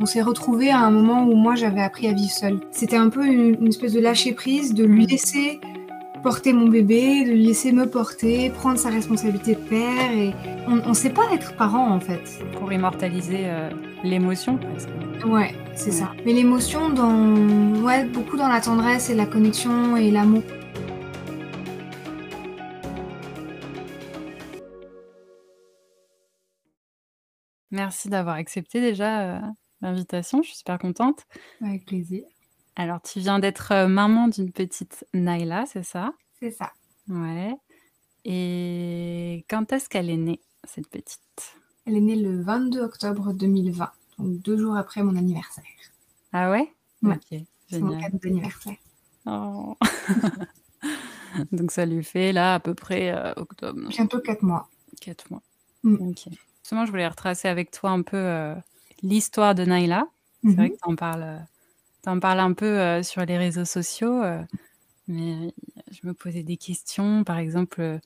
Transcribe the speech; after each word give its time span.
On 0.00 0.06
s'est 0.06 0.22
retrouvés 0.22 0.70
à 0.70 0.80
un 0.80 0.90
moment 0.90 1.24
où 1.24 1.34
moi 1.34 1.54
j'avais 1.54 1.80
appris 1.80 2.08
à 2.08 2.12
vivre 2.12 2.30
seule. 2.30 2.60
C'était 2.72 2.96
un 2.96 3.08
peu 3.08 3.24
une, 3.24 3.54
une 3.60 3.68
espèce 3.68 3.92
de 3.92 4.00
lâcher 4.00 4.32
prise, 4.32 4.74
de 4.74 4.84
lui 4.84 5.06
laisser 5.06 5.60
porter 6.22 6.52
mon 6.52 6.68
bébé, 6.68 7.24
de 7.24 7.32
lui 7.32 7.46
laisser 7.46 7.70
me 7.70 7.88
porter, 7.88 8.50
prendre 8.50 8.78
sa 8.78 8.88
responsabilité 8.88 9.54
de 9.54 9.60
père. 9.60 10.10
Et 10.12 10.32
on 10.66 10.88
ne 10.88 10.94
sait 10.94 11.10
pas 11.10 11.32
être 11.32 11.54
parent 11.56 11.90
en 11.90 12.00
fait. 12.00 12.42
Pour 12.58 12.72
immortaliser 12.72 13.42
euh, 13.44 13.70
l'émotion 14.02 14.56
presque. 14.56 14.88
Ouais, 15.26 15.54
c'est 15.74 15.92
ça. 15.92 16.12
Mais 16.24 16.32
l'émotion, 16.32 16.90
dans... 16.90 17.82
ouais, 17.82 18.04
beaucoup 18.06 18.36
dans 18.36 18.48
la 18.48 18.60
tendresse 18.60 19.10
et 19.10 19.14
la 19.14 19.26
connexion 19.26 19.96
et 19.96 20.10
l'amour. 20.10 20.42
Merci 27.70 28.08
d'avoir 28.08 28.36
accepté 28.36 28.80
déjà 28.80 29.20
euh, 29.20 29.40
l'invitation, 29.84 30.42
je 30.42 30.48
suis 30.48 30.56
super 30.58 30.78
contente. 30.78 31.26
Avec 31.64 31.84
plaisir. 31.86 32.24
Alors, 32.76 33.00
tu 33.02 33.20
viens 33.20 33.38
d'être 33.38 33.72
euh, 33.72 33.86
maman 33.88 34.28
d'une 34.28 34.50
petite 34.50 35.06
Naila, 35.14 35.64
c'est 35.66 35.84
ça? 35.84 36.12
C'est 36.40 36.50
ça. 36.50 36.72
Ouais. 37.08 37.54
Et 38.24 39.44
quand 39.48 39.72
est-ce 39.72 39.88
qu'elle 39.88 40.10
est 40.10 40.16
née, 40.16 40.40
cette 40.64 40.88
petite? 40.88 41.20
Elle 41.86 41.96
est 41.96 42.00
née 42.00 42.16
le 42.16 42.40
22 42.42 42.80
octobre 42.80 43.32
2020, 43.34 43.90
donc 44.18 44.38
deux 44.40 44.56
jours 44.56 44.76
après 44.76 45.02
mon 45.02 45.14
anniversaire. 45.16 45.64
Ah 46.32 46.50
ouais? 46.50 46.72
Ouais. 47.02 47.14
Ok, 47.16 47.40
C'est 47.68 47.78
mon 47.78 47.90
génial. 47.92 48.00
cadeau 48.10 48.18
d'anniversaire. 48.18 48.76
Oh. 49.26 49.76
Donc 51.52 51.70
ça 51.72 51.84
lui 51.86 52.04
fait 52.04 52.32
là 52.32 52.54
à 52.54 52.60
peu 52.60 52.74
près 52.74 53.10
euh, 53.12 53.32
octobre, 53.36 53.88
Bientôt 53.88 54.20
quatre 54.20 54.42
mois. 54.42 54.68
4 55.00 55.30
mois. 55.30 55.42
Mm. 55.82 55.94
Ok. 56.10 56.28
Justement, 56.62 56.86
je 56.86 56.90
voulais 56.90 57.08
retracer 57.08 57.48
avec 57.48 57.70
toi 57.70 57.90
un 57.90 58.02
peu 58.02 58.16
euh, 58.16 58.54
l'histoire 59.02 59.54
de 59.54 59.64
Naila. 59.64 60.08
C'est 60.42 60.50
Mhm. 60.50 60.56
vrai 60.56 60.70
que 60.70 60.76
tu 60.76 60.90
en 60.90 60.96
parles, 60.96 61.22
euh, 61.22 61.38
t'en 62.02 62.20
parles 62.20 62.40
un 62.40 62.54
peu 62.54 62.66
euh, 62.80 63.02
sur 63.02 63.24
les 63.26 63.38
réseaux 63.38 63.64
sociaux, 63.66 64.22
euh, 64.22 64.42
mais 65.08 65.54
je 65.92 66.06
me 66.06 66.14
posais 66.14 66.42
des 66.44 66.56
questions. 66.58 67.24
Par 67.24 67.38
exemple, 67.38 68.00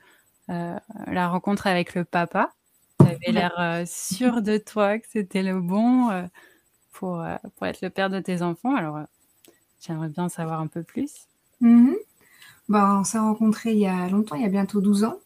la 0.49 1.29
rencontre 1.29 1.67
avec 1.67 1.95
le 1.95 2.05
papa. 2.05 2.53
Tu 3.01 3.07
avais 3.07 3.33
l'air 3.33 3.85
sûr 3.89 4.43
de 4.43 4.59
toi 4.59 4.99
que 4.99 5.07
c'était 5.11 5.43
le 5.43 5.61
bon 5.61 6.29
pour, 6.93 7.25
pour 7.57 7.67
être 7.67 7.83
le 7.83 7.91
père 7.91 8.11
de 8.11 8.21
tes 8.21 8.43
enfants. 8.43 8.75
Alors, 8.77 9.01
j'aimerais 9.81 10.09
bien 10.11 10.29
savoir 10.29 10.61
un 10.61 10.69
peu 10.69 10.83
plus. 10.85 11.29
Mhm. 11.61 11.97
Bah, 12.69 12.99
on 13.01 13.05
s'est 13.05 13.19
rencontrés 13.19 13.73
il 13.73 13.79
y 13.81 13.87
a 13.87 14.09
longtemps, 14.11 14.37
il 14.37 14.43
y 14.43 14.47
a 14.47 14.49
bientôt 14.51 14.81
12 14.81 15.05
ans, 15.05 15.19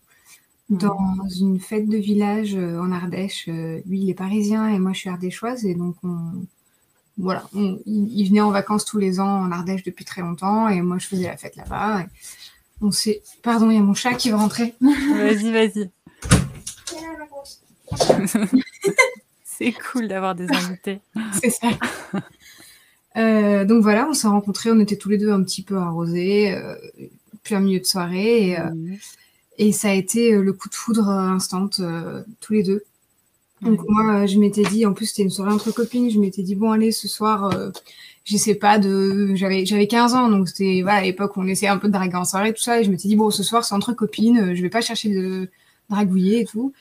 dans 0.79 1.29
une 1.39 1.61
fête 1.61 1.89
de 1.89 1.97
village 1.99 2.55
euh, 2.57 2.81
en 2.81 2.93
Ardèche. 2.93 3.47
Euh, 3.49 3.81
Lui, 3.87 4.01
il 4.01 4.11
est 4.11 4.15
parisien 4.15 4.69
et 4.69 4.79
moi, 4.79 4.93
je 4.93 4.99
suis 5.01 5.09
ardéchoise. 5.11 5.65
Et 5.65 5.75
donc, 5.75 5.97
on, 6.03 6.19
voilà, 7.19 7.45
on- 7.55 7.79
il, 7.87 8.09
il 8.21 8.29
venait 8.29 8.41
en 8.41 8.51
vacances 8.51 8.85
tous 8.85 8.99
les 8.99 9.21
ans 9.21 9.43
en 9.43 9.51
Ardèche 9.53 9.83
depuis 9.83 10.05
très 10.05 10.23
longtemps. 10.23 10.69
Et 10.69 10.81
moi, 10.83 10.99
je 10.99 11.07
faisais 11.07 11.27
la 11.27 11.37
fête 11.37 11.57
là-bas. 11.57 12.05
On 12.81 12.91
s'est... 12.91 13.23
Pardon, 13.43 13.71
il 13.71 13.77
y 13.77 13.79
a 13.79 13.83
mon 13.83 13.95
chat 13.95 14.15
qui 14.15 14.31
va 14.31 14.39
rentrer. 14.39 14.75
Vas-y, 14.81 15.53
vas-y. 15.53 15.91
C'est 19.45 19.73
cool 19.93 20.09
d'avoir 20.09 20.35
des 20.35 20.49
invités. 20.51 21.01
C'est 21.41 21.51
ça. 21.51 21.69
Euh, 23.17 23.65
donc 23.67 23.83
voilà, 23.83 24.09
on 24.09 24.15
s'est 24.15 24.27
rencontrés, 24.27 24.71
on 24.73 24.81
était 24.81 24.97
tous 24.97 25.11
les 25.11 25.19
deux 25.19 25.31
un 25.31 25.43
petit 25.43 25.63
peu 25.63 25.77
arrosés, 25.77 26.55
euh, 26.55 26.75
puis 27.43 27.55
un 27.55 27.61
milieu 27.61 27.79
de 27.79 27.85
soirée, 27.85 28.49
et, 28.49 28.59
euh. 28.59 28.71
Et 29.63 29.73
ça 29.73 29.91
a 29.91 29.93
été 29.93 30.35
euh, 30.35 30.43
le 30.43 30.53
coup 30.53 30.69
de 30.69 30.75
foudre 30.75 31.09
euh, 31.09 31.29
instant, 31.29 31.69
euh, 31.79 32.23
tous 32.41 32.53
les 32.53 32.63
deux. 32.63 32.83
Donc 33.61 33.81
moi, 33.89 34.27
je 34.27 34.39
m'étais 34.39 34.65
dit, 34.65 34.85
en 34.87 34.93
plus 34.93 35.07
c'était 35.07 35.23
une 35.23 35.31
soirée 35.31 35.53
entre 35.53 35.71
copines, 35.71 36.11
je 36.11 36.19
m'étais 36.19 36.43
dit, 36.43 36.57
bon 36.57 36.73
allez, 36.73 36.91
ce 36.91 37.07
soir, 37.07 37.45
euh, 37.55 37.71
j'essaie 38.25 38.57
pas 38.57 38.81
de... 38.81 39.37
J'avais 39.37 39.65
j'avais 39.65 39.87
15 39.87 40.15
ans, 40.15 40.29
donc 40.29 40.49
c'était 40.49 40.83
voilà, 40.83 40.99
à 40.99 41.03
l'époque 41.03 41.37
où 41.37 41.41
on 41.43 41.47
essayait 41.47 41.71
un 41.71 41.79
peu 41.79 41.87
de 41.87 41.93
draguer 41.93 42.17
en 42.17 42.25
soirée, 42.25 42.53
tout 42.53 42.61
ça, 42.61 42.81
et 42.81 42.85
je 42.85 42.91
m'étais 42.91 43.07
dit, 43.07 43.15
bon, 43.15 43.31
ce 43.31 43.45
soir 43.45 43.65
c'est 43.65 43.77
entre 43.77 43.93
copines, 43.93 44.57
je 44.57 44.63
vais 44.63 44.69
pas 44.69 44.81
chercher 44.81 45.11
de 45.11 45.49
dragouiller 45.89 46.41
et 46.41 46.45
tout. 46.45 46.73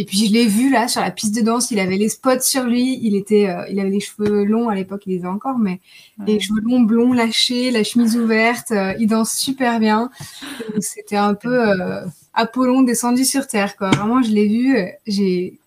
Et 0.00 0.04
puis 0.04 0.26
je 0.28 0.32
l'ai 0.32 0.46
vu 0.46 0.70
là 0.70 0.86
sur 0.86 1.00
la 1.00 1.10
piste 1.10 1.34
de 1.34 1.40
danse, 1.40 1.72
il 1.72 1.80
avait 1.80 1.96
les 1.96 2.08
spots 2.08 2.38
sur 2.40 2.62
lui, 2.62 3.00
il 3.02 3.16
était, 3.16 3.48
euh, 3.48 3.64
il 3.68 3.80
avait 3.80 3.90
les 3.90 3.98
cheveux 3.98 4.44
longs 4.44 4.68
à 4.68 4.76
l'époque, 4.76 5.02
il 5.06 5.16
les 5.18 5.24
a 5.24 5.28
encore, 5.28 5.58
mais 5.58 5.80
les 6.24 6.34
Ouais. 6.34 6.38
cheveux 6.40 6.60
longs 6.60 6.82
blonds 6.82 7.12
lâchés, 7.12 7.72
la 7.72 7.82
chemise 7.82 8.16
ouverte, 8.16 8.70
euh, 8.70 8.94
il 9.00 9.08
danse 9.08 9.32
super 9.32 9.80
bien. 9.80 10.08
C'était 10.78 11.16
un 11.16 11.34
peu 11.34 11.68
euh, 11.68 12.04
Apollon 12.32 12.82
descendu 12.82 13.24
sur 13.24 13.48
terre, 13.48 13.76
quoi. 13.76 13.90
Vraiment, 13.90 14.22
je 14.22 14.30
l'ai 14.30 14.46
vu, 14.46 14.76
euh, 14.76 14.86
j'ai, 15.08 15.58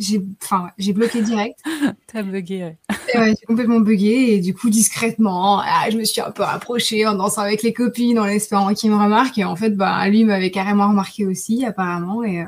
j'ai, 0.00 0.20
enfin, 0.42 0.70
j'ai 0.78 0.92
bloqué 0.92 1.22
direct. 1.22 1.60
T'as 2.12 2.22
bugué, 2.22 2.64
ouais. 2.64 2.76
J'ai 3.14 3.46
complètement 3.46 3.78
bugué 3.78 4.34
et 4.34 4.40
du 4.40 4.52
coup 4.52 4.68
discrètement, 4.68 5.60
ah, 5.60 5.88
je 5.92 5.96
me 5.96 6.02
suis 6.04 6.20
un 6.20 6.32
peu 6.32 6.42
rapprochée 6.42 7.06
en 7.06 7.14
dansant 7.14 7.42
avec 7.42 7.62
les 7.62 7.72
copines, 7.72 8.18
en 8.18 8.26
espérant 8.26 8.74
qu'ils 8.74 8.90
me 8.90 8.96
remarquent. 8.96 9.38
Et 9.38 9.44
en 9.44 9.54
fait, 9.54 9.70
bah, 9.70 10.08
lui 10.08 10.24
m'avait 10.24 10.50
carrément 10.50 10.88
remarqué 10.88 11.24
aussi, 11.24 11.64
apparemment, 11.64 12.24
et 12.24 12.44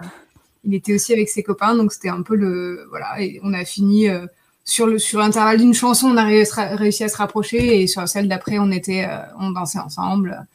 il 0.65 0.75
était 0.75 0.95
aussi 0.95 1.13
avec 1.13 1.29
ses 1.29 1.43
copains, 1.43 1.75
donc 1.75 1.93
c'était 1.93 2.09
un 2.09 2.23
peu 2.23 2.35
le, 2.35 2.87
voilà. 2.91 3.21
Et 3.21 3.41
on 3.43 3.53
a 3.53 3.65
fini 3.65 4.09
euh, 4.09 4.27
sur 4.65 4.87
le 4.87 4.99
sur 4.99 5.19
l'intervalle 5.21 5.59
d'une 5.59 5.75
chanson, 5.75 6.09
on 6.09 6.17
a 6.17 6.25
réussi, 6.25 7.05
à 7.05 7.09
se 7.09 7.17
rapprocher, 7.17 7.83
et 7.83 7.87
sur 7.87 8.07
celle 8.09 8.29
d'après, 8.29 8.59
on 8.59 8.71
était, 8.71 9.07
euh, 9.09 9.19
on 9.39 9.51
dansait 9.51 9.79
ensemble. 9.79 10.47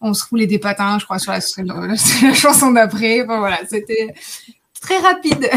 On 0.00 0.12
se 0.12 0.24
roulait 0.28 0.46
des 0.46 0.58
patins, 0.58 0.98
je 0.98 1.04
crois, 1.04 1.18
sur 1.18 1.32
la, 1.32 1.40
sur 1.40 1.62
la, 1.64 1.94
chanson 2.34 2.72
d'après. 2.72 3.22
Enfin 3.22 3.38
voilà, 3.38 3.60
c'était 3.68 4.14
très 4.80 4.98
rapide. 4.98 5.48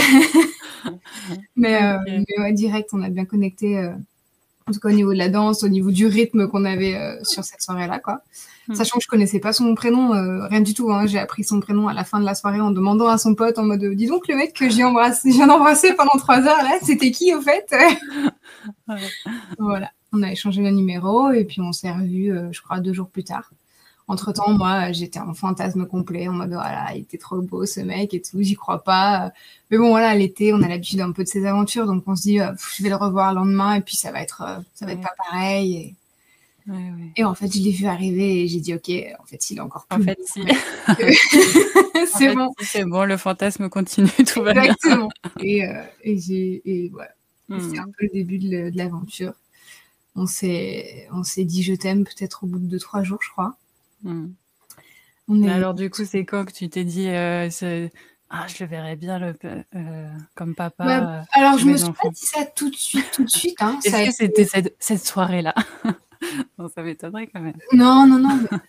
mais, 1.56 1.84
euh, 1.84 1.97
mais 2.07 2.44
ouais, 2.44 2.53
direct, 2.53 2.90
on 2.94 3.02
a 3.02 3.09
bien 3.09 3.25
connecté. 3.25 3.78
en 4.68 4.72
tout 4.72 4.80
cas, 4.80 4.90
au 4.90 4.94
niveau 4.94 5.12
de 5.12 5.18
la 5.18 5.30
danse, 5.30 5.63
au 5.63 5.68
niveau 5.68 5.91
du 5.91 6.06
rythme 6.06 6.47
qu'on 6.47 6.63
avait 6.63 7.18
sur 7.24 7.44
cette 7.44 7.62
soirée-là, 7.62 8.00
quoi. 8.00 8.22
Hmm. 8.67 8.75
Sachant 8.75 8.97
que 8.97 9.03
je 9.03 9.07
connaissais 9.07 9.39
pas 9.39 9.53
son 9.53 9.73
prénom, 9.75 10.13
euh, 10.13 10.45
rien 10.47 10.61
du 10.61 10.73
tout. 10.73 10.91
Hein. 10.91 11.07
J'ai 11.07 11.19
appris 11.19 11.44
son 11.44 11.59
prénom 11.59 11.88
à 11.88 11.94
la 11.94 12.03
fin 12.03 12.19
de 12.19 12.25
la 12.25 12.35
soirée 12.35 12.59
en 12.59 12.72
demandant 12.72 13.07
à 13.07 13.17
son 13.17 13.33
pote 13.33 13.57
en 13.57 13.63
mode 13.63 13.83
dis 13.95 14.07
donc 14.07 14.28
le 14.28 14.35
mec 14.35 14.53
que 14.53 14.69
j'ai 14.69 14.83
embrassé, 14.83 15.94
pendant 15.94 16.17
trois 16.17 16.39
heures 16.39 16.63
là, 16.63 16.77
c'était 16.81 17.11
qui 17.11 17.33
au 17.33 17.41
fait? 17.41 17.73
Voilà, 19.59 19.91
on 20.11 20.23
a 20.23 20.31
échangé 20.31 20.61
le 20.61 20.72
numéro 20.72 21.31
et 21.31 21.45
puis 21.45 21.61
on 21.61 21.72
s'est 21.72 21.91
revus, 21.91 22.31
euh, 22.31 22.51
je 22.51 22.61
crois, 22.61 22.79
deux 22.79 22.94
jours 22.94 23.09
plus 23.09 23.23
tard. 23.23 23.51
Entre 24.09 24.31
temps, 24.31 24.53
moi, 24.53 24.94
j'étais 24.94 25.19
en 25.19 25.33
fantasme 25.33 25.85
complet, 25.85 26.29
en 26.29 26.33
mode 26.33 26.53
voilà, 26.53 26.95
il 26.95 27.01
était 27.01 27.17
trop 27.17 27.41
beau 27.41 27.66
ce 27.66 27.81
mec 27.81 28.13
et 28.13 28.22
tout, 28.22 28.41
j'y 28.41 28.56
crois 28.56 28.83
pas. 28.83 29.33
Mais 29.69 29.77
bon, 29.77 29.89
voilà, 29.89 30.16
l'été, 30.16 30.53
on 30.53 30.61
a 30.61 30.67
l'habitude 30.69 31.01
un 31.01 31.11
peu 31.11 31.23
de 31.23 31.27
ces 31.27 31.45
aventures, 31.45 31.85
donc 31.85 32.03
on 32.07 32.16
se 32.16 32.22
dit 32.22 32.39
euh, 32.39 32.53
je 32.77 32.83
vais 32.83 32.89
le 32.89 32.95
revoir 32.95 33.33
le 33.33 33.39
lendemain 33.39 33.75
et 33.75 33.81
puis 33.81 33.97
ça 33.97 34.11
va 34.11 34.22
être, 34.22 34.41
euh, 34.41 34.61
ça 34.73 34.85
va 34.85 34.94
être 34.94 35.01
pas 35.01 35.13
pareil. 35.29 35.75
Et... 35.75 35.95
Ouais, 36.67 36.75
ouais. 36.75 37.11
Et 37.16 37.23
en 37.23 37.33
fait, 37.33 37.47
je 37.53 37.59
l'ai 37.59 37.72
vu 37.72 37.85
arriver 37.85 38.44
et 38.44 38.47
j'ai 38.47 38.59
dit, 38.59 38.73
ok, 38.73 38.89
en 39.19 39.25
fait, 39.25 39.50
il 39.50 39.57
est 39.57 39.61
encore 39.61 39.88
plus 39.88 39.97
En 40.01 40.03
fait, 40.03 40.19
si. 40.25 40.41
c'est 42.07 42.33
bon. 42.35 42.53
si, 42.59 42.66
C'est 42.66 42.83
bon, 42.85 43.03
le 43.05 43.17
fantasme 43.17 43.69
continue, 43.69 44.09
tout 44.28 44.44
va 44.44 44.53
bien. 44.53 44.63
Exactement. 44.63 45.09
Et, 45.41 45.66
euh, 45.66 45.83
et 46.03 46.17
j'ai, 46.19 46.61
et 46.66 46.89
voilà, 46.89 47.09
Hmm. 47.50 47.59
c'est 47.61 47.79
un 47.79 47.85
peu 47.85 48.03
le 48.06 48.09
début 48.09 48.39
de, 48.39 48.72
l'aventure. 48.75 49.33
On 50.16 50.25
s'est, 50.25 51.07
on 51.13 51.23
s'est 51.23 51.45
dit 51.45 51.63
je 51.63 51.73
t'aime 51.73 52.03
peut-être 52.03 52.44
au 52.44 52.47
bout 52.47 52.59
de 52.59 52.66
deux, 52.66 52.79
trois 52.79 53.03
jours, 53.03 53.19
je 53.23 53.29
crois. 53.29 53.56
Hmm. 54.03 54.27
On 55.29 55.35
Mais 55.35 55.47
est, 55.47 55.51
alors, 55.51 55.73
du 55.73 55.89
coup, 55.89 56.03
c'est 56.06 56.25
quand 56.25 56.45
que 56.45 56.51
tu 56.51 56.69
t'es 56.69 56.83
dit 56.83 57.07
euh, 57.07 57.47
Ah, 58.29 58.47
je 58.47 58.63
le 58.63 58.69
verrais 58.69 58.95
bien 58.95 59.19
le, 59.19 59.33
euh, 59.75 60.09
comme 60.35 60.56
papa 60.56 60.83
Bah, 60.85 61.19
euh, 61.19 61.23
alors, 61.31 61.57
je 61.57 61.66
me 61.67 61.77
suis 61.77 61.88
enfants. 61.88 62.07
pas 62.07 62.13
dit 62.13 62.25
ça 62.25 62.45
tout 62.45 62.69
de 62.69 62.75
suite, 62.75 63.06
tout 63.13 63.23
de 63.23 63.29
suite. 63.29 63.61
Hein. 63.61 63.79
Est-ce 63.85 64.06
que 64.07 64.11
c'était 64.13 64.45
cette, 64.45 64.75
cette 64.79 65.06
soirée-là? 65.06 65.56
Non, 66.57 66.67
ça 66.73 66.81
m'étonnerait 66.83 67.28
quand 67.28 67.41
même. 67.41 67.55
Non, 67.73 68.05
non, 68.07 68.19
non. 68.19 68.38
mais- 68.51 68.57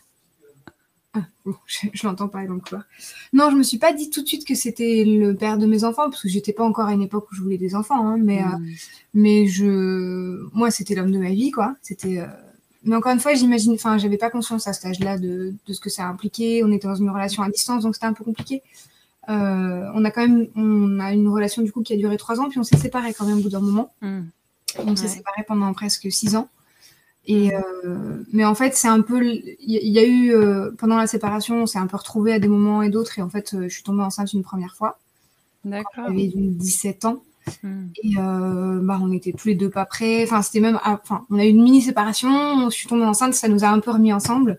Ah, 1.15 1.23
bon, 1.47 1.55
je, 1.67 1.87
je 1.95 2.07
l'entends 2.07 2.29
pas 2.29 2.45
dans 2.47 2.53
le 2.55 2.61
couloir. 2.61 2.85
Non, 3.33 3.51
je 3.51 3.57
me 3.57 3.63
suis 3.63 3.79
pas 3.79 3.95
dit 3.95 4.11
tout 4.11 4.21
de 4.23 4.27
suite 4.27 4.47
que 4.47 4.55
c'était 4.55 5.05
le 5.07 5.35
père 5.35 5.57
de 5.57 5.65
mes 5.65 5.83
enfants, 5.83 6.11
parce 6.11 6.23
que 6.23 6.29
j'étais 6.29 6.53
pas 6.53 6.65
encore 6.65 6.87
à 6.87 6.93
une 6.93 7.01
époque 7.03 7.27
où 7.33 7.35
je 7.35 7.41
voulais 7.41 7.57
des 7.57 7.75
enfants. 7.75 8.07
hein, 8.07 8.19
mais, 8.19 8.43
euh, 8.43 8.45
Hmm. 8.59 8.67
mais 9.15 9.47
je, 9.47 10.47
moi, 10.55 10.71
c'était 10.71 10.95
l'homme 10.95 11.11
de 11.11 11.19
ma 11.19 11.31
vie, 11.31 11.51
quoi. 11.51 11.75
C'était. 11.83 12.19
euh, 12.21 12.27
Mais 12.85 12.95
encore 12.95 13.11
une 13.13 13.21
fois, 13.21 13.33
j'imagine, 13.35 13.73
enfin, 13.73 13.97
j'avais 13.99 14.19
pas 14.19 14.29
conscience 14.31 14.69
à 14.69 14.73
cet 14.75 14.85
âge-là 14.85 15.19
de, 15.19 15.55
de 15.67 15.73
ce 15.73 15.81
que 15.81 15.91
ça 15.91 16.07
impliquait. 16.07 16.61
On 16.63 16.71
était 16.73 16.87
dans 16.87 16.95
une 16.95 17.11
relation 17.11 17.43
à 17.43 17.49
distance, 17.51 17.83
donc 17.85 17.95
c'était 17.95 18.07
un 18.07 18.13
peu 18.13 18.23
compliqué. 18.25 18.63
Euh, 19.31 19.91
on 19.95 20.05
a 20.05 20.11
quand 20.11 20.21
même, 20.27 20.47
on 20.57 21.01
a 21.01 21.13
une 21.13 21.29
relation 21.29 21.63
du 21.63 21.73
coup 21.73 21.83
qui 21.83 21.93
a 21.95 21.97
duré 21.97 22.17
trois 22.19 22.39
ans, 22.39 22.49
puis 22.51 22.59
on 22.59 22.63
s'est 22.65 22.77
séparés 22.77 23.15
quand 23.15 23.27
même 23.27 23.39
au 23.39 23.43
bout 23.43 23.49
d'un 23.51 23.61
moment. 23.61 23.93
Hmm. 24.03 24.21
On 24.79 24.95
s'est 24.95 25.03
Ouais. 25.05 25.09
séparés 25.09 25.43
pendant 25.49 25.73
presque 25.73 26.11
six 26.13 26.37
ans. 26.37 26.49
Et 27.29 27.55
euh, 27.55 28.25
mais 28.33 28.47
en 28.47 28.55
fait, 28.55 28.75
c'est 28.75 28.89
un 28.89 29.03
peu, 29.03 29.23
il 29.23 29.53
y, 29.61 29.99
a 29.99 30.05
eu 30.05 30.33
euh, 30.33 30.71
pendant 30.79 30.97
la 30.97 31.07
séparation, 31.07 31.63
on 31.63 31.67
s'est 31.67 31.79
un 31.79 31.87
peu 31.87 31.99
retrouvés 31.99 32.33
à 32.33 32.39
des 32.39 32.49
moments 32.49 32.83
et 32.83 32.89
d'autres. 32.89 33.19
Et 33.19 33.23
en 33.23 33.29
fait, 33.29 33.53
euh, 33.53 33.65
je 33.65 33.69
suis 33.69 33.83
tombée 33.83 34.03
enceinte 34.03 34.33
une 34.33 34.43
première 34.43 34.75
fois. 34.75 34.99
D'accord. 35.63 36.07
J'avais 36.09 36.31
17 36.35 37.05
ans. 37.05 37.23
Hmm. 37.63 37.89
Et 38.03 38.15
euh, 38.19 38.81
bah, 38.83 38.99
on 39.03 39.13
était 39.13 39.33
tous 39.33 39.49
les 39.49 39.55
deux 39.55 39.69
pas 39.69 39.85
prêts. 39.85 40.25
Enfin, 40.25 40.41
c'était 40.41 40.61
même. 40.61 40.81
à- 40.83 41.01
Enfin, 41.03 41.27
on 41.29 41.39
a 41.39 41.45
eu 41.45 41.51
une 41.51 41.63
mini 41.63 41.83
séparation. 41.83 42.71
Je 42.71 42.75
suis 42.75 42.89
tombée 42.89 43.05
enceinte, 43.05 43.35
ça 43.35 43.49
nous 43.49 43.63
a 43.63 43.69
un 43.69 43.81
peu 43.81 43.91
remis 43.91 44.13
ensemble. 44.13 44.59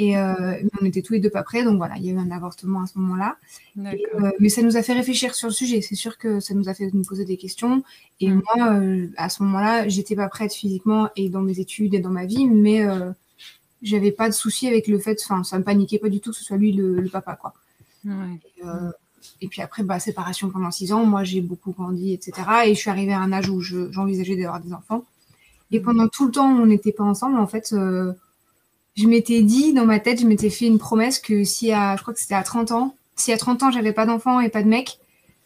Et 0.00 0.16
on 0.16 0.84
était 0.84 1.02
tous 1.02 1.14
les 1.14 1.18
deux 1.18 1.28
pas 1.28 1.42
prêts, 1.42 1.64
donc 1.64 1.76
voilà, 1.76 1.96
il 1.96 2.06
y 2.06 2.10
a 2.10 2.12
eu 2.12 2.18
un 2.18 2.30
avortement 2.30 2.82
à 2.82 2.86
ce 2.86 2.96
moment-là. 3.00 3.36
mais 3.74 4.48
ça 4.48 4.62
nous 4.62 4.76
a 4.76 4.82
fait 4.82 4.92
réfléchir 4.92 5.34
sur 5.34 5.48
le 5.48 5.52
sujet. 5.52 5.80
C'est 5.80 5.96
sûr 5.96 6.18
que 6.18 6.38
ça 6.38 6.54
nous 6.54 6.68
a 6.68 6.74
fait 6.74 6.88
nous 6.92 7.02
poser 7.02 7.24
des 7.24 7.36
questions. 7.36 7.82
Et 8.20 8.28
mm. 8.28 8.42
moi, 8.54 8.80
à 9.16 9.28
ce 9.28 9.42
moment-là, 9.42 9.88
j'étais 9.88 10.14
pas 10.14 10.28
prête 10.28 10.54
physiquement 10.54 11.10
et 11.16 11.28
dans 11.28 11.42
mes 11.42 11.58
études 11.58 11.94
et 11.94 11.98
dans 11.98 12.10
ma 12.10 12.26
vie, 12.26 12.46
mais 12.46 12.86
j'avais 13.82 14.12
pas 14.12 14.28
de 14.28 14.34
souci 14.34 14.68
avec 14.68 14.86
le 14.86 15.00
fait, 15.00 15.20
enfin, 15.24 15.42
ça 15.42 15.58
me 15.58 15.64
paniquait 15.64 15.98
pas 15.98 16.08
du 16.08 16.20
tout 16.20 16.30
que 16.30 16.36
ce 16.36 16.44
soit 16.44 16.56
lui 16.56 16.72
le, 16.72 17.08
papa, 17.08 17.34
quoi. 17.34 17.54
Et, 19.40 19.48
puis 19.48 19.62
après, 19.62 19.82
bah, 19.82 19.98
séparation 19.98 20.48
pendant 20.50 20.70
six 20.70 20.92
ans. 20.92 21.04
Moi, 21.04 21.24
j'ai 21.24 21.40
beaucoup 21.40 21.72
grandi, 21.72 22.12
etc. 22.12 22.32
Et 22.66 22.74
je 22.74 22.78
suis 22.78 22.90
arrivée 22.90 23.12
à 23.12 23.20
un 23.20 23.32
âge 23.32 23.50
où 23.50 23.60
j'envisageais 23.60 24.36
d'avoir 24.36 24.60
des 24.60 24.72
enfants. 24.72 25.04
Et 25.72 25.80
mm. 25.80 25.82
pendant 25.82 26.06
tout 26.06 26.26
le 26.26 26.30
temps 26.30 26.48
où 26.52 26.60
on 26.62 26.66
n'était 26.66 26.92
pas 26.92 27.02
ensemble, 27.02 27.36
en 27.36 27.48
fait, 27.48 27.74
je 28.98 29.06
m'étais 29.06 29.42
dit 29.42 29.72
dans 29.72 29.86
ma 29.86 30.00
tête, 30.00 30.20
je 30.20 30.26
m'étais 30.26 30.50
fait 30.50 30.66
une 30.66 30.78
promesse 30.78 31.20
que 31.20 31.44
si 31.44 31.70
à, 31.70 31.94
je 31.96 32.02
crois 32.02 32.12
que 32.12 32.20
c'était 32.20 32.34
à 32.34 32.42
30 32.42 32.72
ans, 32.72 32.96
si 33.14 33.32
à 33.32 33.38
30 33.38 33.62
ans 33.62 33.70
j'avais 33.70 33.92
pas 33.92 34.06
d'enfant 34.06 34.40
et 34.40 34.48
pas 34.48 34.62
de 34.64 34.68
mec, 34.68 34.98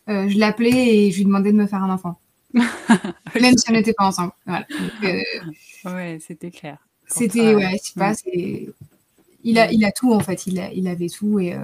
euh, 0.09 0.27
je 0.27 0.39
l'appelais 0.39 0.97
et 0.97 1.11
je 1.11 1.19
lui 1.19 1.27
demandais 1.27 1.53
de 1.53 1.59
me 1.59 1.67
faire 1.67 1.85
un 1.85 1.91
enfant. 1.93 2.19
Même 2.55 3.57
si 3.59 3.69
on 3.69 3.73
n'était 3.73 3.93
pas 3.93 4.07
ensemble. 4.07 4.33
Voilà. 4.47 4.67
Euh, 5.05 5.21
ouais, 5.85 6.19
c'était 6.27 6.51
clair. 6.51 6.79
C'était, 7.07 7.55
ouais, 7.55 7.73
je 7.73 7.89
sais 7.91 7.99
pas, 7.99 8.15
c'est. 8.15 8.69
Il 9.45 9.59
a, 9.59 9.71
il 9.71 9.85
a 9.85 9.93
tout 9.93 10.15
en 10.15 10.21
fait, 10.21 10.47
il, 10.47 10.59
a, 10.59 10.73
il 10.73 10.89
avait 10.89 11.09
tout 11.09 11.39
et, 11.39 11.53
euh, 11.53 11.59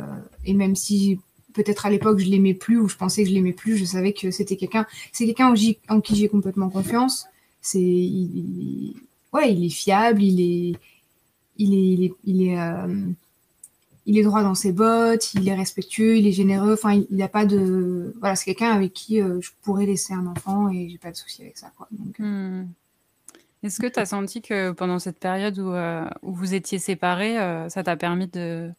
et 0.44 0.52
même 0.52 0.74
si 0.76 1.20
peut-être 1.54 1.86
à 1.86 1.90
l'époque 1.90 2.18
je 2.18 2.26
l'aimais 2.26 2.54
plus 2.54 2.78
ou 2.78 2.88
je 2.88 2.96
pensais 2.96 3.22
que 3.22 3.30
je 3.30 3.34
l'aimais 3.34 3.52
plus, 3.52 3.76
je 3.78 3.84
savais 3.84 4.12
que 4.12 4.30
c'était 4.30 4.56
quelqu'un, 4.56 4.84
c'est 5.12 5.24
quelqu'un 5.24 5.54
en, 5.54 5.94
en, 5.94 6.00
qui 6.00 6.16
j'ai 6.16 6.28
complètement 6.28 6.68
confiance. 6.68 7.26
C'est, 7.62 7.80
il, 7.80 8.94
ouais, 9.32 9.54
il 9.54 9.64
est 9.64 9.70
fiable, 9.70 10.22
il 10.22 10.40
est, 10.40 10.76
il 11.58 12.04
est, 12.04 12.12
il 12.24 12.42
est, 12.42 12.58
euh, 12.58 12.86
il 14.06 14.18
est, 14.18 14.22
droit 14.22 14.42
dans 14.42 14.54
ses 14.54 14.72
bottes, 14.72 15.34
il 15.34 15.48
est 15.48 15.54
respectueux, 15.54 16.16
il 16.16 16.26
est 16.26 16.32
généreux. 16.32 16.72
Enfin, 16.72 16.92
il 16.94 17.16
n'a 17.16 17.28
pas 17.28 17.44
de. 17.44 18.14
Voilà, 18.20 18.36
c'est 18.36 18.46
quelqu'un 18.46 18.72
avec 18.72 18.92
qui 18.92 19.20
euh, 19.20 19.40
je 19.40 19.50
pourrais 19.62 19.86
laisser 19.86 20.14
un 20.14 20.26
enfant 20.26 20.70
et 20.70 20.88
j'ai 20.88 20.98
pas 20.98 21.10
de 21.10 21.16
souci 21.16 21.42
avec 21.42 21.58
ça. 21.58 21.70
Quoi. 21.76 21.88
Euh. 22.20 22.62
Hmm. 22.62 22.68
Est-ce 23.64 23.80
que 23.80 23.88
tu 23.88 23.98
as 23.98 24.06
senti 24.06 24.40
que 24.40 24.70
pendant 24.70 25.00
cette 25.00 25.18
période 25.18 25.58
où, 25.58 25.72
où 26.22 26.32
vous 26.32 26.54
étiez 26.54 26.78
séparés, 26.78 27.34
ça 27.68 27.82
t'a 27.82 27.96
permis 27.96 28.28
de, 28.28 28.70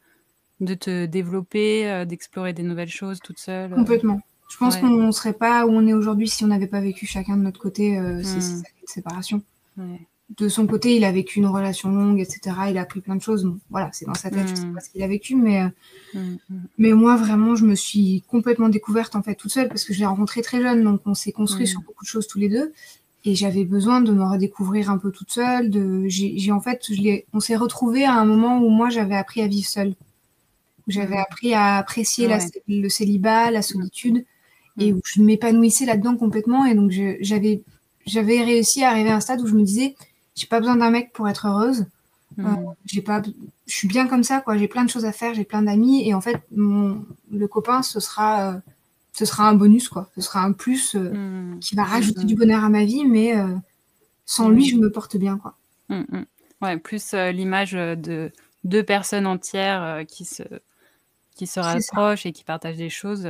de 0.61 0.73
te 0.73 1.05
développer, 1.05 2.05
d'explorer 2.05 2.53
des 2.53 2.63
nouvelles 2.63 2.87
choses 2.87 3.19
toute 3.19 3.39
seule 3.39 3.71
Complètement. 3.71 4.21
Je 4.49 4.55
pense 4.55 4.77
qu'on 4.77 4.87
ne 4.87 5.11
serait 5.11 5.33
pas 5.33 5.65
où 5.65 5.71
on 5.71 5.85
est 5.85 5.91
aujourd'hui 5.91 6.29
si 6.29 6.45
on 6.45 6.47
n'avait 6.47 6.65
pas 6.65 6.79
vécu 6.79 7.05
chacun 7.05 7.35
de 7.35 7.41
notre 7.41 7.59
côté 7.59 7.95
ces, 8.23 8.37
hmm. 8.37 8.41
ces 8.41 8.63
séparation. 8.85 9.43
Ouais 9.77 10.07
de 10.37 10.47
son 10.47 10.67
côté, 10.67 10.95
il 10.95 11.03
a 11.03 11.11
vécu 11.11 11.39
une 11.39 11.47
relation 11.47 11.89
longue, 11.89 12.19
etc. 12.19 12.55
Il 12.69 12.77
a 12.77 12.81
appris 12.81 13.01
plein 13.01 13.15
de 13.15 13.21
choses. 13.21 13.51
voilà, 13.69 13.89
c'est 13.93 14.05
dans 14.05 14.13
sa 14.13 14.29
tête, 14.29 14.47
je 14.47 14.55
sais 14.55 14.65
mm. 14.65 14.73
pas 14.73 14.79
ce 14.79 14.89
qu'il 14.89 15.01
a 15.01 15.07
vécu, 15.07 15.35
mais, 15.35 15.61
euh, 15.61 15.67
mm, 16.13 16.37
mm. 16.49 16.61
mais 16.77 16.93
moi, 16.93 17.15
vraiment, 17.15 17.55
je 17.55 17.65
me 17.65 17.75
suis 17.75 18.23
complètement 18.27 18.69
découverte, 18.69 19.15
en 19.15 19.23
fait, 19.23 19.35
toute 19.35 19.51
seule, 19.51 19.67
parce 19.67 19.83
que 19.83 19.93
je 19.93 19.99
l'ai 19.99 20.05
rencontré 20.05 20.41
très 20.41 20.61
jeune, 20.61 20.83
donc 20.83 21.01
on 21.05 21.15
s'est 21.15 21.31
construit 21.31 21.67
sur 21.67 21.81
beaucoup 21.81 22.03
de 22.03 22.09
choses 22.09 22.27
tous 22.27 22.37
les 22.37 22.49
deux. 22.49 22.73
Et 23.25 23.35
j'avais 23.35 23.65
besoin 23.65 24.01
de 24.01 24.13
me 24.13 24.23
redécouvrir 24.23 24.89
un 24.89 24.97
peu 24.97 25.11
toute 25.11 25.31
seule. 25.31 25.69
De, 25.69 26.07
j'ai, 26.07 26.51
en 26.51 26.61
fait, 26.61 26.85
je 26.89 27.21
on 27.33 27.39
s'est 27.39 27.57
retrouvés 27.57 28.05
à 28.05 28.13
un 28.13 28.23
moment 28.23 28.59
où 28.59 28.69
moi, 28.69 28.89
j'avais 28.89 29.15
appris 29.15 29.41
à 29.41 29.47
vivre 29.47 29.67
seule. 29.67 29.93
J'avais 30.87 31.17
appris 31.17 31.53
à 31.53 31.77
apprécier 31.77 32.29
le 32.67 32.87
célibat, 32.87 33.51
la 33.51 33.61
solitude, 33.61 34.25
et 34.79 34.93
où 34.93 35.01
je 35.03 35.21
m'épanouissais 35.21 35.85
là-dedans 35.85 36.15
complètement. 36.15 36.65
Et 36.65 36.75
donc, 36.75 36.91
j'avais, 37.19 37.61
j'avais 38.05 38.41
réussi 38.41 38.83
à 38.83 38.91
arriver 38.91 39.09
à 39.09 39.17
un 39.17 39.19
stade 39.19 39.41
où 39.41 39.47
je 39.47 39.55
me 39.55 39.63
disais, 39.63 39.95
j'ai 40.39 40.47
pas 40.47 40.59
besoin 40.59 40.77
d'un 40.77 40.89
mec 40.89 41.11
pour 41.11 41.27
être 41.27 41.47
heureuse. 41.47 41.85
Euh, 42.39 42.43
j'ai 42.85 43.01
pas, 43.01 43.21
je 43.21 43.73
suis 43.73 43.89
bien 43.89 44.07
comme 44.07 44.23
ça, 44.23 44.39
quoi. 44.39 44.57
J'ai 44.57 44.69
plein 44.69 44.85
de 44.85 44.89
choses 44.89 45.03
à 45.03 45.11
faire, 45.11 45.33
j'ai 45.33 45.43
plein 45.43 45.63
d'amis, 45.63 46.07
et 46.07 46.13
en 46.13 46.21
fait, 46.21 46.37
mon, 46.55 47.03
le 47.29 47.47
copain, 47.49 47.81
ce 47.81 47.99
sera, 47.99 48.53
euh, 48.53 48.57
ce 49.11 49.25
sera 49.25 49.49
un 49.49 49.53
bonus, 49.53 49.89
quoi. 49.89 50.09
Ce 50.15 50.21
sera 50.21 50.41
un 50.41 50.53
plus 50.53 50.95
euh, 50.95 51.11
hmm. 51.11 51.59
qui 51.59 51.75
va 51.75 51.83
rajouter 51.83 52.23
du 52.23 52.35
bonheur 52.35 52.63
à 52.63 52.69
ma 52.69 52.85
vie, 52.85 53.03
mais 53.03 53.35
sans 54.25 54.47
lui, 54.47 54.65
je 54.65 54.77
me 54.77 54.89
porte 54.89 55.17
bien, 55.17 55.37
quoi. 55.37 55.57
Ouais, 56.61 56.77
plus 56.77 57.13
l'image 57.13 57.73
de 57.73 58.31
deux 58.63 58.83
personnes 58.83 59.27
entières 59.27 60.05
qui 60.07 60.23
se, 60.23 60.43
qui 61.35 61.47
se 61.47 61.59
rapprochent 61.59 62.25
et 62.25 62.31
qui 62.31 62.45
partagent 62.45 62.77
des 62.77 62.89
choses 62.89 63.27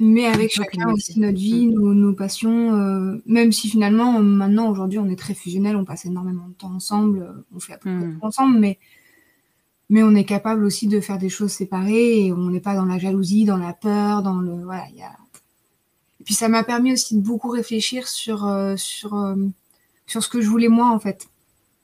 mais 0.00 0.26
avec 0.26 0.52
chacun 0.52 0.92
aussi 0.92 1.18
notre 1.18 1.38
vie, 1.38 1.66
nos, 1.66 2.12
passions, 2.12 2.74
euh, 2.74 3.20
même 3.26 3.50
si 3.50 3.68
finalement, 3.68 4.20
maintenant, 4.20 4.70
aujourd'hui, 4.70 4.98
on 4.98 5.08
est 5.08 5.18
très 5.18 5.34
fusionnel, 5.34 5.74
on 5.74 5.84
passe 5.84 6.04
énormément 6.04 6.46
de 6.46 6.54
temps 6.54 6.72
ensemble, 6.72 7.22
euh, 7.22 7.46
on 7.54 7.58
fait 7.58 7.72
à 7.72 7.78
peu 7.78 7.90
près 7.90 8.06
hmm. 8.06 8.18
tout 8.18 8.26
ensemble, 8.26 8.58
mais, 8.58 8.78
mais 9.90 10.04
on 10.04 10.14
est 10.14 10.24
capable 10.24 10.64
aussi 10.64 10.86
de 10.86 11.00
faire 11.00 11.18
des 11.18 11.28
choses 11.28 11.50
séparées 11.50 12.26
et 12.26 12.32
on 12.32 12.48
n'est 12.50 12.60
pas 12.60 12.76
dans 12.76 12.84
la 12.84 12.98
jalousie, 12.98 13.44
dans 13.44 13.56
la 13.56 13.72
peur, 13.72 14.22
dans 14.22 14.36
le. 14.36 14.62
Voilà, 14.62 14.88
y 14.94 15.02
a... 15.02 15.10
Et 16.20 16.24
puis 16.24 16.34
ça 16.34 16.48
m'a 16.48 16.62
permis 16.62 16.92
aussi 16.92 17.16
de 17.16 17.20
beaucoup 17.20 17.48
réfléchir 17.48 18.06
sur, 18.06 18.46
euh, 18.46 18.76
sur, 18.76 19.34
sur 20.06 20.22
ce 20.22 20.28
que 20.28 20.40
je 20.40 20.48
voulais 20.48 20.68
moi, 20.68 20.90
en 20.90 21.00
fait. 21.00 21.28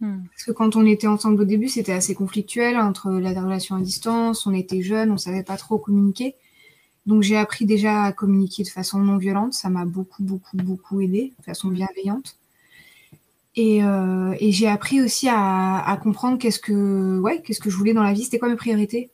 Hmm. 0.00 0.22
Parce 0.30 0.44
que 0.44 0.52
quand 0.52 0.76
on 0.76 0.86
était 0.86 1.08
ensemble 1.08 1.42
au 1.42 1.44
début, 1.44 1.68
c'était 1.68 1.92
assez 1.92 2.14
conflictuel 2.14 2.76
entre 2.76 3.10
la 3.10 3.30
relation 3.30 3.74
à 3.74 3.80
distance, 3.80 4.46
on 4.46 4.54
était 4.54 4.82
jeunes, 4.82 5.10
on 5.10 5.18
savait 5.18 5.42
pas 5.42 5.56
trop 5.56 5.78
communiquer. 5.78 6.36
Donc 7.06 7.22
j'ai 7.22 7.36
appris 7.36 7.66
déjà 7.66 8.04
à 8.04 8.12
communiquer 8.12 8.62
de 8.62 8.68
façon 8.68 8.98
non 8.98 9.18
violente. 9.18 9.52
Ça 9.52 9.68
m'a 9.68 9.84
beaucoup, 9.84 10.22
beaucoup, 10.22 10.56
beaucoup 10.56 11.00
aidé, 11.00 11.32
de 11.38 11.44
façon 11.44 11.68
bienveillante. 11.68 12.36
Et, 13.56 13.84
euh, 13.84 14.34
j'ai 14.40 14.66
appris 14.66 15.00
aussi 15.00 15.28
à, 15.30 15.98
comprendre 16.02 16.38
qu'est-ce 16.38 16.58
que, 16.58 17.20
ouais, 17.20 17.42
qu'est-ce 17.42 17.60
que 17.60 17.70
je 17.70 17.76
voulais 17.76 17.94
dans 17.94 18.02
la 18.02 18.12
vie, 18.12 18.24
c'était 18.24 18.38
quoi 18.38 18.48
mes 18.48 18.56
priorités? 18.56 19.10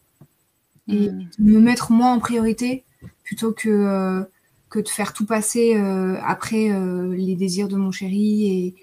Et 0.89 1.11
mm. 1.11 1.29
me 1.39 1.61
mettre 1.61 1.93
moi 1.93 2.09
en 2.09 2.19
priorité 2.19 2.85
plutôt 3.23 3.53
que, 3.53 3.69
euh, 3.69 4.23
que 4.71 4.79
de 4.79 4.89
faire 4.89 5.13
tout 5.13 5.27
passer 5.27 5.77
euh, 5.77 6.17
après 6.23 6.71
les 7.11 7.37
désirs 7.37 7.69
de 7.69 7.77
mon 7.77 7.91
chéri 7.93 8.47
et 8.47 8.75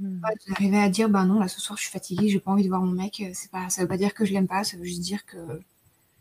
mm. 0.00 0.20
d'arriver 0.48 0.78
à 0.78 0.88
dire 0.88 1.08
bah 1.08 1.24
non 1.24 1.40
là 1.40 1.48
ce 1.48 1.60
soir 1.60 1.76
je 1.76 1.82
suis 1.82 1.92
fatiguée 1.92 2.28
j'ai 2.28 2.38
pas 2.38 2.50
envie 2.50 2.62
de 2.62 2.68
voir 2.68 2.82
mon 2.82 2.92
mec 2.92 3.24
c'est 3.32 3.50
pas 3.50 3.68
ça 3.70 3.82
veut 3.82 3.88
pas 3.88 3.96
dire 3.96 4.14
que 4.14 4.24
je 4.24 4.32
l'aime 4.32 4.46
pas 4.46 4.62
ça 4.62 4.76
veut 4.76 4.84
juste 4.84 5.00
dire 5.00 5.24
que 5.26 5.36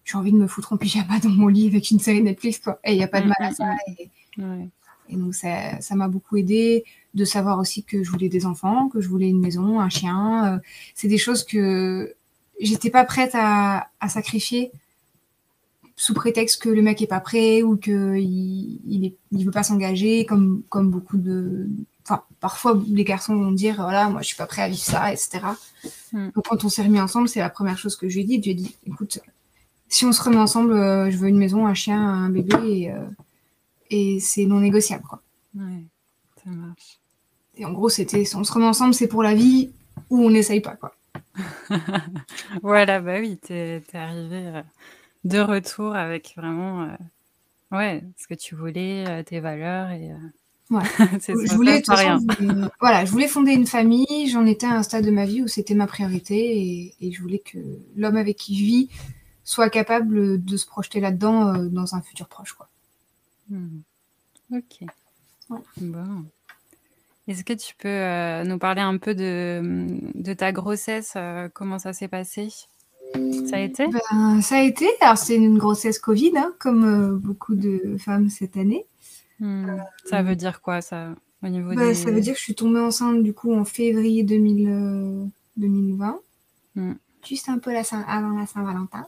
j'ai 0.08 0.18
envie 0.18 0.32
de 0.32 0.38
me 0.38 0.48
foutre 0.48 0.72
en 0.72 0.78
pyjama 0.78 1.20
dans 1.20 1.30
mon 1.30 1.48
lit 1.48 1.68
avec 1.68 1.92
une 1.92 2.00
série 2.00 2.22
Netflix, 2.22 2.60
quoi. 2.60 2.80
Et 2.86 2.94
il 2.94 2.98
n'y 2.98 3.04
a 3.04 3.10
pas 3.10 3.20
de 3.20 3.26
mm, 3.26 3.34
mal 3.40 3.50
à 3.50 3.52
mm, 3.52 3.54
ça. 3.54 3.76
Mm. 4.38 4.68
Et, 5.10 5.16
donc, 5.16 5.34
ça 5.36 5.96
m'a 5.96 6.08
beaucoup 6.08 6.38
aidé 6.38 6.86
de 7.14 7.26
savoir 7.26 7.60
aussi 7.60 7.84
que 7.84 8.04
je 8.04 8.10
voulais 8.10 8.30
des 8.30 8.46
enfants, 8.46 8.90
que 8.90 9.02
je 9.02 9.10
voulais 9.10 9.30
une 9.30 9.40
maison, 9.40 9.80
un 9.80 9.90
chien. 9.90 10.54
Euh, 10.54 10.60
c'est 10.96 11.08
des 11.08 11.18
choses 11.18 11.44
que 11.44 12.14
j'étais 12.60 12.90
pas 12.90 13.04
prête 13.04 13.32
à, 13.34 13.88
sacrifier 14.08 14.72
sous 15.96 16.14
prétexte 16.14 16.62
que 16.62 16.70
le 16.70 16.82
mec 16.82 17.02
est 17.02 17.08
pas 17.08 17.20
prêt 17.20 17.64
ou 17.64 17.76
qu'il 17.76 18.18
il, 18.18 19.14
il, 19.32 19.46
veut 19.46 19.52
pas 19.52 19.64
s'engager, 19.64 20.26
comme, 20.26 20.62
comme 20.70 20.90
beaucoup 20.90 21.18
de. 21.18 21.68
Enfin, 22.04 22.22
parfois, 22.40 22.82
les 22.88 23.04
garçons 23.04 23.36
vont 23.36 23.52
dire 23.52 23.76
voilà, 23.76 24.10
moi, 24.10 24.22
je 24.22 24.28
suis 24.28 24.38
pas 24.38 24.46
prêt 24.46 24.62
à 24.62 24.70
vivre 24.70 24.84
ça, 24.84 25.12
etc. 25.12 25.40
Donc, 26.14 26.46
quand 26.48 26.64
on 26.64 26.70
s'est 26.70 26.84
remis 26.84 27.02
ensemble, 27.02 27.28
c'est 27.28 27.40
la 27.40 27.50
première 27.50 27.78
chose 27.78 27.96
que 27.96 28.08
je 28.08 28.16
lui 28.16 28.22
ai 28.22 28.26
dit. 28.26 28.36
Je 28.38 28.42
lui 28.44 28.52
ai 28.52 28.54
dit 28.54 28.76
écoute, 28.86 29.20
si 29.90 30.06
on 30.06 30.12
se 30.12 30.22
remet 30.22 30.38
ensemble, 30.38 30.74
euh, 30.74 31.10
je 31.10 31.18
veux 31.18 31.28
une 31.28 31.38
maison, 31.38 31.66
un 31.66 31.74
chien, 31.74 32.02
un 32.02 32.30
bébé, 32.30 32.56
et, 32.66 32.92
euh, 32.92 33.06
et 33.90 34.20
c'est 34.20 34.46
non 34.46 34.60
négociable. 34.60 35.04
Quoi. 35.08 35.22
Ouais, 35.56 35.84
ça 36.44 36.50
marche. 36.50 37.00
Et 37.56 37.66
en 37.66 37.72
gros, 37.72 37.90
c'était 37.90 38.24
on 38.36 38.44
se 38.44 38.52
remet 38.52 38.66
ensemble, 38.66 38.94
c'est 38.94 39.08
pour 39.08 39.24
la 39.24 39.34
vie, 39.34 39.72
ou 40.10 40.20
on 40.20 40.30
n'essaye 40.30 40.62
pas. 40.62 40.76
quoi. 40.76 40.94
voilà, 42.62 43.00
bah 43.00 43.20
oui, 43.20 43.38
t'es 43.38 43.82
es 43.94 43.98
arrivé 43.98 44.48
euh, 44.48 44.62
de 45.24 45.40
retour 45.40 45.96
avec 45.96 46.34
vraiment 46.36 46.90
ouais, 47.72 48.04
ce 48.18 48.28
que 48.28 48.34
tu 48.34 48.56
voulais, 48.56 49.24
tes 49.24 49.40
valeurs 49.40 49.92
et. 49.92 50.12
Ouais. 50.70 50.84
je 51.00 51.56
voulais, 51.56 51.82
voilà, 52.82 53.06
je 53.06 53.12
voulais 53.12 53.30
fonder 53.30 53.54
une 53.54 53.66
famille. 53.66 54.30
J'en 54.30 54.46
étais 54.46 54.68
à 54.68 54.74
un 54.74 54.84
stade 54.84 55.06
de 55.06 55.12
ma 55.12 55.26
vie 55.26 55.42
où 55.42 55.48
c'était 55.48 55.76
ma 55.76 55.88
priorité 55.88 56.36
et, 56.36 56.94
et 57.00 57.12
je 57.12 57.22
voulais 57.22 57.40
que 57.40 57.58
l'homme 57.96 58.18
avec 58.18 58.36
qui 58.36 58.58
je 58.58 58.64
vis 58.66 58.90
soit 59.48 59.70
capable 59.70 60.44
de 60.44 60.58
se 60.58 60.68
projeter 60.68 61.00
là-dedans 61.00 61.56
euh, 61.56 61.70
dans 61.70 61.96
un 61.96 62.02
futur 62.02 62.28
proche. 62.28 62.52
Quoi. 62.52 62.68
Hmm. 63.50 63.80
Ok. 64.54 64.84
Bon. 65.78 66.26
Est-ce 67.30 67.46
que 67.46 67.54
tu 67.54 67.74
peux 67.78 67.88
euh, 67.88 68.44
nous 68.44 68.58
parler 68.60 68.82
un 68.82 68.98
peu 68.98 69.16
de, 69.16 69.88
de 70.16 70.34
ta 70.34 70.52
grossesse 70.52 71.14
euh, 71.16 71.48
Comment 71.54 71.80
ça 71.80 71.94
s'est 71.94 72.10
passé? 72.10 72.50
Ça 73.50 73.56
a 73.56 73.60
été? 73.60 73.88
Ben, 73.88 74.42
Ça 74.42 74.58
a 74.58 74.64
été. 74.64 74.86
Alors, 75.00 75.18
c'est 75.18 75.38
une 75.38 75.58
grossesse 75.58 75.98
Covid, 75.98 76.34
hein, 76.36 76.54
comme 76.60 77.18
beaucoup 77.18 77.56
de 77.56 77.96
femmes 77.98 78.30
cette 78.30 78.58
année. 78.58 78.86
Hmm. 79.40 79.78
ça 80.04 80.24
veut 80.24 80.36
dire 80.36 80.62
quoi, 80.62 80.82
ça 80.82 81.14
au 81.44 81.48
niveau 81.48 81.74
ben, 81.74 81.94
Ça 81.94 82.12
veut 82.12 82.20
dire 82.20 82.34
que 82.34 82.40
je 82.40 82.44
suis 82.44 82.56
tombée 82.56 82.82
enceinte, 82.82 83.24
du 83.24 83.34
coup, 83.34 83.54
en 83.54 83.64
février 83.64 84.24
2000, 84.24 85.32
2020. 85.56 86.20
Hmm. 86.76 86.94
Juste 87.26 87.48
un 87.48 87.60
peu 87.60 87.72
la 87.72 87.84
avant 88.08 88.38
la 88.38 88.46
Saint-Valentin. 88.46 89.08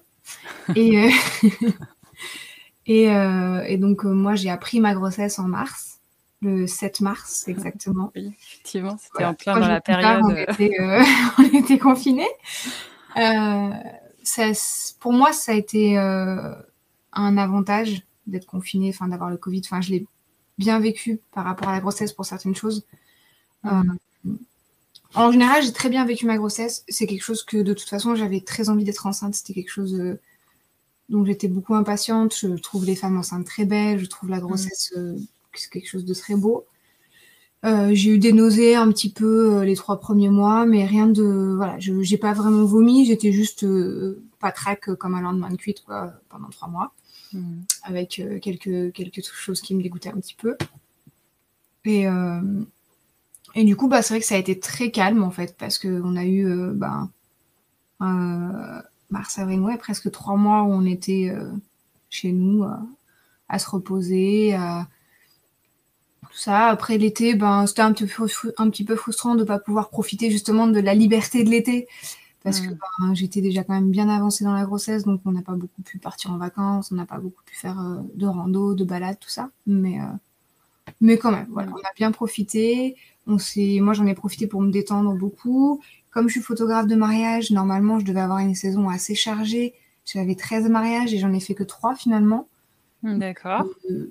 Et, 0.75 0.99
euh, 0.99 1.09
euh, 2.89 3.63
et, 3.63 3.77
donc, 3.77 4.05
euh, 4.05 4.09
moi, 4.13 4.35
j'ai 4.35 4.49
appris 4.49 4.79
ma 4.79 4.93
grossesse 4.93 5.39
en 5.39 5.47
mars, 5.47 5.99
le 6.41 6.67
7 6.67 7.01
mars 7.01 7.47
exactement. 7.47 8.11
Oui, 8.15 8.33
effectivement, 8.39 8.97
c'était 8.97 9.25
en 9.25 9.33
plein 9.33 9.59
dans 9.59 9.67
la 9.67 9.81
période. 9.81 10.21
on, 11.37 11.43
était, 11.43 11.77
confinés. 11.77 12.27
pour 14.99 15.13
moi, 15.13 15.33
ça 15.33 15.51
a 15.51 15.55
été 15.55 15.97
euh, 15.97 16.53
un 17.13 17.37
avantage 17.37 18.03
d'être 18.27 18.45
confiné, 18.45 18.89
enfin 18.89 19.07
d'avoir 19.07 19.29
le 19.29 19.37
Covid. 19.37 19.61
Enfin, 19.65 19.81
je 19.81 19.91
l'ai 19.91 20.05
bien 20.57 20.79
vécu 20.79 21.19
par 21.33 21.45
rapport 21.45 21.69
à 21.69 21.73
la 21.73 21.79
grossesse 21.79 22.13
pour 22.13 22.25
certaines 22.25 22.55
choses. 22.55 22.85
Euh, 23.65 23.83
en 25.15 25.31
général, 25.31 25.63
j'ai 25.63 25.73
très 25.73 25.89
bien 25.89 26.05
vécu 26.05 26.25
ma 26.25 26.37
grossesse. 26.37 26.83
C'est 26.87 27.07
quelque 27.07 27.23
chose 27.23 27.43
que 27.43 27.57
de 27.57 27.73
toute 27.73 27.89
façon, 27.89 28.15
j'avais 28.15 28.41
très 28.41 28.69
envie 28.69 28.83
d'être 28.83 29.05
enceinte. 29.05 29.35
C'était 29.35 29.53
quelque 29.53 29.71
chose 29.71 29.95
euh, 29.95 30.19
dont 31.09 31.25
j'étais 31.25 31.47
beaucoup 31.47 31.75
impatiente. 31.75 32.35
Je 32.39 32.47
trouve 32.55 32.85
les 32.85 32.95
femmes 32.95 33.17
enceintes 33.17 33.45
très 33.45 33.65
belles. 33.65 33.99
Je 33.99 34.05
trouve 34.05 34.29
la 34.29 34.39
grossesse 34.39 34.93
c'est 35.59 35.69
quelque 35.69 35.87
chose 35.87 36.05
de 36.05 36.13
très 36.13 36.35
beau. 36.35 36.65
Euh, 37.65 37.89
j'ai 37.93 38.11
eu 38.11 38.19
des 38.19 38.31
nausées 38.31 38.75
un 38.75 38.89
petit 38.89 39.11
peu 39.11 39.57
euh, 39.57 39.65
les 39.65 39.75
trois 39.75 39.99
premiers 39.99 40.29
mois, 40.29 40.65
mais 40.65 40.85
rien 40.85 41.07
de. 41.07 41.53
Voilà, 41.57 41.77
je 41.79 41.91
n'ai 41.91 42.17
pas 42.17 42.33
vraiment 42.33 42.63
vomi, 42.63 43.05
j'étais 43.05 43.33
juste 43.33 43.63
euh, 43.63 44.23
pas 44.39 44.51
trac 44.51 44.93
comme 44.95 45.15
un 45.15 45.21
lendemain 45.21 45.49
de 45.49 45.57
cuite 45.57 45.83
quoi, 45.83 46.13
pendant 46.29 46.47
trois 46.49 46.69
mois, 46.69 46.93
hmm. 47.33 47.61
avec 47.83 48.21
quelques, 48.41 48.93
quelque 48.93 49.21
choses 49.21 49.59
qui 49.59 49.75
me 49.75 49.83
dégoûtaient 49.83 50.09
un 50.09 50.19
petit 50.19 50.35
peu. 50.35 50.55
Et, 51.85 52.05
et 53.55 53.63
du 53.63 53.75
coup, 53.75 53.87
bah, 53.87 54.01
c'est 54.01 54.13
vrai 54.13 54.21
que 54.21 54.25
ça 54.25 54.35
a 54.35 54.39
été 54.39 54.59
très 54.59 54.91
calme 54.91 55.23
en 55.23 55.31
fait, 55.31 55.55
parce 55.57 55.77
qu'on 55.77 56.15
a 56.15 56.25
eu 56.25 56.71
bah, 56.73 57.07
mars, 57.99 59.39
avril, 59.39 59.61
ouais, 59.61 59.77
presque 59.77 60.11
trois 60.11 60.35
mois 60.35 60.63
où 60.63 60.71
on 60.71 60.85
était 60.85 61.33
chez 62.09 62.31
nous 62.31 62.65
à 63.47 63.59
se 63.59 63.69
reposer, 63.69 64.55
à 64.55 64.87
ça. 66.31 66.67
Après 66.67 66.97
l'été, 66.97 67.35
ben, 67.35 67.65
c'était 67.67 67.81
un, 67.81 67.89
un, 67.89 68.69
petit 68.69 68.83
peu 68.85 68.95
frustrant 68.95 69.35
de 69.35 69.41
ne 69.41 69.45
pas 69.45 69.59
pouvoir 69.59 69.89
profiter 69.89 70.31
justement 70.31 70.67
de 70.67 70.79
la 70.79 70.93
liberté 70.93 71.43
de 71.43 71.49
l'été. 71.49 71.87
Parce 72.41 72.61
que 72.61 72.69
ben, 72.69 73.13
j'étais 73.13 73.41
déjà 73.41 73.65
quand 73.65 73.73
même 73.73 73.91
bien 73.91 74.07
avancée 74.07 74.45
dans 74.45 74.53
la 74.53 74.63
grossesse, 74.63 75.03
donc 75.03 75.21
on 75.25 75.31
n'a 75.33 75.41
pas 75.41 75.55
beaucoup 75.55 75.81
pu 75.81 75.99
partir 75.99 76.31
en 76.31 76.37
vacances, 76.37 76.89
on 76.91 76.95
n'a 76.95 77.05
pas 77.05 77.17
beaucoup 77.17 77.43
pu 77.43 77.53
faire 77.53 77.79
euh, 77.79 77.97
de 78.15 78.25
rando, 78.25 78.75
de 78.75 78.85
balade, 78.85 79.17
tout 79.19 79.29
ça. 79.29 79.49
Mais, 79.67 79.99
euh, 79.99 80.05
mais 81.01 81.17
quand 81.17 81.31
même, 81.31 81.47
voilà, 81.49 81.71
on 81.71 81.79
a 81.79 81.93
bien 81.95 82.11
profité. 82.11 82.95
On 83.27 83.37
moi, 83.81 83.93
j'en 83.93 84.07
ai 84.07 84.15
profité 84.15 84.47
pour 84.47 84.61
me 84.61 84.71
détendre 84.71 85.13
beaucoup. 85.13 85.81
Comme 86.11 86.27
je 86.27 86.33
suis 86.33 86.41
photographe 86.41 86.87
de 86.87 86.95
mariage, 86.95 87.51
normalement, 87.51 87.99
je 87.99 88.05
devais 88.05 88.21
avoir 88.21 88.39
une 88.39 88.55
saison 88.55 88.89
assez 88.89 89.13
chargée. 89.13 89.73
J'avais 90.05 90.35
13 90.35 90.69
mariages 90.69 91.13
et 91.13 91.19
j'en 91.19 91.31
ai 91.33 91.39
fait 91.39 91.53
que 91.53 91.63
3 91.63 91.95
finalement. 91.95 92.47
Mmh, 93.03 93.19
d'accord. 93.19 93.65
Euh, 93.89 94.07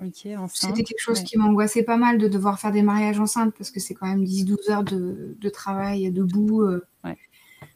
c'était 0.53 0.83
quelque 0.83 0.99
chose 0.99 1.21
qui 1.21 1.37
m'angoissait 1.37 1.83
pas 1.83 1.97
mal 1.97 2.17
de 2.17 2.27
devoir 2.27 2.59
faire 2.59 2.71
des 2.71 2.81
mariages 2.81 3.19
enceintes 3.19 3.53
parce 3.55 3.69
que 3.69 3.79
c'est 3.79 3.93
quand 3.93 4.07
même 4.07 4.23
10-12 4.23 4.71
heures 4.71 4.83
de, 4.83 5.35
de, 5.39 5.49
travail 5.49 6.09
debout, 6.11 6.63
euh, 6.63 6.87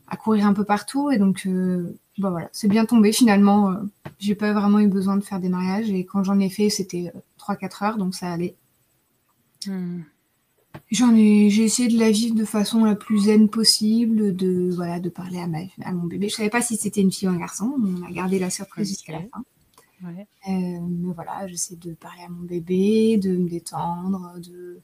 à 0.07 0.17
courir 0.17 0.47
un 0.47 0.53
peu 0.53 0.63
partout. 0.63 1.11
Et 1.11 1.17
donc, 1.17 1.43
euh, 1.45 1.95
bah 2.17 2.29
voilà, 2.29 2.49
c'est 2.51 2.67
bien 2.67 2.85
tombé 2.85 3.11
finalement. 3.11 3.75
j'ai 4.19 4.35
pas 4.35 4.53
vraiment 4.53 4.79
eu 4.79 4.87
besoin 4.87 5.17
de 5.17 5.23
faire 5.23 5.39
des 5.39 5.49
mariages 5.49 5.91
et 5.91 6.05
quand 6.05 6.23
j'en 6.23 6.39
ai 6.39 6.49
fait, 6.49 6.69
c'était 6.69 7.11
3-4 7.37 7.83
heures, 7.83 7.97
donc 7.97 8.15
ça 8.15 8.31
allait. 8.31 8.55
Mmh. 9.67 10.03
J'en 10.91 11.15
ai, 11.15 11.49
j'ai 11.49 11.63
essayé 11.63 11.87
de 11.87 11.99
la 11.99 12.11
vivre 12.11 12.35
de 12.35 12.45
façon 12.45 12.83
la 12.83 12.95
plus 12.95 13.25
zen 13.25 13.47
possible, 13.47 14.35
de 14.35 14.71
voilà, 14.75 14.99
de 14.99 15.09
parler 15.09 15.39
à, 15.39 15.47
ma, 15.47 15.59
à 15.83 15.91
mon 15.91 16.05
bébé. 16.05 16.29
Je 16.29 16.35
savais 16.35 16.49
pas 16.49 16.61
si 16.61 16.77
c'était 16.77 17.01
une 17.01 17.11
fille 17.11 17.27
ou 17.27 17.31
un 17.31 17.37
garçon. 17.37 17.75
On 17.79 18.03
a 18.03 18.11
gardé 18.11 18.39
la 18.39 18.49
surprise 18.49 18.89
jusqu'à 18.89 19.13
la 19.13 19.19
fin. 19.19 19.43
Euh, 20.03 20.09
mais 20.47 21.13
voilà, 21.13 21.47
j'essaie 21.47 21.75
de 21.75 21.93
parler 21.93 22.23
à 22.23 22.29
mon 22.29 22.43
bébé, 22.43 23.17
de 23.17 23.37
me 23.37 23.47
détendre. 23.47 24.33
De... 24.39 24.79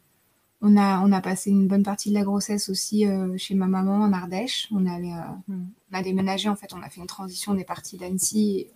On, 0.61 0.77
a, 0.77 1.01
on 1.01 1.11
a 1.11 1.21
passé 1.21 1.49
une 1.49 1.67
bonne 1.67 1.83
partie 1.83 2.09
de 2.09 2.13
la 2.13 2.23
grossesse 2.23 2.69
aussi 2.69 3.05
euh, 3.05 3.35
chez 3.37 3.55
ma 3.55 3.67
maman 3.67 3.95
en 3.95 4.13
Ardèche. 4.13 4.69
On, 4.71 4.85
euh, 4.85 5.09
hmm. 5.47 5.65
on 5.91 5.97
a 5.97 6.03
déménagé, 6.03 6.49
en 6.49 6.55
fait, 6.55 6.73
on 6.73 6.81
a 6.81 6.89
fait 6.89 7.01
une 7.01 7.07
transition, 7.07 7.51
on 7.51 7.57
est 7.57 7.65
parti 7.65 7.97
d'Annecy 7.97 8.67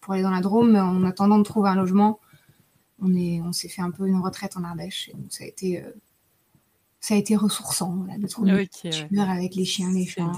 pour 0.00 0.14
aller 0.14 0.22
dans 0.22 0.30
la 0.30 0.40
Drôme, 0.40 0.76
en 0.76 1.04
attendant 1.04 1.38
de 1.38 1.44
trouver 1.44 1.70
un 1.70 1.74
logement, 1.74 2.18
on, 3.00 3.14
est, 3.14 3.40
on 3.42 3.52
s'est 3.52 3.68
fait 3.68 3.82
un 3.82 3.90
peu 3.90 4.06
une 4.06 4.20
retraite 4.20 4.56
en 4.56 4.64
Ardèche. 4.64 5.10
donc 5.14 5.32
ça 5.32 5.44
a 5.44 5.46
été 5.46 5.82
ça 7.00 7.14
a 7.14 7.16
été 7.16 7.36
ressourçant 7.36 8.04
de 8.18 8.26
trouver 8.26 8.68
une 9.10 9.18
avec 9.20 9.54
les 9.54 9.64
chiens, 9.64 9.92
les 9.92 10.06
chats 10.06 10.32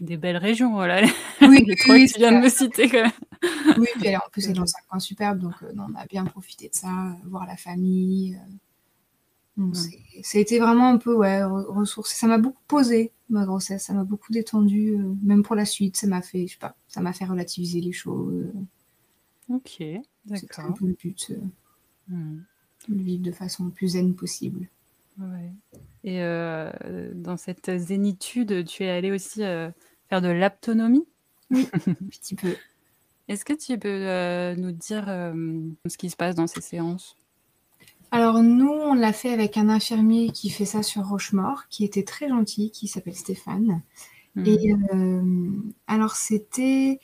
des 0.00 0.16
belles 0.16 0.36
régions, 0.36 0.72
voilà. 0.72 1.02
Oui, 1.42 1.64
les 1.66 1.76
trois 1.76 1.96
que 1.96 2.12
tu 2.12 2.18
viens 2.18 2.32
de 2.32 2.42
me 2.42 2.48
citer 2.48 2.88
quand 2.88 3.02
même. 3.02 3.78
Oui, 3.78 3.86
puis 3.98 4.16
en 4.16 4.20
plus, 4.30 4.42
c'est 4.42 4.52
dans 4.52 4.62
un 4.62 4.88
coin 4.88 4.98
superbe, 4.98 5.38
donc 5.38 5.54
euh, 5.62 5.72
on 5.76 5.94
a 5.94 6.06
bien 6.06 6.24
profité 6.24 6.68
de 6.68 6.74
ça, 6.74 6.88
euh, 6.88 7.28
voir 7.28 7.46
la 7.46 7.56
famille. 7.56 8.38
Euh. 9.58 9.72
Ça 10.22 10.36
a 10.36 10.40
été 10.40 10.58
vraiment 10.58 10.88
un 10.88 10.98
peu, 10.98 11.14
ouais, 11.14 11.42
ressourcé. 11.42 12.14
Ça 12.14 12.26
m'a 12.26 12.36
beaucoup 12.36 12.60
posé, 12.68 13.12
ma 13.30 13.46
grossesse, 13.46 13.84
ça 13.84 13.94
m'a 13.94 14.04
beaucoup 14.04 14.32
détendu, 14.32 14.98
même 15.22 15.42
pour 15.42 15.56
la 15.56 15.64
suite, 15.64 15.96
ça 15.96 16.06
m'a 16.06 16.20
fait, 16.20 16.46
je 16.46 16.52
sais 16.52 16.58
pas, 16.58 16.76
ça 16.88 17.00
m'a 17.00 17.14
fait 17.14 17.24
relativiser 17.24 17.80
les 17.80 17.92
choses. 17.92 18.52
Ok. 19.48 19.82
C'est 20.34 20.58
un 20.58 20.72
peu 20.72 20.86
le 20.86 20.94
but, 20.94 21.32
mmh. 22.08 22.38
de 22.88 23.02
vivre 23.02 23.22
de 23.22 23.32
façon 23.32 23.70
plus 23.70 23.88
zen 23.90 24.14
possible. 24.14 24.68
Ouais. 25.18 25.52
Et 26.04 26.20
dans 27.14 27.36
cette 27.36 27.76
zénitude, 27.76 28.64
tu 28.64 28.84
es 28.84 28.90
allée 28.90 29.12
aussi 29.12 29.40
faire 29.40 30.20
de 30.20 30.28
l'aptonomie? 30.28 31.06
Oui, 31.50 31.68
un 31.86 31.94
petit 32.10 32.34
peu. 32.34 32.54
Est-ce 33.28 33.44
que 33.44 33.52
tu 33.52 33.78
peux 33.78 34.60
nous 34.60 34.72
dire 34.72 35.06
ce 35.06 35.96
qui 35.96 36.10
se 36.10 36.16
passe 36.16 36.34
dans 36.34 36.46
ces 36.46 36.60
séances? 36.60 37.16
Alors 38.10 38.42
nous, 38.42 38.70
on 38.70 38.94
l'a 38.94 39.12
fait 39.12 39.32
avec 39.32 39.56
un 39.56 39.68
infirmier 39.68 40.30
qui 40.30 40.48
fait 40.48 40.64
ça 40.64 40.82
sur 40.82 41.06
Rochemort, 41.06 41.68
qui 41.68 41.84
était 41.84 42.04
très 42.04 42.28
gentil, 42.28 42.70
qui 42.70 42.88
s'appelle 42.88 43.16
Stéphane. 43.16 43.82
Et 44.44 44.74
mmh. 44.74 45.72
alors 45.86 46.14
c'était, 46.14 47.00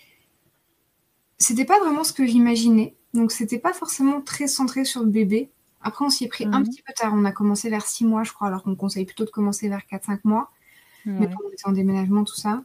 c'était 1.38 1.64
pas 1.64 1.80
vraiment 1.80 2.04
ce 2.04 2.12
que 2.12 2.26
j'imaginais. 2.26 2.94
Donc 3.14 3.32
c'était 3.32 3.58
pas 3.58 3.72
forcément 3.72 4.20
très 4.20 4.46
centré 4.46 4.84
sur 4.84 5.02
le 5.02 5.08
bébé. 5.08 5.50
Après, 5.82 6.04
on 6.04 6.10
s'y 6.10 6.24
est 6.24 6.28
pris 6.28 6.44
un 6.44 6.60
mmh. 6.60 6.64
petit 6.64 6.82
peu 6.82 6.92
tard. 6.94 7.12
On 7.14 7.24
a 7.24 7.32
commencé 7.32 7.68
vers 7.68 7.86
6 7.86 8.04
mois, 8.04 8.22
je 8.22 8.32
crois, 8.32 8.48
alors 8.48 8.62
qu'on 8.62 8.76
conseille 8.76 9.04
plutôt 9.04 9.24
de 9.24 9.30
commencer 9.30 9.68
vers 9.68 9.82
4-5 9.90 10.20
mois. 10.24 10.50
Mais 11.04 11.26
pour 11.26 11.42
on 11.44 11.70
en 11.70 11.72
déménagement, 11.72 12.22
tout 12.24 12.36
ça. 12.36 12.62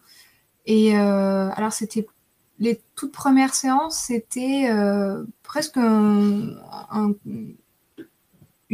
Et 0.66 0.98
euh, 0.98 1.50
alors, 1.56 1.74
c'était 1.74 2.06
les 2.60 2.82
toutes 2.96 3.12
premières 3.12 3.56
séances, 3.56 3.98
c'était 3.98 4.70
euh, 4.70 5.24
presque 5.44 5.78
une 5.78 6.36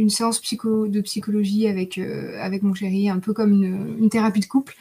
séance 0.08 0.40
psycho, 0.40 0.88
de 0.88 1.00
psychologie 1.00 1.68
avec, 1.68 1.98
euh, 1.98 2.38
avec 2.40 2.62
mon 2.62 2.74
chéri, 2.74 3.08
un 3.08 3.20
peu 3.20 3.32
comme 3.32 3.62
une 3.62 4.08
thérapie 4.10 4.40
de 4.40 4.46
couple. 4.46 4.74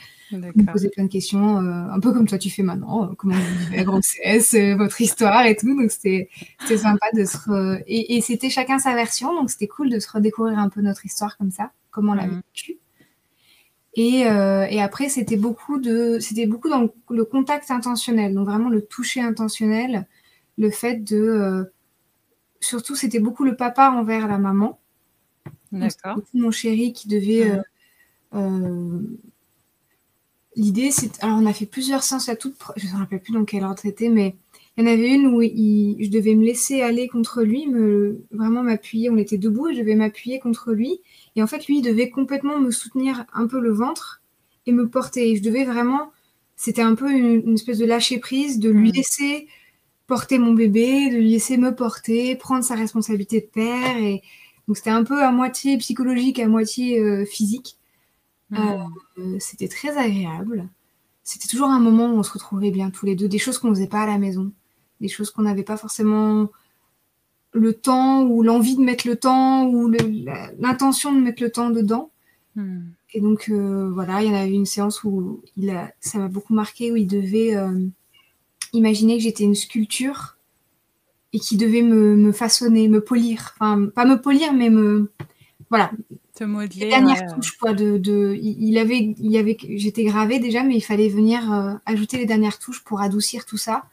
Vous 0.56 0.66
poser 0.66 0.90
plein 0.90 1.04
de 1.04 1.10
questions, 1.10 1.58
euh, 1.60 1.92
un 1.92 2.00
peu 2.00 2.12
comme 2.12 2.28
toi 2.28 2.38
tu 2.38 2.50
fais 2.50 2.64
maintenant, 2.64 3.06
euh, 3.06 3.14
comment 3.18 3.36
vous 3.36 3.60
vivez 3.60 3.78
la 3.78 3.84
grossesse, 3.84 4.54
euh, 4.54 4.76
votre 4.76 5.00
histoire 5.00 5.46
et 5.46 5.56
tout. 5.56 5.68
Donc 5.68 5.92
c'était 5.92 6.30
sympa 6.78 7.08
de 7.14 7.24
se 7.26 7.82
et, 7.88 8.22
c'était 8.22 8.50
chacun 8.50 8.80
sa 8.80 8.96
version, 8.96 9.34
donc 9.36 9.50
c'était 9.50 9.68
cool 9.68 9.90
de 9.90 10.00
se 10.00 10.10
redécouvrir 10.10 10.58
un 10.58 10.70
peu 10.70 10.82
notre 10.82 11.06
histoire 11.06 11.38
comme 11.38 11.52
ça, 11.52 11.72
comment 11.92 12.14
on 12.14 12.16
l'a 12.16 12.28
mmh. 12.28 12.42
vécu. 12.56 12.78
Et, 13.96 14.22
et, 14.22 14.82
après 14.82 15.10
c'était 15.10 15.38
beaucoup 15.38 15.80
de 15.80 16.18
c'était 16.20 16.48
beaucoup 16.48 16.70
dans 16.70 16.90
le, 17.10 17.26
contact 17.26 17.70
intentionnel, 17.70 18.34
donc 18.34 18.48
vraiment 18.48 18.70
le 18.70 18.82
toucher 18.82 19.22
intentionnel, 19.22 20.08
le 20.58 20.72
fait 20.72 21.04
de 21.04 21.72
surtout 22.60 22.96
c'était 22.96 23.20
beaucoup 23.20 23.44
le 23.44 23.56
papa 23.56 23.92
envers 23.92 24.28
la 24.28 24.40
maman. 24.40 24.80
D'accord. 25.72 26.20
Mon 26.34 26.52
chéri 26.52 26.94
qui 26.94 27.08
devait 27.08 27.52
mmh. 28.32 29.06
L'idée, 30.56 30.92
c'est. 30.92 31.24
Alors, 31.24 31.38
on 31.40 31.46
a 31.46 31.54
fait 31.54 31.66
plusieurs 31.66 32.04
séances 32.04 32.30
à 32.30 32.36
toutes. 32.36 32.56
Je 32.78 32.88
ne 32.88 32.94
me 32.94 32.98
rappelle 32.98 33.22
plus 33.22 33.34
dans 33.34 33.46
quel 33.46 33.64
ordre 33.64 33.80
c'était, 33.80 34.10
mais 34.10 34.36
il 34.78 34.84
y 34.84 34.88
en 34.88 34.92
avait 34.92 35.14
une 35.14 35.28
où 35.28 35.42
je 35.42 36.10
devais 36.10 36.36
me 36.36 36.44
laisser 36.44 36.82
aller 36.82 37.08
contre 37.08 37.44
lui, 37.44 37.68
me... 37.68 38.24
vraiment 38.32 38.64
m'appuyer. 38.64 39.10
On 39.10 39.18
était 39.18 39.38
debout 39.38 39.70
et 39.70 39.76
je 39.76 39.80
devais 39.80 39.96
m'appuyer 39.96 40.40
contre 40.40 40.74
lui. 40.74 41.00
Et 41.36 41.44
en 41.44 41.48
fait, 41.48 41.68
lui, 41.68 41.78
il 41.78 41.82
devait 41.82 42.10
complètement 42.10 42.60
me 42.60 42.72
soutenir 42.72 43.26
un 43.34 43.48
peu 43.48 43.60
le 43.60 43.72
ventre 43.72 44.22
et 44.66 44.72
me 44.72 44.90
porter. 44.90 45.32
Et 45.32 45.36
je 45.36 45.44
devais 45.44 45.64
vraiment. 45.64 46.12
C'était 46.56 46.82
un 46.82 46.96
peu 46.96 47.12
une, 47.12 47.54
espèce 47.54 47.78
de 47.78 47.86
lâcher 47.86 48.20
prise, 48.20 48.60
de 48.60 48.70
lui 48.70 48.92
laisser 48.92 49.48
porter 50.08 50.38
mon 50.38 50.54
bébé, 50.54 51.10
de 51.10 51.18
lui 51.18 51.32
laisser 51.32 51.58
me 51.58 51.74
porter, 51.76 52.36
prendre 52.36 52.64
sa 52.64 52.76
responsabilité 52.76 53.42
de 53.42 53.48
père. 53.48 53.98
Et 53.98 54.22
donc, 54.68 54.78
c'était 54.78 54.90
un 54.92 55.04
peu 55.04 55.24
à 55.24 55.32
moitié 55.32 55.78
psychologique, 55.78 56.40
à 56.40 56.48
moitié 56.48 57.00
euh, 57.00 57.26
physique. 57.26 57.78
Euh, 58.58 59.38
c'était 59.40 59.68
très 59.68 59.98
agréable. 59.98 60.68
C'était 61.24 61.48
toujours 61.48 61.70
un 61.70 61.80
moment 61.80 62.08
où 62.08 62.18
on 62.18 62.24
se 62.24 62.32
retrouvait 62.32 62.72
bien 62.72 62.90
tous 62.90 63.06
les 63.06 63.16
deux, 63.16 63.28
des 63.28 63.38
choses 63.38 63.58
qu'on 63.58 63.70
ne 63.70 63.76
faisait 63.76 63.88
pas 63.88 64.02
à 64.02 64.08
la 64.08 64.18
maison, 64.18 64.52
des 65.00 65.08
choses 65.08 65.32
qu'on 65.32 65.44
n'avait 65.44 65.64
pas 65.64 65.78
forcément 65.78 66.50
le 67.54 67.74
temps 67.74 68.24
ou 68.24 68.44
l'envie 68.44 68.76
de 68.76 68.82
mettre 68.82 69.08
le 69.08 69.16
temps 69.16 69.68
ou 69.68 69.90
l'intention 70.60 71.14
de 71.14 71.20
mettre 71.20 71.42
le 71.42 71.52
temps 71.52 71.70
dedans. 71.70 72.12
Hmm. 72.56 72.82
Et 73.14 73.22
donc 73.22 73.50
euh, 73.50 73.90
voilà, 73.92 74.22
il 74.22 74.30
y 74.30 74.32
en 74.32 74.38
avait 74.38 74.54
une 74.54 74.66
séance 74.66 75.04
où 75.04 75.42
il 75.56 75.70
a, 75.70 75.92
ça 76.00 76.18
m'a 76.18 76.28
beaucoup 76.28 76.54
marqué, 76.54 76.92
où 76.92 76.96
il 76.96 77.08
devait 77.08 77.56
euh, 77.56 77.80
imaginer 78.74 79.18
que 79.18 79.24
j'étais 79.24 79.44
une 79.44 79.56
sculpture 79.56 80.38
et 81.32 81.40
qu'il 81.40 81.58
devait 81.58 81.82
me, 81.84 82.16
me, 82.16 82.32
façonner, 82.32 82.88
me 82.88 83.02
polir. 83.02 83.54
Enfin, 83.60 83.88
pas 83.88 84.06
me 84.06 84.20
polir, 84.20 84.54
mais 84.54 84.70
me, 84.70 85.12
voilà. 85.74 85.92
Te 86.36 86.44
modeler. 86.44 86.86
Les 86.86 86.90
dernières 86.90 87.34
touches, 87.34 87.58
quoi. 87.58 87.74
De, 87.74 87.98
de, 87.98 88.38
il 88.40 88.78
avait, 88.78 89.16
il 89.18 89.38
avait, 89.38 89.58
j'étais 89.76 90.04
gravée 90.04 90.40
déjà, 90.40 90.64
mais 90.64 90.76
il 90.76 90.82
fallait 90.82 91.10
venir 91.10 91.80
ajouter 91.86 92.18
les 92.18 92.26
dernières 92.26 92.60
touches 92.60 92.84
pour 92.84 93.02
adoucir 93.02 93.46
tout 93.46 93.58
ça. 93.58 93.86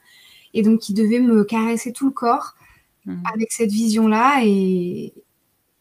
Et 0.53 0.61
donc, 0.61 0.89
il 0.89 0.93
devait 0.93 1.19
me 1.19 1.43
caresser 1.43 1.91
tout 1.91 2.05
le 2.05 2.11
corps 2.11 2.55
mmh. 3.05 3.23
avec 3.33 3.51
cette 3.51 3.71
vision-là. 3.71 4.41
Et, 4.43 5.13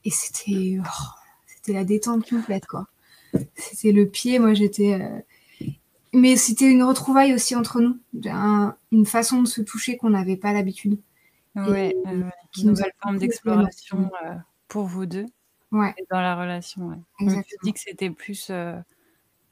et 0.04 0.10
c'était, 0.10 0.78
oh, 0.80 1.06
c'était 1.46 1.74
la 1.74 1.84
détente 1.84 2.28
complète, 2.28 2.66
quoi. 2.66 2.88
C'était 3.54 3.92
le 3.92 4.06
pied. 4.06 4.38
Moi, 4.38 4.54
j'étais. 4.54 4.98
Mais 6.12 6.36
c'était 6.36 6.70
une 6.70 6.82
retrouvaille 6.82 7.34
aussi 7.34 7.54
entre 7.54 7.80
nous, 7.80 7.98
une 8.90 9.06
façon 9.06 9.42
de 9.42 9.48
se 9.48 9.60
toucher 9.60 9.96
qu'on 9.96 10.10
n'avait 10.10 10.36
pas 10.36 10.52
l'habitude. 10.52 10.98
Ouais, 11.56 11.94
qui 12.52 12.64
nous 12.64 12.80
a 12.80 12.84
forme 13.02 13.18
d'exploration 13.18 14.10
euh, 14.24 14.34
pour 14.68 14.84
vous 14.84 15.04
deux. 15.04 15.26
Ouais. 15.72 15.94
Dans 16.10 16.20
la 16.20 16.36
relation, 16.36 16.88
ouais. 16.88 16.96
Exactement. 17.20 17.44
Tu 17.48 17.56
dis 17.62 17.72
que 17.72 17.80
c'était 17.80 18.10
plus 18.10 18.48
euh, 18.50 18.74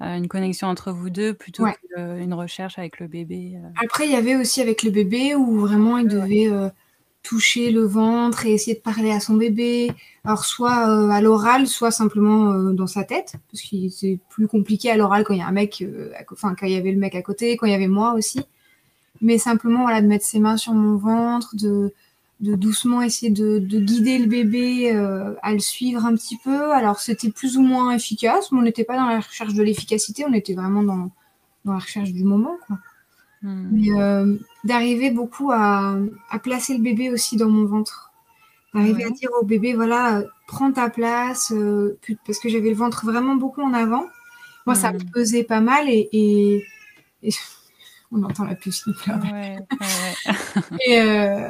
euh, 0.03 0.17
une 0.17 0.29
connexion 0.29 0.69
entre 0.69 0.93
vous 0.93 1.11
deux 1.11 1.35
plutôt 1.35 1.65
qu'une 1.65 2.35
recherche 2.35 2.79
avec 2.79 2.99
le 3.01 3.07
bébé. 3.07 3.59
Après, 3.83 4.07
il 4.07 4.13
y 4.13 4.17
avait 4.17 4.37
aussi 4.37 4.61
avec 4.61 4.83
le 4.83 4.91
bébé 4.91 5.35
où 5.35 5.61
vraiment 5.61 5.99
il 5.99 6.09
devait 6.09 6.51
toucher 7.29 7.71
le 7.71 7.83
ventre 7.83 8.47
et 8.47 8.53
essayer 8.53 8.75
de 8.75 8.81
parler 8.81 9.11
à 9.11 9.21
son 9.21 9.35
bébé. 9.35 9.91
Alors, 10.25 10.45
soit 10.45 10.89
euh, 10.89 11.11
à 11.11 11.21
l'oral, 11.21 11.67
soit 11.67 11.91
simplement 11.91 12.53
euh, 12.53 12.73
dans 12.73 12.87
sa 12.87 13.05
tête, 13.05 13.35
parce 13.51 13.63
que 13.63 13.89
c'est 13.91 14.19
plus 14.31 14.49
compliqué 14.49 14.91
à 14.91 14.97
l'oral 14.97 15.25
quand 15.25 15.35
il 15.35 15.41
y 15.41 15.43
a 15.43 15.47
un 15.47 15.53
mec, 15.53 15.83
euh, 15.83 16.13
enfin, 16.33 16.55
quand 16.59 16.67
il 16.67 16.73
y 16.73 16.77
avait 16.77 16.93
le 16.93 16.99
mec 16.99 17.15
à 17.15 17.23
côté, 17.23 17.57
quand 17.57 17.67
il 17.67 17.73
y 17.73 17.75
avait 17.75 17.89
moi 17.89 18.15
aussi. 18.15 18.41
Mais 19.21 19.37
simplement, 19.39 19.83
voilà, 19.83 20.01
de 20.01 20.07
mettre 20.07 20.25
ses 20.25 20.39
mains 20.39 20.57
sur 20.57 20.73
mon 20.75 20.97
ventre, 20.97 21.55
de, 21.57 21.93
de 22.41 22.55
doucement 22.55 23.03
essayer 23.03 23.31
de, 23.33 23.59
de 23.59 23.81
guider 23.81 24.19
le 24.19 24.27
bébé 24.27 24.91
à 25.43 25.53
le 25.53 25.59
suivre 25.59 26.07
un 26.07 26.15
petit 26.15 26.37
peu. 26.37 26.73
Alors, 26.73 27.01
c'était 27.01 27.31
plus 27.31 27.57
ou 27.57 27.63
moins 27.63 27.93
efficace, 27.93 28.53
mais 28.53 28.59
on 28.61 28.63
n'était 28.63 28.85
pas 28.85 28.97
dans 28.97 29.07
la 29.07 29.21
recherche 29.21 29.55
de 29.55 29.63
l'efficacité, 29.63 30.25
on 30.25 30.33
était 30.33 30.55
vraiment 30.55 30.83
dans, 30.83 31.11
dans 31.65 31.73
la 31.73 31.79
recherche 31.79 32.13
du 32.13 32.25
moment, 32.25 32.57
quoi. 32.67 32.79
Hmm. 33.43 33.69
Mais 33.71 33.91
euh, 33.93 34.37
d'arriver 34.65 35.11
beaucoup 35.11 35.53
à, 35.53 35.97
à, 36.31 36.39
placer 36.41 36.77
le 36.77 36.83
bébé 36.83 37.11
aussi 37.11 37.37
dans 37.37 37.49
mon 37.49 37.67
ventre. 37.67 38.13
D'arriver 38.75 39.05
à 39.05 39.11
dire 39.11 39.31
au 39.41 39.45
bébé, 39.45 39.75
voilà, 39.75 40.23
prends 40.47 40.73
ta 40.73 40.91
place, 40.91 41.53
euh, 41.53 41.99
parce 42.27 42.39
que 42.39 42.49
j'avais 42.49 42.69
le 42.69 42.77
ventre 42.77 43.07
vraiment 43.07 43.37
beaucoup 43.37 43.63
en 43.63 43.73
avant. 43.73 44.07
Moi, 44.67 44.75
ça 44.75 44.93
me 44.93 44.99
hmm. 44.99 45.11
pesait 45.11 45.45
pas 45.45 45.61
mal 45.61 45.89
et, 45.89 46.09
et, 46.13 46.65
on 48.13 48.23
entend 48.23 48.45
la 48.45 48.55
puce 48.55 48.83
qui 48.83 48.93
pleure. 48.93 49.23
Ouais, 49.33 49.59
et, 50.87 51.01
euh, 51.01 51.49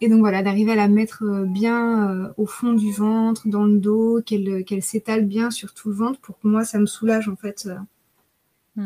et, 0.00 0.08
donc 0.08 0.20
voilà, 0.20 0.42
d'arriver 0.42 0.72
à 0.72 0.76
la 0.76 0.88
mettre 0.88 1.44
bien 1.46 2.32
au 2.36 2.46
fond 2.46 2.72
du 2.72 2.92
ventre, 2.92 3.48
dans 3.48 3.64
le 3.64 3.78
dos, 3.78 4.20
qu'elle 4.24 4.64
qu'elle 4.64 4.82
s'étale 4.82 5.24
bien 5.24 5.50
sur 5.50 5.74
tout 5.74 5.88
le 5.88 5.94
ventre 5.94 6.20
pour 6.20 6.38
que 6.38 6.46
moi, 6.46 6.64
ça 6.64 6.78
me 6.78 6.86
soulage 6.86 7.28
en 7.28 7.36
fait 7.36 7.68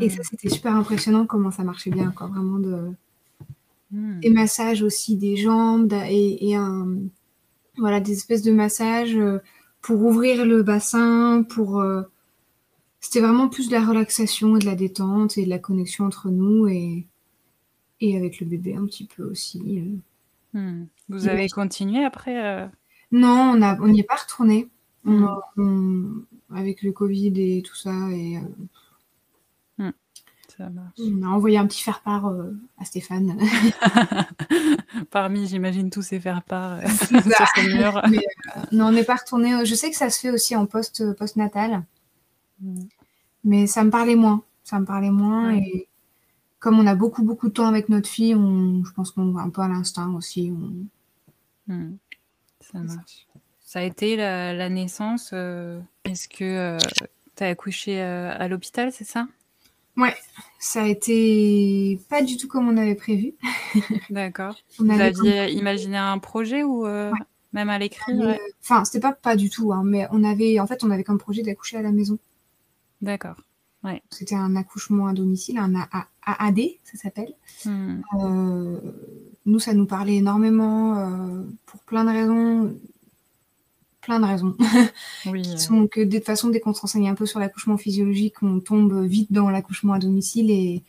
et 0.00 0.08
ça, 0.08 0.20
hmm. 0.20 0.24
c'était 0.30 0.48
super 0.48 0.74
impressionnant 0.74 1.26
comment 1.26 1.50
ça 1.50 1.64
marchait 1.64 1.90
bien, 1.90 2.10
quoi. 2.12 2.28
Vraiment 2.28 2.58
de... 2.58 2.92
Hmm. 3.90 4.20
Des 4.20 4.30
massages 4.30 4.82
aussi 4.82 5.16
des 5.16 5.36
jambes 5.36 5.92
et, 6.08 6.54
un... 6.54 6.88
voilà, 7.76 8.00
des 8.00 8.12
espèces 8.12 8.42
de 8.42 8.52
massages 8.52 9.16
euh, 9.16 9.38
pour 9.80 10.02
ouvrir 10.02 10.46
le 10.46 10.62
bassin, 10.62 11.44
pour... 11.48 11.80
Euh, 11.80 12.02
c'était 13.00 13.20
vraiment 13.20 13.48
plus 13.48 13.68
de 13.68 13.72
la 13.72 13.84
relaxation 13.84 14.56
et 14.56 14.60
de 14.60 14.64
la 14.64 14.76
détente 14.76 15.36
et 15.36 15.44
de 15.44 15.50
la 15.50 15.58
connexion 15.58 16.04
entre 16.04 16.30
nous 16.30 16.68
et, 16.68 17.04
et 18.00 18.16
avec 18.16 18.40
le 18.40 18.46
bébé 18.46 18.76
un 18.76 18.86
petit 18.86 19.06
peu 19.06 19.24
aussi. 19.24 19.82
Euh. 20.54 20.84
Vous 21.12 21.28
avez 21.28 21.48
continué 21.48 22.04
après 22.04 22.68
Non, 23.10 23.58
on 23.80 23.88
n'y 23.88 24.00
est 24.00 24.04
pas 24.04 24.16
retourné. 24.16 24.68
avec 26.54 26.82
le 26.82 26.92
Covid 26.92 27.32
et 27.36 27.62
tout 27.62 27.76
ça. 27.76 27.92
Et, 28.10 28.38
on 30.98 31.22
a 31.22 31.28
envoyé 31.28 31.58
un 31.58 31.66
petit 31.66 31.82
faire-part 31.82 32.26
euh, 32.26 32.52
à 32.78 32.84
Stéphane. 32.84 33.38
Parmi, 35.10 35.46
j'imagine, 35.46 35.90
tous 35.90 36.02
ces 36.02 36.20
faire-part 36.20 36.72
euh, 36.72 36.82
euh, 37.12 38.10
non, 38.72 38.86
on 38.86 38.92
n'est 38.92 39.04
pas 39.04 39.16
retourné. 39.16 39.64
Je 39.64 39.74
sais 39.74 39.90
que 39.90 39.96
ça 39.96 40.10
se 40.10 40.20
fait 40.20 40.30
aussi 40.30 40.56
en 40.56 40.66
post, 40.66 41.02
natal 41.36 41.84
mm. 42.60 42.84
Mais 43.44 43.66
ça 43.66 43.82
me 43.84 43.90
parlait 43.90 44.16
moins. 44.16 44.42
Ça 44.62 44.78
me 44.78 44.84
parlait 44.84 45.10
moins. 45.10 45.54
Et 45.54 45.88
comme 46.60 46.78
on 46.78 46.86
a 46.86 46.94
beaucoup, 46.94 47.24
beaucoup 47.24 47.48
de 47.48 47.54
temps 47.54 47.66
avec 47.66 47.88
notre 47.88 48.08
fille, 48.08 48.34
on, 48.34 48.84
je 48.84 48.92
pense 48.92 49.10
qu'on 49.10 49.32
va 49.32 49.42
un 49.42 49.50
peu 49.50 49.62
à 49.62 49.68
l'instinct 49.68 50.12
aussi. 50.14 50.52
Mm. 51.72 51.98
Ça 52.60 52.78
marche. 52.78 53.26
Ça 53.60 53.80
a 53.80 53.82
été 53.82 54.16
la, 54.16 54.68
naissance. 54.68 55.32
Est-ce 56.04 56.28
que 56.28 56.78
tu 57.36 57.44
as 57.44 57.48
accouché 57.48 58.00
à 58.00 58.46
l'hôpital, 58.48 58.92
c'est 58.92 59.04
ça? 59.04 59.26
Ouais, 59.96 60.14
ça 60.58 60.84
a 60.84 60.86
été 60.86 62.00
pas 62.08 62.22
du 62.22 62.36
tout 62.36 62.48
comme 62.48 62.68
on 62.68 62.76
avait 62.76 62.94
prévu. 62.94 63.34
D'accord. 64.10 64.56
Vous 64.78 64.90
aviez 64.90 65.50
imaginé 65.50 65.98
un 65.98 66.18
projet 66.18 66.62
ou 66.62 66.86
euh, 66.86 67.12
même 67.52 67.68
à 67.68 67.78
l'écrit 67.78 68.12
Enfin, 68.62 68.84
c'était 68.84 69.00
pas 69.00 69.12
pas 69.12 69.36
du 69.36 69.50
tout, 69.50 69.72
hein, 69.72 69.82
mais 69.84 70.06
on 70.10 70.24
avait, 70.24 70.58
en 70.60 70.66
fait, 70.66 70.82
on 70.82 70.90
avait 70.90 71.04
comme 71.04 71.18
projet 71.18 71.42
d'accoucher 71.42 71.76
à 71.76 71.82
la 71.82 71.92
maison. 71.92 72.18
D'accord. 73.02 73.36
Ouais. 73.84 74.02
C'était 74.10 74.36
un 74.36 74.54
accouchement 74.56 75.08
à 75.08 75.12
domicile, 75.12 75.58
un 75.58 75.74
AAD, 75.74 76.60
ça 76.84 76.98
s'appelle. 76.98 77.34
Hmm. 77.64 78.00
Euh, 78.20 78.78
nous, 79.44 79.58
ça 79.58 79.74
nous 79.74 79.86
parlait 79.86 80.16
énormément 80.16 80.96
euh, 80.98 81.42
pour 81.66 81.80
plein 81.80 82.04
de 82.04 82.10
raisons 82.10 82.76
plein 84.02 84.18
de 84.18 84.26
raisons. 84.26 84.56
Oui, 85.26 85.42
qui 85.42 85.58
sont 85.58 85.86
que 85.86 86.00
de 86.00 86.16
toute 86.16 86.26
façon, 86.26 86.48
dès 86.48 86.58
qu'on 86.58 86.74
se 86.74 86.80
renseigne 86.80 87.08
un 87.08 87.14
peu 87.14 87.24
sur 87.24 87.38
l'accouchement 87.38 87.76
physiologique, 87.76 88.42
on 88.42 88.58
tombe 88.58 89.04
vite 89.04 89.32
dans 89.32 89.48
l'accouchement 89.48 89.92
à 89.92 90.00
domicile 90.00 90.50
et, 90.50 90.82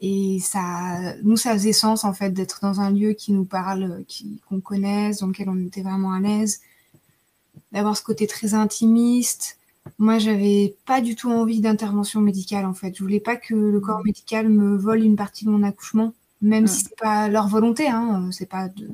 et 0.00 0.38
ça, 0.38 1.16
nous, 1.22 1.36
ça 1.36 1.52
faisait 1.52 1.72
sens 1.72 2.04
en 2.04 2.12
fait 2.12 2.30
d'être 2.30 2.60
dans 2.62 2.80
un 2.80 2.90
lieu 2.90 3.12
qui 3.12 3.32
nous 3.32 3.44
parle, 3.44 4.04
qui, 4.06 4.40
qu'on 4.48 4.60
connaisse, 4.60 5.18
dans 5.18 5.26
lequel 5.26 5.48
on 5.48 5.66
était 5.66 5.82
vraiment 5.82 6.12
à 6.12 6.20
l'aise, 6.20 6.60
d'avoir 7.72 7.96
ce 7.96 8.02
côté 8.02 8.26
très 8.26 8.54
intimiste. 8.54 9.58
Moi, 9.98 10.18
j'avais 10.18 10.76
pas 10.86 11.00
du 11.00 11.14
tout 11.14 11.30
envie 11.30 11.60
d'intervention 11.60 12.20
médicale 12.20 12.66
en 12.66 12.74
fait. 12.74 12.94
Je 12.96 13.02
voulais 13.02 13.20
pas 13.20 13.36
que 13.36 13.54
le 13.54 13.80
corps 13.80 14.02
médical 14.04 14.48
me 14.48 14.76
vole 14.76 15.02
une 15.02 15.16
partie 15.16 15.44
de 15.44 15.50
mon 15.50 15.62
accouchement, 15.62 16.14
même 16.40 16.66
si 16.66 16.84
c'est 16.84 16.96
pas 16.96 17.28
leur 17.28 17.48
volonté, 17.48 17.88
hein, 17.88 18.28
c'est 18.32 18.48
pas 18.48 18.68
de. 18.68 18.88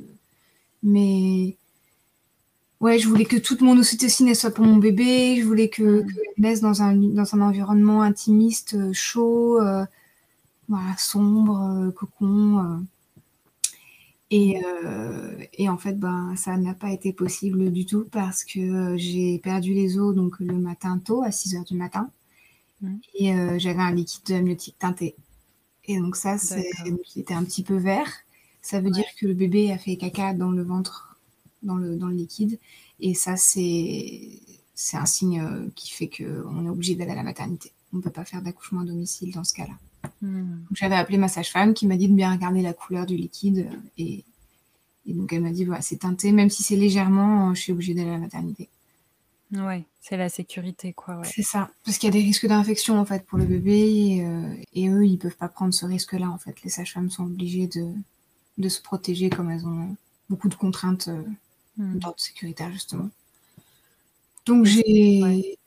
Mais 0.82 1.56
ouais, 2.80 2.98
je 2.98 3.08
voulais 3.08 3.24
que 3.24 3.36
toute 3.36 3.60
mon 3.60 3.78
ocytocine 3.78 4.34
soit 4.34 4.50
pour 4.50 4.64
mon 4.64 4.76
bébé. 4.76 5.36
Je 5.40 5.46
voulais 5.46 5.68
que, 5.68 6.02
mm. 6.02 6.06
naisse 6.38 6.60
dans 6.60 6.82
un, 6.82 6.94
dans 6.94 7.34
un 7.34 7.40
environnement 7.40 8.02
intimiste, 8.02 8.74
euh, 8.74 8.92
chaud, 8.92 9.60
euh, 9.60 9.84
sombre, 10.98 11.60
euh, 11.62 11.90
cocon. 11.92 12.84
Et, 14.30 14.60
et, 15.54 15.68
en 15.68 15.76
fait, 15.76 15.98
ben, 15.98 16.34
ça 16.36 16.56
n'a 16.56 16.74
pas 16.74 16.92
été 16.92 17.12
possible 17.12 17.72
du 17.72 17.84
tout 17.84 18.06
parce 18.12 18.44
que 18.44 18.96
j'ai 18.96 19.38
perdu 19.38 19.74
les 19.74 19.98
os 19.98 20.14
donc, 20.14 20.38
le 20.38 20.54
matin 20.54 21.00
tôt, 21.04 21.22
à 21.24 21.32
6 21.32 21.54
h 21.56 21.66
du 21.66 21.74
matin. 21.74 22.10
Et 23.14 23.32
j'avais 23.58 23.82
un 23.82 23.92
liquide 23.92 24.30
amniotique 24.30 24.78
teinté. 24.78 25.16
Et 25.86 25.98
donc 25.98 26.14
ça, 26.14 26.38
c'est, 26.38 26.70
était 27.16 27.34
un 27.34 27.44
petit 27.44 27.64
peu 27.64 27.76
vert. 27.76 28.08
Ça 28.62 28.80
veut 28.80 28.90
dire 28.90 29.06
que 29.18 29.26
le 29.26 29.34
bébé 29.34 29.72
a 29.72 29.78
fait 29.78 29.96
caca 29.96 30.32
dans 30.34 30.50
le 30.50 30.62
ventre 30.62 31.10
dans 31.62 31.76
le, 31.76 31.96
dans 31.96 32.08
le 32.08 32.14
liquide. 32.14 32.58
Et 33.00 33.14
ça, 33.14 33.36
c'est 33.36 34.38
un 34.92 35.06
signe 35.06 35.40
euh, 35.40 35.68
qui 35.74 35.90
fait 35.90 36.08
qu'on 36.08 36.66
est 36.66 36.68
obligé 36.68 36.94
d'aller 36.94 37.12
à 37.12 37.16
la 37.16 37.22
maternité. 37.22 37.72
On 37.92 37.98
ne 37.98 38.02
peut 38.02 38.10
pas 38.10 38.24
faire 38.24 38.42
d'accouchement 38.42 38.82
à 38.82 38.84
domicile 38.84 39.32
dans 39.32 39.44
ce 39.44 39.54
cas-là. 39.54 39.74
Hmm. 40.22 40.60
J'avais 40.72 40.96
appelé 40.96 41.18
ma 41.18 41.28
sage-femme 41.28 41.74
qui 41.74 41.86
m'a 41.86 41.96
dit 41.96 42.08
de 42.08 42.14
bien 42.14 42.32
regarder 42.32 42.62
la 42.62 42.72
couleur 42.74 43.06
du 43.06 43.16
liquide. 43.16 43.68
Et, 43.98 44.24
et 45.06 45.14
donc, 45.14 45.32
elle 45.32 45.42
m'a 45.42 45.50
dit 45.52 45.64
voilà, 45.64 45.82
c'est 45.82 45.98
teinté, 45.98 46.32
même 46.32 46.50
si 46.50 46.62
c'est 46.62 46.76
légèrement, 46.76 47.54
je 47.54 47.60
suis 47.62 47.72
obligée 47.72 47.94
d'aller 47.94 48.10
à 48.10 48.14
la 48.14 48.18
maternité. 48.18 48.68
Ouais, 49.52 49.84
c'est 50.00 50.16
la 50.16 50.28
sécurité, 50.28 50.92
quoi. 50.92 51.16
Ouais. 51.18 51.28
C'est 51.28 51.42
ça. 51.42 51.70
Parce 51.84 51.98
qu'il 51.98 52.06
y 52.08 52.10
a 52.10 52.12
des 52.12 52.24
risques 52.24 52.46
d'infection, 52.46 52.98
en 52.98 53.04
fait, 53.04 53.24
pour 53.26 53.38
le 53.38 53.44
bébé. 53.46 53.78
Et, 54.16 54.24
euh, 54.24 54.54
et 54.74 54.88
eux, 54.88 55.04
ils 55.06 55.18
peuvent 55.18 55.36
pas 55.36 55.48
prendre 55.48 55.74
ce 55.74 55.86
risque-là, 55.86 56.30
en 56.30 56.38
fait. 56.38 56.62
Les 56.62 56.70
sages-femmes 56.70 57.10
sont 57.10 57.24
obligées 57.24 57.66
de, 57.66 57.92
de 58.58 58.68
se 58.68 58.82
protéger 58.82 59.30
comme 59.30 59.50
elles 59.50 59.66
ont 59.66 59.96
beaucoup 60.30 60.48
de 60.48 60.54
contraintes 60.54 61.08
euh, 61.08 61.22
Hmm. 61.76 61.98
d'ordre 61.98 62.20
sécuritaire 62.20 62.70
justement. 62.72 63.08
Donc 64.46 64.64
j'ai 64.64 65.58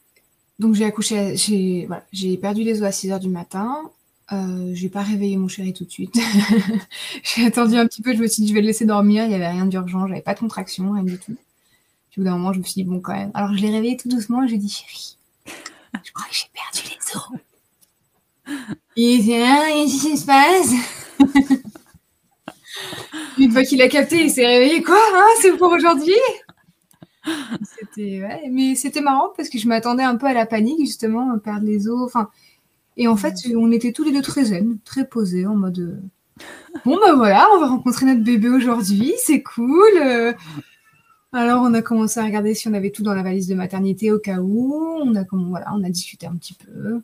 donc 0.59 0.75
j'ai 0.75 0.85
accouché, 0.85 1.35
j'ai 1.37 1.85
voilà, 1.87 2.05
j'ai 2.13 2.37
perdu 2.37 2.63
les 2.63 2.81
os 2.81 2.87
à 2.87 2.91
6 2.91 3.11
heures 3.11 3.19
du 3.19 3.29
matin. 3.29 3.91
Euh, 4.33 4.71
j'ai 4.73 4.89
pas 4.89 5.03
réveillé 5.03 5.37
mon 5.37 5.47
chéri 5.47 5.73
tout 5.73 5.85
de 5.85 5.91
suite. 5.91 6.17
j'ai 7.23 7.45
attendu 7.45 7.75
un 7.75 7.85
petit 7.85 8.01
peu, 8.01 8.15
je 8.15 8.21
me 8.21 8.27
suis 8.27 8.41
dit 8.41 8.49
je 8.49 8.53
vais 8.53 8.61
le 8.61 8.67
laisser 8.67 8.85
dormir, 8.85 9.25
il 9.25 9.31
y 9.31 9.35
avait 9.35 9.49
rien 9.49 9.67
d'urgent, 9.67 10.07
j'avais 10.07 10.21
pas 10.21 10.33
de 10.33 10.39
contraction, 10.39 10.91
rien 10.91 11.03
du 11.03 11.19
tout. 11.19 11.35
Puis 12.09 12.19
au 12.19 12.21
bout 12.21 12.25
d'un 12.25 12.37
moment, 12.37 12.51
je 12.51 12.57
me 12.59 12.63
suis 12.63 12.73
dit 12.73 12.83
bon 12.83 12.99
quand 12.99 13.13
même. 13.13 13.29
Alors 13.35 13.53
je 13.53 13.61
l'ai 13.61 13.69
réveillé 13.69 13.95
tout 13.95 14.09
doucement, 14.09 14.47
j'ai 14.47 14.57
dit 14.57 14.69
chéri, 14.69 15.17
je 16.03 16.11
crois 16.11 16.25
que 16.27 16.35
j'ai 16.35 16.47
perdu 16.51 16.81
les 16.89 16.97
os. 17.15 17.29
Il 18.95 19.21
était 19.21 19.39
là, 19.39 19.67
qu'est-ce 19.71 20.01
qui 20.01 20.17
se 20.17 20.25
passe? 20.25 20.73
Une 23.37 23.51
fois 23.51 23.63
qu'il 23.63 23.81
a 23.81 23.87
capté, 23.87 24.23
il 24.23 24.31
s'est 24.31 24.45
réveillé. 24.45 24.81
Quoi 24.81 24.99
hein, 25.13 25.27
C'est 25.41 25.55
pour 25.57 25.71
aujourd'hui? 25.71 26.13
C'était, 27.79 28.21
ouais, 28.21 28.49
mais 28.51 28.75
c'était 28.75 29.01
marrant 29.01 29.29
parce 29.35 29.49
que 29.49 29.57
je 29.57 29.67
m'attendais 29.67 30.03
un 30.03 30.17
peu 30.17 30.25
à 30.25 30.33
la 30.33 30.45
panique, 30.45 30.79
justement, 30.79 31.37
perdre 31.39 31.65
les 31.65 31.87
os. 31.87 32.01
Enfin, 32.03 32.29
et 32.97 33.07
en 33.07 33.15
fait, 33.17 33.35
on 33.55 33.71
était 33.71 33.91
tous 33.91 34.03
les 34.03 34.11
deux 34.11 34.21
très 34.21 34.45
zen, 34.45 34.77
très 34.85 35.07
posés, 35.07 35.45
en 35.45 35.55
mode. 35.55 35.79
euh, 35.79 35.99
Bon, 36.85 36.97
ben 36.99 37.15
voilà, 37.15 37.47
on 37.55 37.59
va 37.59 37.67
rencontrer 37.67 38.05
notre 38.05 38.23
bébé 38.23 38.49
aujourd'hui, 38.49 39.13
c'est 39.17 39.43
cool. 39.43 39.97
euh. 39.97 40.33
Alors, 41.31 41.63
on 41.63 41.73
a 41.73 41.81
commencé 41.81 42.19
à 42.19 42.23
regarder 42.25 42.53
si 42.53 42.67
on 42.67 42.73
avait 42.73 42.91
tout 42.91 43.03
dans 43.03 43.13
la 43.15 43.23
valise 43.23 43.47
de 43.47 43.55
maternité 43.55 44.11
au 44.11 44.19
cas 44.19 44.39
où. 44.39 44.73
On 45.01 45.15
a, 45.15 45.23
comme, 45.23 45.49
voilà, 45.49 45.73
on 45.73 45.83
a 45.83 45.89
discuté 45.89 46.27
un 46.27 46.35
petit 46.35 46.53
peu. 46.53 47.01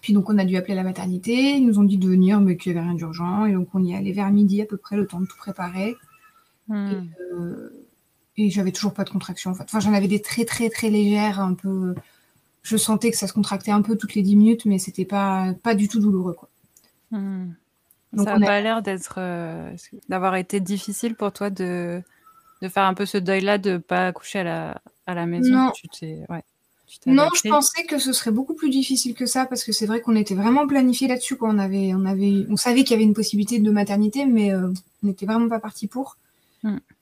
Puis 0.00 0.12
donc, 0.12 0.30
on 0.30 0.38
a 0.38 0.44
dû 0.44 0.56
appeler 0.56 0.74
la 0.74 0.82
maternité. 0.82 1.56
Ils 1.56 1.66
nous 1.66 1.78
ont 1.78 1.84
dit 1.84 1.98
de 1.98 2.08
venir, 2.08 2.40
mais 2.40 2.56
qu'il 2.56 2.72
n'y 2.72 2.78
avait 2.78 2.86
rien 2.88 2.96
d'urgent. 2.96 3.44
Et 3.44 3.52
donc, 3.52 3.68
on 3.74 3.84
y 3.84 3.94
allait 3.94 4.12
vers 4.12 4.30
midi 4.30 4.62
à 4.62 4.66
peu 4.66 4.76
près, 4.76 4.96
le 4.96 5.06
temps 5.06 5.20
de 5.20 5.26
tout 5.26 5.36
préparer. 5.36 5.96
Hmm. 6.68 7.02
Euh, 7.34 7.70
et 8.36 8.50
j'avais 8.50 8.72
toujours 8.72 8.94
pas 8.94 9.04
de 9.04 9.10
contraction 9.10 9.50
en 9.50 9.54
fait. 9.54 9.64
Enfin, 9.64 9.80
j'en 9.80 9.92
avais 9.92 10.08
des 10.08 10.20
très 10.20 10.44
très 10.44 10.70
très 10.70 10.90
légères, 10.90 11.40
un 11.40 11.54
peu. 11.54 11.94
Je 12.64 12.76
sentais 12.76 13.10
que 13.12 13.16
ça 13.16 13.26
se 13.28 13.32
contractait 13.32 13.70
un 13.70 13.82
peu 13.82 13.96
toutes 13.96 14.14
les 14.14 14.22
10 14.22 14.34
minutes, 14.36 14.64
mais 14.64 14.78
c'était 14.80 15.04
pas, 15.04 15.54
pas 15.62 15.74
du 15.76 15.86
tout 15.86 16.00
douloureux 16.00 16.32
quoi. 16.34 16.48
Hmm. 17.12 17.52
Donc, 18.12 18.26
ça 18.26 18.38
n'a 18.38 18.46
a- 18.46 18.48
pas 18.48 18.60
l'air 18.60 18.82
d'être 18.82 19.16
euh, 19.18 19.70
d'avoir 20.08 20.34
été 20.36 20.58
difficile 20.60 21.14
pour 21.14 21.30
toi 21.32 21.50
de, 21.50 22.00
de 22.62 22.68
faire 22.68 22.84
un 22.84 22.94
peu 22.94 23.06
ce 23.06 23.18
deuil-là, 23.18 23.58
de 23.58 23.76
pas 23.76 24.06
accoucher 24.08 24.40
à 24.40 24.44
la, 24.44 24.82
à 25.06 25.14
la 25.14 25.26
maison. 25.26 25.52
Non. 25.52 25.70
Tu 25.74 25.88
t'es 25.88 26.20
ouais, 26.30 26.42
tu 26.86 26.98
t'es 27.00 27.10
Non, 27.10 27.24
adapté. 27.24 27.40
je 27.44 27.48
pensais 27.50 27.84
que 27.84 27.98
ce 27.98 28.12
serait 28.12 28.30
beaucoup 28.30 28.54
plus 28.54 28.70
difficile 28.70 29.14
que 29.14 29.26
ça 29.26 29.46
parce 29.46 29.62
que 29.62 29.72
c'est 29.72 29.86
vrai 29.86 30.00
qu'on 30.00 30.16
était 30.16 30.34
vraiment 30.34 30.66
planifié 30.66 31.06
là-dessus. 31.08 31.36
On, 31.42 31.58
avait, 31.58 31.92
on, 31.94 32.06
avait, 32.06 32.46
on 32.48 32.56
savait 32.56 32.82
qu'il 32.84 32.92
y 32.92 32.94
avait 32.94 33.04
une 33.04 33.14
possibilité 33.14 33.58
de 33.58 33.70
maternité, 33.70 34.24
mais 34.26 34.52
euh, 34.52 34.68
on 35.02 35.06
n'était 35.08 35.26
vraiment 35.26 35.48
pas 35.48 35.60
parti 35.60 35.86
pour. 35.86 36.16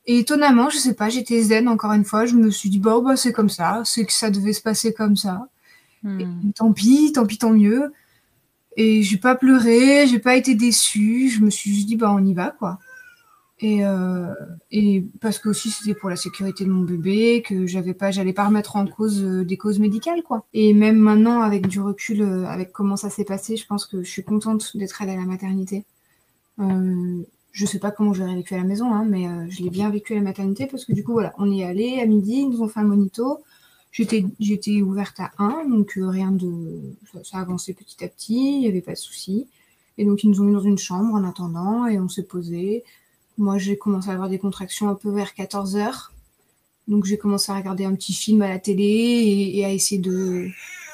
Et 0.07 0.19
étonnamment, 0.19 0.69
je 0.69 0.79
sais 0.79 0.95
pas, 0.95 1.09
j'étais 1.09 1.41
zen 1.43 1.69
encore 1.69 1.93
une 1.93 2.05
fois. 2.05 2.27
Je 2.27 2.35
me 2.35 2.51
suis 2.51 2.71
dit, 2.71 2.79
bon, 2.79 3.03
bah, 3.03 3.17
c'est 3.17 3.33
comme 3.33 3.49
ça, 3.49 3.83
c'est 3.85 4.05
que 4.05 4.13
ça 4.13 4.31
devait 4.31 4.53
se 4.53 4.63
passer 4.63 4.93
comme 4.93 5.17
ça. 5.17 5.49
Hmm. 6.03 6.21
Et 6.21 6.53
tant 6.55 6.73
pis, 6.73 7.13
tant 7.13 7.27
pis, 7.27 7.39
tant 7.39 7.53
mieux. 7.53 7.93
Et 8.77 9.03
j'ai 9.03 9.19
pas 9.19 9.35
pleuré, 9.35 10.07
j'ai 10.07 10.19
pas 10.19 10.37
été 10.37 10.55
déçue. 10.55 11.29
Je 11.29 11.41
me 11.41 11.51
suis 11.51 11.73
juste 11.75 11.87
dit, 11.87 11.97
bah, 11.97 12.13
on 12.13 12.25
y 12.25 12.35
va, 12.35 12.51
quoi. 12.51 12.79
Et, 13.61 13.87
euh, 13.87 14.35
et 14.73 15.07
parce 15.21 15.39
que 15.39 15.49
aussi 15.49 15.71
c'était 15.71 15.95
pour 15.95 16.11
la 16.11 16.17
sécurité 16.17 16.65
de 16.65 16.71
mon 16.71 16.83
bébé, 16.83 17.45
que 17.47 17.65
j'avais 17.69 17.95
pas, 17.95 18.11
j'allais 18.11 18.33
pas 18.33 18.47
remettre 18.47 18.75
en 18.75 18.89
cause 18.89 19.23
euh, 19.23 19.45
des 19.45 19.57
causes 19.57 19.79
médicales, 19.79 20.25
quoi. 20.25 20.45
Et 20.53 20.75
même 20.75 20.97
maintenant, 20.97 21.43
avec 21.43 21.69
du 21.69 21.81
recul, 21.81 22.23
euh, 22.23 22.45
avec 22.47 22.73
comment 22.73 22.97
ça 22.97 23.09
s'est 23.09 23.25
passé, 23.25 23.57
je 23.57 23.65
pense 23.65 23.87
que 23.87 24.03
je 24.03 24.11
suis 24.11 24.25
contente 24.25 24.77
d'être 24.77 25.01
allée 25.01 25.13
à 25.13 25.17
la 25.17 25.27
maternité. 25.27 25.85
Euh, 26.59 27.23
je 27.53 27.67
sais 27.67 27.79
pas 27.79 27.91
comment 27.91 28.15
j'aurais 28.15 28.35
vécu 28.35 28.55
à 28.55 28.57
la 28.57 28.65
maison, 28.65 28.93
hein, 28.93 29.05
mais 29.07 29.29
euh, 29.29 29.47
je 29.51 29.63
l'ai 29.63 29.71
bien 29.71 29.91
vécu 29.91 30.15
à 30.15 30.17
la 30.17 30.23
maternité 30.23 30.67
parce 30.67 30.87
que 30.87 30.93
du 30.93 31.05
coup, 31.05 31.13
voilà, 31.13 31.35
on 31.39 31.51
y 31.51 31.61
est 31.61 31.65
allé 31.65 32.01
à 32.01 32.07
midi, 32.07 32.41
ils 32.41 32.49
nous 32.49 32.63
ont 32.63 32.69
fait 32.69 32.81
un 32.81 32.85
monito. 32.85 33.45
J'étais, 33.93 34.25
j'étais 34.41 34.81
ouverte 34.81 35.21
à 35.21 35.33
1, 35.37 35.67
donc 35.69 35.99
euh, 35.99 36.09
rien 36.09 36.33
de. 36.33 36.81
Ça, 37.13 37.23
ça 37.25 37.39
avançait 37.39 37.75
petit 37.75 38.03
à 38.03 38.09
petit, 38.09 38.55
il 38.57 38.61
n'y 38.61 38.69
avait 38.69 38.81
pas 38.81 38.93
de 38.93 38.99
souci. 38.99 39.47
Et 39.99 40.07
donc, 40.07 40.25
ils 40.25 40.31
nous 40.31 40.41
ont 40.41 40.45
mis 40.45 40.55
dans 40.55 40.61
une 40.61 40.79
chambre 40.79 41.15
en 41.15 41.25
attendant 41.25 41.87
et 41.87 42.01
on 42.01 42.09
s'est 42.09 42.23
posé. 42.23 42.85
Moi, 43.37 43.59
j'ai 43.59 43.77
commencé 43.77 44.09
à 44.09 44.15
avoir 44.15 44.31
des 44.31 44.39
contractions 44.39 44.89
un 44.89 44.95
peu 44.95 45.11
vers 45.11 45.35
14 45.35 45.77
heures. 45.77 46.13
Donc, 46.89 47.05
j'ai 47.05 47.19
commencé 47.19 47.53
à 47.53 47.57
regarder 47.57 47.85
un 47.85 47.95
petit 47.95 48.15
film 48.15 48.41
à 48.41 48.49
la 48.49 48.59
télé 48.59 48.85
et, 48.85 49.59
et 49.59 49.65
à 49.67 49.71
essayer 49.71 50.01
de 50.01 50.49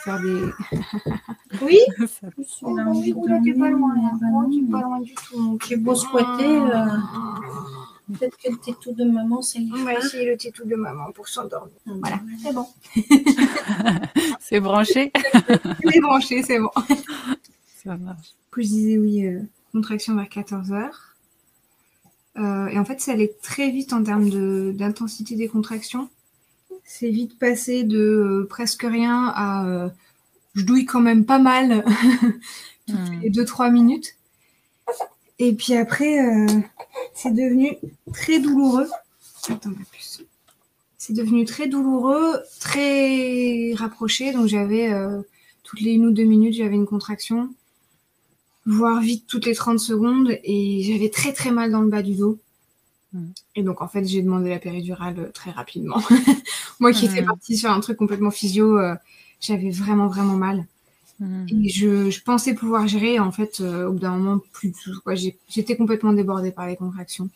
faire 0.09 0.21
des. 0.23 1.59
oui 1.63 1.79
pas 3.59 3.71
loin, 3.71 3.95
pas 4.71 5.01
du 5.03 5.15
tout. 5.15 5.59
J'ai 5.69 5.77
beau 5.77 5.95
squatter, 5.95 6.57
euh, 6.57 6.87
peut-être 8.13 8.37
que 8.39 8.51
le 8.51 8.57
tétou 8.59 8.93
de 8.93 9.05
maman, 9.05 9.41
y 9.55 9.71
On 9.75 9.85
va 9.85 9.95
essayer 9.95 10.31
le 10.31 10.37
tétou 10.37 10.65
de 10.65 10.77
maman 10.77 11.13
pour 11.13 11.29
s'endormir. 11.29 11.75
Voilà, 11.87 12.21
c'est 12.43 12.55
bon. 12.55 12.67
C'est 14.41 14.61
branché. 14.61 15.13
C'est 15.85 16.01
branché, 16.01 16.43
c'est 16.43 16.59
bon. 16.59 16.71
Ça 17.85 17.97
marche. 17.97 18.35
Je 18.57 18.63
disais 18.63 18.99
oui, 18.99 19.27
euh, 19.27 19.41
contraction 19.73 20.17
vers 20.17 20.29
14 20.29 20.73
heures. 20.73 21.15
Euh, 22.39 22.67
et 22.69 22.79
en 22.79 22.85
fait, 22.85 23.01
ça 23.01 23.13
allait 23.13 23.33
très 23.43 23.71
vite 23.71 23.93
en 23.93 24.03
termes 24.03 24.29
de- 24.31 24.73
d'intensité 24.77 25.37
des 25.37 25.49
contractions. 25.49 26.09
C'est 26.91 27.11
vite 27.11 27.39
passé 27.39 27.85
de 27.85 27.99
euh, 27.99 28.47
presque 28.49 28.83
rien 28.83 29.27
à 29.37 29.67
euh, 29.69 29.91
je 30.55 30.65
douille 30.65 30.87
quand 30.87 31.03
même 31.03 31.25
pas 31.25 31.39
mal 31.39 31.85
Hmm. 32.91 33.21
les 33.21 33.29
2-3 33.29 33.71
minutes. 33.71 34.17
Et 35.39 35.53
puis 35.53 35.75
après, 35.75 36.27
euh, 36.27 36.47
c'est 37.13 37.35
devenu 37.35 37.77
très 38.15 38.41
douloureux. 38.41 38.89
Attends, 39.47 39.69
ma 39.69 39.85
puce. 39.93 40.23
C'est 40.97 41.13
devenu 41.13 41.45
très 41.45 41.69
douloureux, 41.69 42.41
très 42.61 43.75
rapproché. 43.75 44.33
Donc 44.33 44.47
j'avais 44.47 44.91
toutes 45.65 45.83
les 45.83 45.93
une 45.93 46.07
ou 46.07 46.13
deux 46.13 46.25
minutes, 46.25 46.55
j'avais 46.55 46.77
une 46.77 46.87
contraction, 46.87 47.51
voire 48.65 49.03
vite 49.03 49.27
toutes 49.27 49.45
les 49.45 49.55
30 49.55 49.79
secondes. 49.79 50.39
Et 50.43 50.83
j'avais 50.83 51.11
très 51.11 51.35
très 51.35 51.51
mal 51.51 51.71
dans 51.71 51.83
le 51.83 51.91
bas 51.91 52.01
du 52.01 52.15
dos. 52.15 52.39
Mm. 53.13 53.27
Et 53.57 53.63
donc 53.63 53.81
en 53.83 53.89
fait, 53.89 54.05
j'ai 54.05 54.23
demandé 54.23 54.51
la 54.51 54.59
péridurale 54.59 55.19
euh, 55.19 55.31
très 55.33 55.51
rapidement. 55.51 56.01
Moi 56.81 56.93
qui 56.93 57.07
étais 57.07 57.23
Mm. 57.23 57.27
partie 57.27 57.57
sur 57.57 57.71
un 57.71 57.81
truc 57.81 57.97
complètement 57.97 58.31
physio, 58.31 58.79
euh, 58.79 58.95
j'avais 59.41 59.71
vraiment 59.71 60.09
vraiment 60.09 60.37
mal. 60.37 60.67
Hmm. 61.21 61.47
Et 61.51 61.69
je, 61.69 62.11
je 62.11 62.23
pensais 62.23 62.55
pouvoir 62.55 62.87
gérer, 62.87 63.19
en 63.19 63.33
fait, 63.33 63.61
euh, 63.61 63.89
au 63.89 63.93
bout 63.93 63.99
d'un 63.99 64.17
moment, 64.17 64.41
plus 64.53 64.69
du 64.69 64.75
tout. 64.85 65.01
J'étais 65.49 65.77
complètement 65.77 66.13
débordée 66.13 66.53
par 66.53 66.69
les 66.69 66.77
contractions. 66.77 67.29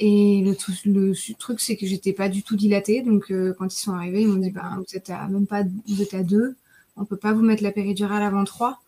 Et 0.00 0.42
le, 0.44 0.54
tout- 0.56 0.72
le 0.84 1.14
su- 1.14 1.34
truc, 1.36 1.60
c'est 1.60 1.76
que 1.76 1.86
j'étais 1.86 2.12
pas 2.12 2.28
du 2.28 2.42
tout 2.42 2.56
dilatée. 2.56 3.02
Donc, 3.02 3.30
euh, 3.30 3.54
quand 3.58 3.72
ils 3.74 3.78
sont 3.80 3.92
arrivés, 3.92 4.22
ils 4.22 4.28
m'ont 4.28 4.36
dit 4.40 4.50
bah, 4.50 4.76
Vous 4.76 4.96
êtes 4.96 5.08
à, 5.10 5.28
même 5.28 5.46
pas 5.46 5.62
vous 5.88 6.02
êtes 6.02 6.14
à 6.14 6.22
deux. 6.22 6.56
On 6.96 7.04
peut 7.04 7.16
pas 7.16 7.32
vous 7.32 7.42
mettre 7.42 7.62
la 7.62 7.72
péridurale 7.72 8.22
avant 8.22 8.44
trois. 8.44 8.80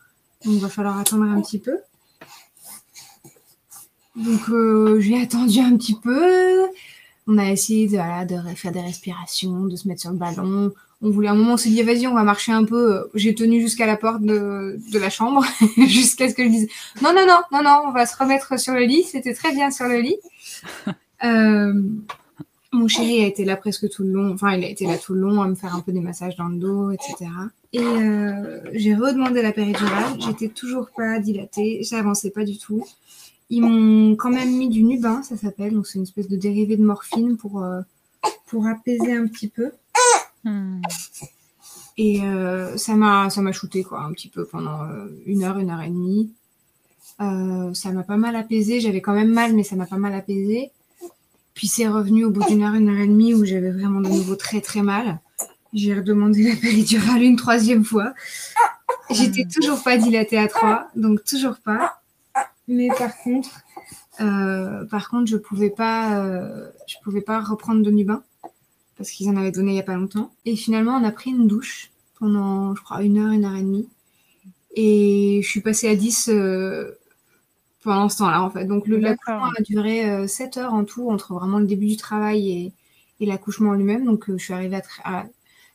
Donc, 0.45 0.55
il 0.55 0.61
va 0.61 0.69
falloir 0.69 0.99
attendre 0.99 1.25
un 1.25 1.41
petit 1.41 1.59
peu. 1.59 1.79
Donc, 4.17 4.49
euh, 4.49 4.99
j'ai 5.01 5.21
attendu 5.21 5.61
un 5.61 5.77
petit 5.77 5.95
peu. 5.95 6.67
On 7.27 7.39
a 7.39 7.51
essayé 7.51 7.87
de, 7.87 7.97
voilà, 7.97 8.25
de 8.25 8.37
faire 8.55 8.73
des 8.73 8.81
respirations, 8.81 9.67
de 9.67 9.77
se 9.77 9.89
mettre 9.89 10.01
sur 10.01 10.11
le 10.11 10.17
ballon. 10.17 10.73
On 11.03 11.11
voulait 11.11 11.29
un 11.29 11.35
moment, 11.35 11.55
on 11.55 11.57
s'est 11.57 11.69
dit, 11.69 11.83
vas-y, 11.83 12.07
on 12.07 12.15
va 12.15 12.23
marcher 12.23 12.53
un 12.53 12.65
peu. 12.65 13.11
J'ai 13.15 13.35
tenu 13.35 13.61
jusqu'à 13.61 13.85
la 13.85 13.97
porte 13.97 14.23
de, 14.23 14.79
de 14.91 14.99
la 14.99 15.11
chambre, 15.11 15.45
jusqu'à 15.77 16.31
ce 16.31 16.35
que 16.35 16.45
je 16.45 16.49
dise, 16.49 16.69
non, 17.03 17.13
non, 17.13 17.27
non, 17.27 17.41
non, 17.53 17.63
non, 17.63 17.83
on 17.89 17.93
va 17.93 18.07
se 18.07 18.17
remettre 18.17 18.59
sur 18.59 18.73
le 18.73 18.85
lit. 18.85 19.03
C'était 19.03 19.35
très 19.35 19.53
bien 19.53 19.71
sur 19.71 19.87
le 19.87 20.01
lit. 20.01 20.17
Euh, 21.25 21.73
mon 22.73 22.89
chéri 22.89 23.25
a 23.25 23.27
été 23.27 23.47
là 23.47 23.57
presque 23.57 23.89
tout 23.89 24.03
le 24.03 24.11
long. 24.11 24.35
Enfin, 24.35 24.55
il 24.55 24.63
a 24.63 24.69
été 24.69 24.87
là 24.87 24.99
tout 24.99 25.15
le 25.15 25.21
long 25.21 25.41
à 25.41 25.49
me 25.49 25.55
faire 25.55 25.75
un 25.75 25.81
peu 25.81 25.93
des 25.93 26.01
massages 26.01 26.37
dans 26.37 26.49
le 26.49 26.59
dos, 26.59 26.91
etc. 26.91 27.31
Et 27.73 27.81
euh, 27.81 28.61
j'ai 28.75 28.95
redemandé 28.95 29.41
la 29.41 29.53
péridurale. 29.53 30.21
J'étais 30.21 30.49
toujours 30.49 30.91
pas 30.95 31.19
dilatée. 31.19 31.81
J'avançais 31.83 32.31
pas 32.31 32.45
du 32.45 32.59
tout. 32.59 32.85
Ils 33.49 33.63
m'ont 33.63 34.17
quand 34.17 34.31
même 34.31 34.57
mis 34.57 34.69
du 34.69 34.83
Nubin, 34.83 35.23
ça 35.23 35.37
s'appelle. 35.37 35.75
Donc, 35.75 35.87
c'est 35.87 35.99
une 35.99 36.05
espèce 36.05 36.29
de 36.29 36.37
dérivé 36.37 36.77
de 36.77 36.83
morphine 36.83 37.37
pour, 37.37 37.63
euh, 37.63 37.81
pour 38.47 38.67
apaiser 38.67 39.13
un 39.13 39.27
petit 39.27 39.49
peu. 39.49 39.71
Hmm. 40.45 40.81
Et 41.99 42.23
euh, 42.23 42.77
ça 42.77 42.95
m'a 42.95 43.31
ça 43.31 43.41
m'a 43.41 43.53
shooté 43.53 43.83
quoi 43.83 44.03
un 44.03 44.13
petit 44.13 44.29
peu 44.29 44.45
pendant 44.45 44.83
euh, 44.85 45.07
une 45.25 45.45
heure, 45.45 45.59
une 45.59 45.71
heure 45.71 45.81
et 45.81 45.89
demie. 45.89 46.31
Euh, 47.21 47.73
ça 47.73 47.91
m'a 47.93 48.03
pas 48.03 48.17
mal 48.17 48.37
apaisé. 48.37 48.81
J'avais 48.81 49.01
quand 49.01 49.15
même 49.15 49.33
mal, 49.33 49.55
mais 49.55 49.63
ça 49.63 49.77
m'a 49.77 49.87
pas 49.87 49.97
mal 49.97 50.15
apaisé. 50.15 50.71
Puis 51.55 51.69
c'est 51.69 51.89
revenu 51.89 52.25
au 52.27 52.31
bout 52.31 52.45
d'une 52.47 52.63
heure, 52.63 52.75
une 52.75 52.91
heure 52.91 53.01
et 53.01 53.07
demie 53.07 53.33
où 53.33 53.45
j'avais 53.45 53.71
vraiment 53.71 54.01
de 54.01 54.09
nouveau 54.09 54.37
très 54.37 54.61
très 54.61 54.83
mal. 54.83 55.21
J'ai 55.73 55.95
redemandé 55.95 56.43
la 56.51 56.57
péridurale 56.57 57.23
une 57.23 57.37
troisième 57.37 57.85
fois. 57.85 58.13
J'étais 59.11 59.47
toujours 59.47 59.83
pas 59.83 59.97
dilatée 59.97 60.39
à 60.39 60.49
trois, 60.49 60.89
donc 60.97 61.25
toujours 61.25 61.57
pas. 61.57 62.03
Mais 62.69 62.89
par 62.89 63.17
contre, 63.19 63.51
euh, 64.21 64.85
par 64.87 65.09
contre, 65.09 65.27
je 65.27 65.37
pouvais 65.37 65.71
pas, 65.71 66.25
euh, 66.25 66.71
je 66.87 66.97
pouvais 67.05 67.21
pas 67.21 67.41
reprendre 67.41 67.83
de 67.83 67.91
Nubin 67.91 68.23
parce 68.97 69.11
qu'ils 69.11 69.29
en 69.29 69.37
avaient 69.37 69.53
donné 69.53 69.73
il 69.73 69.77
y 69.77 69.81
a 69.81 69.85
pas 69.85 69.97
longtemps. 69.97 70.33
Et 70.45 70.57
finalement, 70.57 70.97
on 70.97 71.05
a 71.05 71.13
pris 71.13 71.31
une 71.31 71.47
douche 71.49 71.91
pendant, 72.19 72.75
je 72.75 72.83
crois, 72.83 73.03
une 73.03 73.19
heure, 73.19 73.33
une 73.33 73.45
heure 73.45 73.55
et 73.57 73.63
demie. 73.63 73.89
Et 74.75 75.41
je 75.43 75.49
suis 75.49 75.61
passée 75.61 75.89
à 75.89 75.97
10 75.97 76.29
euh, 76.31 76.93
pendant 77.83 78.09
ce 78.09 78.19
temps-là, 78.19 78.43
en 78.43 78.51
fait. 78.51 78.65
Donc, 78.65 78.87
l'accouchement 78.89 79.51
a 79.59 79.63
duré 79.63 80.09
euh, 80.11 80.27
7 80.27 80.57
heures 80.59 80.75
en 80.75 80.85
tout, 80.85 81.11
entre 81.11 81.35
vraiment 81.35 81.59
le 81.59 81.67
début 81.67 81.87
du 81.89 81.97
travail 81.97 82.51
et, 82.51 82.73
et 83.21 83.27
l'accouchement 83.27 83.71
en 83.71 83.75
lui-même. 83.75 84.05
Donc, 84.05 84.25
je 84.31 84.37
suis 84.43 84.53
arrivée 84.55 84.77
à, 85.05 85.19
à- 85.21 85.25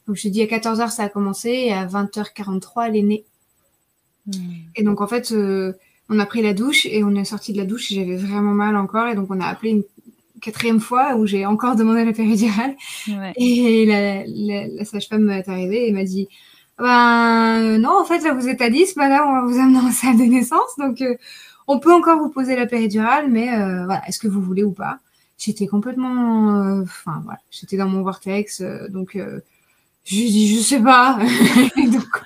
Donc, 0.08 0.18
je 0.18 0.24
t'ai 0.24 0.30
dit, 0.32 0.42
à 0.42 0.48
14h, 0.48 0.90
ça 0.90 1.04
a 1.04 1.10
commencé, 1.10 1.50
et 1.50 1.74
à 1.74 1.86
20h43, 1.86 2.88
elle 2.88 2.96
est 2.98 3.02
née. 3.04 3.26
Hmm. 4.28 4.34
Et 4.76 4.84
donc, 4.84 5.02
en 5.02 5.08
fait, 5.08 5.32
euh, 5.32 5.74
on 6.12 6.20
a 6.20 6.26
pris 6.26 6.42
la 6.42 6.54
douche, 6.54 6.86
et 6.86 7.04
on 7.04 7.16
est 7.16 7.24
sorti 7.24 7.54
de 7.54 7.58
la 7.58 7.66
douche, 7.66 7.92
et 7.92 7.96
j'avais 7.96 8.18
vraiment 8.18 8.52
mal 8.52 8.76
encore. 8.76 9.08
Et 9.08 9.16
donc, 9.16 9.28
on 9.32 9.40
a 9.40 9.46
appelé 9.46 9.72
une 9.72 9.84
quatrième 10.42 10.82
fois, 10.82 11.16
où 11.16 11.26
j'ai 11.26 11.46
encore 11.46 11.78
demandé 11.78 12.04
la 12.04 12.12
péridurale. 12.12 12.76
Ouais. 13.08 13.32
Et 13.38 13.86
la, 13.86 14.26
la, 14.26 14.68
la 14.68 14.86
sage-femme 14.86 15.30
est 15.30 15.48
arrivée 15.48 15.88
et 15.88 15.92
m'a 15.94 16.04
dit 16.04 16.28
Ben 16.78 17.60
euh, 17.64 17.78
non, 17.78 18.02
en 18.02 18.04
fait, 18.04 18.20
là, 18.20 18.34
vous 18.34 18.50
êtes 18.50 18.62
à 18.62 18.70
10, 18.70 18.98
madame, 18.98 19.26
on 19.26 19.34
va 19.34 19.42
vous 19.42 19.58
amener 19.58 19.80
en 19.80 19.92
salle 19.92 20.18
de 20.18 20.24
naissance. 20.24 20.76
Donc, 20.78 21.02
euh, 21.02 21.16
on 21.68 21.80
peut 21.80 21.94
encore 21.94 22.20
vous 22.20 22.30
poser 22.30 22.58
la 22.58 22.66
péridurale, 22.66 23.30
mais 23.30 23.54
euh, 23.54 23.86
voilà, 23.86 24.06
est-ce 24.08 24.20
que 24.20 24.28
vous 24.28 24.42
voulez 24.42 24.64
ou 24.64 24.72
pas? 24.72 25.00
J'étais 25.38 25.66
complètement, 25.66 26.82
enfin 26.84 27.22
voilà, 27.24 27.40
j'étais 27.50 27.76
dans 27.76 27.88
mon 27.88 28.04
vortex, 28.04 28.62
donc 28.90 29.18
je 30.04 30.16
dis 30.16 30.56
je 30.56 30.62
sais 30.62 30.80
pas. 30.80 31.18
donc, 31.78 32.24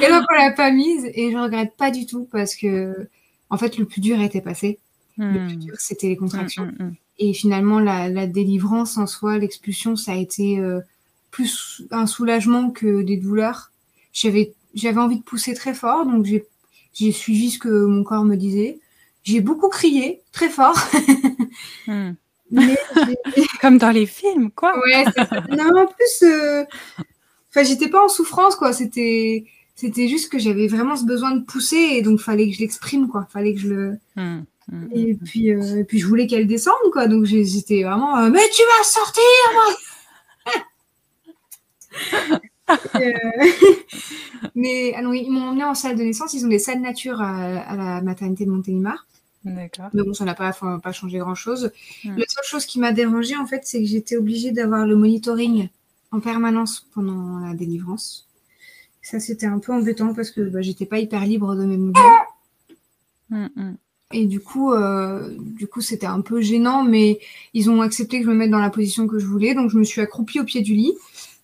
et 0.00 0.08
donc 0.08 0.24
on 0.30 0.34
l'a 0.34 0.52
pas 0.52 0.70
mise 0.70 1.04
et 1.14 1.30
je 1.30 1.36
regrette 1.36 1.76
pas 1.76 1.90
du 1.90 2.06
tout 2.06 2.28
parce 2.30 2.54
que 2.56 3.08
en 3.50 3.56
fait 3.56 3.78
le 3.78 3.84
plus 3.86 4.00
dur 4.00 4.20
était 4.20 4.40
passé. 4.40 4.78
Le 5.18 5.46
plus 5.46 5.56
hmm. 5.56 5.60
dur 5.60 5.74
c'était 5.78 6.08
les 6.08 6.16
contractions. 6.16 6.66
Hmm, 6.66 6.84
hmm, 6.84 6.94
et 7.18 7.32
finalement 7.32 7.78
la, 7.78 8.26
délivrance 8.26 8.98
en 8.98 9.06
soi, 9.06 9.38
l'expulsion, 9.38 9.96
ça 9.96 10.12
a 10.12 10.16
été 10.16 10.60
plus 11.30 11.82
un 11.90 12.06
soulagement 12.06 12.70
que 12.70 13.02
des 13.02 13.16
douleurs. 13.16 13.72
J'avais 14.12 14.54
j'avais 14.74 15.00
envie 15.00 15.18
de 15.18 15.24
pousser 15.24 15.54
très 15.54 15.74
fort, 15.74 16.04
donc 16.04 16.26
j'ai 16.26 16.46
j'ai 16.92 17.12
suivi 17.12 17.50
ce 17.50 17.58
que 17.58 17.84
mon 17.84 18.04
corps 18.04 18.24
me 18.24 18.36
disait. 18.36 18.80
J'ai 19.22 19.40
beaucoup 19.40 19.68
crié, 19.68 20.22
très 20.32 20.48
fort. 20.48 20.78
Comme 23.60 23.78
dans 23.78 23.90
les 23.90 24.06
films, 24.06 24.50
quoi. 24.50 24.78
Ouais, 24.78 25.04
Non, 25.50 25.82
en 25.82 25.86
plus, 25.86 26.22
euh... 26.22 26.64
enfin, 27.50 27.64
j'étais 27.64 27.88
pas 27.88 28.04
en 28.04 28.08
souffrance, 28.08 28.56
quoi. 28.56 28.72
C'était, 28.72 29.44
c'était 29.76 30.08
juste 30.08 30.32
que 30.32 30.38
j'avais 30.38 30.66
vraiment 30.66 30.96
ce 30.96 31.04
besoin 31.04 31.32
de 31.32 31.44
pousser 31.44 31.76
et 31.76 32.02
donc 32.02 32.18
fallait 32.18 32.48
que 32.48 32.54
je 32.54 32.60
l'exprime, 32.60 33.08
quoi. 33.08 33.28
Fallait 33.30 33.54
que 33.54 33.60
je 33.60 33.68
le. 33.68 33.98
Hmm. 34.16 34.40
Hmm. 34.72 34.88
Et 34.92 35.14
puis, 35.14 35.52
euh... 35.52 35.80
et 35.80 35.84
puis 35.84 35.98
je 36.00 36.06
voulais 36.06 36.26
qu'elle 36.26 36.46
descende, 36.46 36.74
quoi. 36.92 37.06
Donc 37.06 37.26
j'étais 37.26 37.82
vraiment, 37.82 38.16
euh, 38.18 38.30
mais 38.30 38.40
tu 38.54 38.62
vas 38.62 38.84
sortir, 38.84 39.22
moi. 39.52 39.64
Euh, 42.96 43.12
mais 44.56 44.92
alors, 44.94 45.14
ils 45.14 45.30
m'ont 45.30 45.50
emmené 45.50 45.62
en 45.62 45.74
salle 45.74 45.96
de 45.96 46.02
naissance. 46.02 46.34
Ils 46.34 46.44
ont 46.44 46.48
des 46.48 46.58
salles 46.58 46.80
nature 46.80 47.22
à, 47.22 47.76
la 47.76 48.02
maternité 48.02 48.44
de 48.44 48.50
Montélimar. 48.50 49.06
D'accord. 49.44 49.86
Mais 49.94 50.02
bon, 50.02 50.12
ça 50.14 50.24
n'a 50.24 50.34
pas, 50.34 50.52
pas 50.52 50.90
changé 50.90 51.18
grand-chose. 51.18 51.70
La 52.04 52.24
seule 52.26 52.44
chose 52.44 52.66
qui 52.66 52.80
m'a 52.80 52.90
dérangée, 52.90 53.36
en 53.36 53.46
fait, 53.46 53.60
c'est 53.62 53.78
que 53.78 53.86
j'étais 53.86 54.16
obligée 54.16 54.50
d'avoir 54.50 54.84
le 54.84 54.96
monitoring 54.96 55.68
en 56.10 56.18
permanence 56.18 56.88
pendant 56.92 57.38
la 57.38 57.54
délivrance. 57.54 58.25
Ça, 59.06 59.20
c'était 59.20 59.46
un 59.46 59.60
peu 59.60 59.72
embêtant 59.72 60.14
parce 60.14 60.32
que 60.32 60.40
bah, 60.40 60.62
j'étais 60.62 60.84
pas 60.84 60.98
hyper 60.98 61.24
libre 61.24 61.54
de 61.54 61.64
mes 61.64 61.76
mouvements. 61.76 62.18
Mm, 63.30 63.46
mm. 63.54 63.76
Et 64.12 64.26
du 64.26 64.40
coup, 64.40 64.72
euh, 64.72 65.32
du 65.38 65.68
coup, 65.68 65.80
c'était 65.80 66.06
un 66.06 66.20
peu 66.22 66.40
gênant, 66.40 66.82
mais 66.82 67.20
ils 67.54 67.70
ont 67.70 67.82
accepté 67.82 68.18
que 68.18 68.24
je 68.24 68.30
me 68.30 68.34
mette 68.34 68.50
dans 68.50 68.58
la 68.58 68.68
position 68.68 69.06
que 69.06 69.20
je 69.20 69.26
voulais. 69.26 69.54
Donc, 69.54 69.70
je 69.70 69.78
me 69.78 69.84
suis 69.84 70.00
accroupie 70.00 70.40
au 70.40 70.44
pied 70.44 70.60
du 70.60 70.74
lit. 70.74 70.92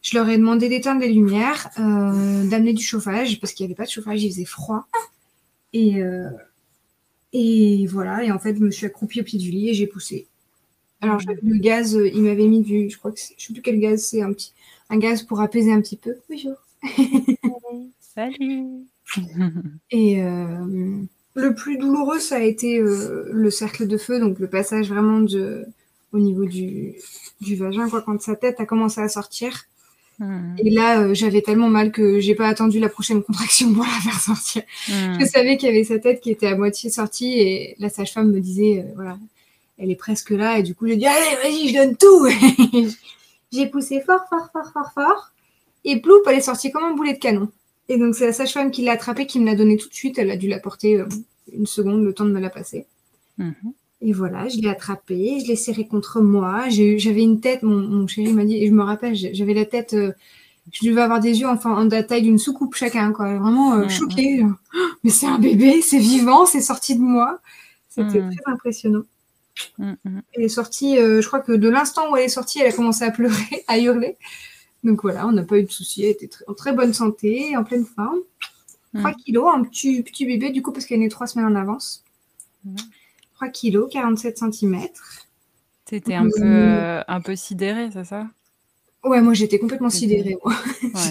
Je 0.03 0.18
leur 0.18 0.29
ai 0.29 0.38
demandé 0.38 0.68
d'éteindre 0.68 1.03
les 1.03 1.12
lumières, 1.12 1.70
euh, 1.79 2.48
d'amener 2.48 2.72
du 2.72 2.83
chauffage, 2.83 3.38
parce 3.38 3.53
qu'il 3.53 3.64
n'y 3.64 3.70
avait 3.70 3.77
pas 3.77 3.85
de 3.85 3.90
chauffage, 3.90 4.25
il 4.25 4.33
faisait 4.33 4.44
froid. 4.44 4.88
Et, 5.72 6.03
euh, 6.03 6.31
et 7.33 7.87
voilà, 7.87 8.25
et 8.25 8.33
en 8.33 8.40
fait, 8.40 8.57
je 8.57 8.61
me 8.61 8.72
suis 8.72 8.87
accroupie 8.87 9.20
au 9.20 9.25
pied 9.25 9.38
du 9.38 9.53
lit 9.53 9.68
et 9.68 9.75
j'ai 9.75 9.87
poussé. 9.87 10.27
Alors, 11.01 11.20
le 11.44 11.59
gaz, 11.59 11.92
il 11.92 12.22
m'avait 12.22 12.48
mis 12.48 12.62
du. 12.62 12.90
Je 12.90 12.98
crois 12.98 13.12
que 13.12 13.20
je 13.20 13.35
ne 13.35 13.38
sais 13.38 13.53
plus 13.53 13.62
quel 13.62 13.79
gaz 13.79 14.03
c'est, 14.03 14.20
un, 14.20 14.33
petit, 14.33 14.53
un 14.90 14.98
gaz 14.98 15.22
pour 15.22 15.40
apaiser 15.40 15.72
un 15.72 15.81
petit 15.81 15.96
peu. 15.96 16.16
Bonjour. 16.29 16.57
Salut. 18.14 18.86
et 19.90 20.16
le 21.34 21.54
plus 21.54 21.78
douloureux, 21.78 22.18
ça 22.18 22.36
a 22.36 22.40
été 22.40 22.78
le 22.80 23.50
cercle 23.50 23.86
de 23.86 23.96
feu, 23.96 24.20
donc 24.20 24.38
le 24.38 24.48
passage 24.48 24.88
vraiment 24.88 25.20
de, 25.20 25.66
au 26.12 26.18
niveau 26.18 26.44
du, 26.44 26.94
du 27.40 27.56
vagin, 27.56 27.88
quoi, 27.88 28.02
quand 28.02 28.20
sa 28.20 28.36
tête 28.36 28.60
a 28.60 28.66
commencé 28.66 29.00
à 29.00 29.08
sortir. 29.08 29.64
Hmm. 30.18 30.54
Et 30.58 30.70
là, 30.70 31.00
euh, 31.00 31.14
j'avais 31.14 31.40
tellement 31.40 31.68
mal 31.68 31.90
que 31.90 32.20
j'ai 32.20 32.34
pas 32.34 32.46
attendu 32.46 32.78
la 32.78 32.88
prochaine 32.88 33.22
contraction 33.22 33.72
pour 33.72 33.84
la 33.84 34.00
faire 34.00 34.20
sortir. 34.20 34.62
Hmm. 34.88 35.18
Je 35.20 35.26
savais 35.26 35.56
qu'il 35.56 35.68
y 35.68 35.72
avait 35.72 35.84
sa 35.84 35.98
tête 35.98 36.20
qui 36.20 36.30
était 36.30 36.46
à 36.46 36.56
moitié 36.56 36.90
sortie 36.90 37.38
et 37.40 37.76
la 37.78 37.88
sage-femme 37.88 38.30
me 38.30 38.40
disait, 38.40 38.80
euh, 38.80 38.92
voilà, 38.94 39.18
elle 39.78 39.90
est 39.90 39.96
presque 39.96 40.30
là. 40.30 40.58
Et 40.58 40.62
du 40.62 40.74
coup, 40.74 40.86
j'ai 40.86 40.96
dit, 40.96 41.06
allez, 41.06 41.36
vas-y, 41.42 41.68
je 41.68 41.74
donne 41.74 41.96
tout. 41.96 42.88
j'ai 43.52 43.66
poussé 43.66 44.00
fort, 44.00 44.24
fort, 44.28 44.50
fort, 44.52 44.70
fort, 44.72 44.92
fort. 44.94 45.32
Et 45.84 46.00
ploup, 46.00 46.14
elle 46.26 46.38
est 46.38 46.42
sortie 46.42 46.70
comme 46.70 46.84
un 46.84 46.94
boulet 46.94 47.14
de 47.14 47.18
canon. 47.18 47.48
Et 47.88 47.98
donc, 47.98 48.14
c'est 48.14 48.26
la 48.26 48.32
sage-femme 48.32 48.70
qui 48.70 48.82
l'a 48.82 48.92
attrapée, 48.92 49.26
qui 49.26 49.40
me 49.40 49.46
l'a 49.46 49.54
donné 49.54 49.76
tout 49.76 49.88
de 49.88 49.94
suite. 49.94 50.18
Elle 50.18 50.30
a 50.30 50.36
dû 50.36 50.48
la 50.48 50.58
porter 50.58 51.00
euh, 51.00 51.06
une 51.52 51.66
seconde, 51.66 52.04
le 52.04 52.12
temps 52.12 52.24
de 52.24 52.30
me 52.30 52.40
la 52.40 52.50
passer. 52.50 52.86
Hmm. 53.38 53.50
Et 54.00 54.12
voilà, 54.12 54.48
je 54.48 54.58
l'ai 54.58 54.68
attrapé, 54.68 55.38
je 55.40 55.46
l'ai 55.46 55.56
serré 55.56 55.86
contre 55.86 56.20
moi. 56.20 56.68
J'avais 56.68 57.22
une 57.22 57.40
tête, 57.40 57.62
mon, 57.62 58.06
chéri 58.06 58.32
m'a 58.32 58.44
dit, 58.44 58.56
et 58.56 58.66
je 58.66 58.72
me 58.72 58.82
rappelle, 58.82 59.14
j'avais 59.14 59.54
la 59.54 59.64
tête, 59.64 59.94
euh, 59.94 60.12
je 60.72 60.88
devais 60.88 61.02
avoir 61.02 61.20
des 61.20 61.40
yeux 61.40 61.48
enfin 61.48 61.70
en 61.72 61.84
la 61.84 62.02
taille 62.02 62.22
d'une 62.22 62.38
soucoupe 62.38 62.74
chacun, 62.74 63.12
quoi. 63.12 63.38
Vraiment 63.38 63.74
euh, 63.74 63.88
choquée. 63.88 64.44
Mais 65.04 65.10
c'est 65.10 65.26
un 65.26 65.38
bébé, 65.38 65.82
c'est 65.82 65.98
vivant, 65.98 66.46
c'est 66.46 66.60
sorti 66.60 66.96
de 66.96 67.00
moi. 67.00 67.40
C'était 67.88 68.20
très 68.20 68.52
impressionnant. 68.52 69.02
Elle 69.78 70.42
est 70.42 70.48
sortie, 70.48 70.98
euh, 70.98 71.20
je 71.20 71.26
crois 71.26 71.40
que 71.40 71.52
de 71.52 71.68
l'instant 71.68 72.10
où 72.10 72.16
elle 72.16 72.24
est 72.24 72.28
sortie, 72.28 72.60
elle 72.60 72.68
a 72.68 72.72
commencé 72.72 73.04
à 73.04 73.10
pleurer, 73.10 73.64
à 73.68 73.78
hurler. 73.78 74.16
Donc 74.82 75.02
voilà, 75.02 75.26
on 75.26 75.32
n'a 75.32 75.44
pas 75.44 75.58
eu 75.58 75.64
de 75.64 75.70
soucis, 75.70 76.04
elle 76.04 76.10
était 76.10 76.30
en 76.46 76.54
très 76.54 76.72
bonne 76.72 76.92
santé, 76.92 77.56
en 77.56 77.64
pleine 77.64 77.84
forme. 77.84 78.18
3 78.94 79.14
kilos, 79.14 79.48
un 79.54 79.64
petit, 79.64 80.02
petit 80.02 80.26
bébé, 80.26 80.50
du 80.50 80.60
coup, 80.60 80.70
parce 80.72 80.84
qu'elle 80.84 80.98
est 80.98 81.04
née 81.04 81.08
trois 81.08 81.26
semaines 81.26 81.46
en 81.46 81.54
avance. 81.54 82.04
3 83.36 83.48
kg, 83.48 83.88
47 83.90 84.38
cm. 84.38 84.80
T'étais 85.86 86.14
un, 86.14 86.24
peu, 86.24 86.42
euh, 86.42 87.02
un 87.08 87.20
peu 87.20 87.36
sidérée, 87.36 87.90
c'est 87.92 88.04
ça? 88.04 88.28
Ouais, 89.04 89.20
moi 89.20 89.34
j'étais 89.34 89.58
complètement 89.58 89.90
sidérée. 89.90 90.36
Moi. 90.44 90.54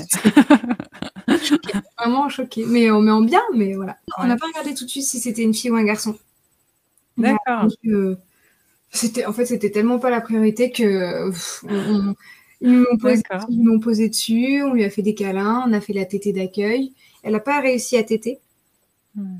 vraiment 1.98 2.30
choquée. 2.30 2.66
Mais, 2.68 2.90
on 2.92 3.02
met 3.02 3.12
en 3.12 3.22
bien, 3.22 3.42
mais 3.54 3.74
voilà. 3.74 3.98
On 4.18 4.26
n'a 4.26 4.38
pas 4.38 4.48
regardé 4.48 4.74
tout 4.74 4.86
de 4.86 4.90
suite 4.90 5.06
si 5.06 5.20
c'était 5.20 5.44
une 5.44 5.54
fille 5.54 5.72
ou 5.72 5.76
un 5.76 5.84
garçon. 5.84 6.18
D'accord. 7.18 7.68
c'était, 8.92 9.26
en 9.26 9.34
fait, 9.34 9.46
c'était 9.46 9.70
tellement 9.70 10.00
pas 10.00 10.10
la 10.10 10.22
priorité 10.22 10.72
que 10.72 11.32
ils 12.62 13.64
m'ont 13.64 13.80
posé, 13.80 14.10
dessus, 14.10 14.62
on 14.64 14.74
lui 14.74 14.84
a 14.84 14.90
fait 14.90 15.02
des 15.02 15.16
câlins, 15.16 15.66
on 15.68 15.74
a 15.74 15.82
fait 15.82 15.94
la 15.94 16.06
tétée 16.06 16.32
d'accueil. 16.32 16.94
Elle 17.24 17.34
n'a 17.34 17.40
pas 17.40 17.60
réussi 17.60 17.98
à 17.98 18.04
téter. 18.04 18.40
Hmm. 19.16 19.38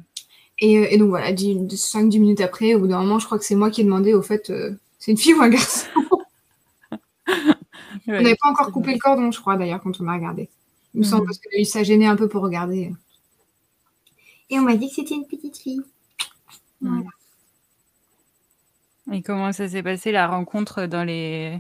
Euh, 0.64 0.88
et, 0.90 0.98
donc 0.98 1.10
voilà, 1.10 1.32
5-10 1.32 2.20
minutes 2.20 2.42
après, 2.42 2.74
au 2.74 2.80
bout 2.80 2.88
d'un 2.88 3.00
moment, 3.00 3.20
je 3.20 3.26
crois 3.26 3.40
que 3.40 3.46
c'est 3.46 3.56
moi 3.56 3.70
qui 3.72 3.82
ai 3.82 3.84
demandé 3.84 4.14
au 4.14 4.22
fait, 4.22 4.50
euh, 4.50 4.76
c'est 5.00 5.12
une 5.12 5.18
fille 5.18 5.34
ou 5.34 5.42
un 5.42 5.50
garçon? 5.50 5.88
On 8.08 8.12
n'avait 8.12 8.36
pas 8.36 8.50
encore 8.50 8.72
coupé 8.72 8.94
le 8.94 9.00
cordon, 9.00 9.32
je 9.32 9.40
crois, 9.40 9.58
d'ailleurs, 9.58 9.82
quand 9.82 10.02
on 10.02 10.08
a 10.08 10.16
regardé. 10.16 10.50
Il 10.94 11.02
me 11.02 11.06
semble 11.06 11.22
mhm. 11.22 11.28
parce 11.28 11.38
que 11.38 11.64
ça 11.64 11.84
gênait 11.84 12.08
un 12.08 12.16
peu 12.16 12.28
pour 12.28 12.42
regarder. 12.42 12.92
Et 14.50 14.60
on 14.60 14.64
m'a 14.64 14.76
dit 14.76 14.90
que 14.90 14.96
c'était 14.96 15.14
une 15.16 15.28
petite 15.28 15.58
fille. 15.58 15.82
Voilà. 16.82 17.06
Et 19.12 19.22
comment 19.22 19.52
ça 19.54 19.70
s'est 19.70 19.84
passé 19.84 20.12
la 20.12 20.28
rencontre 20.28 20.88
dans 20.88 21.04
les, 21.04 21.60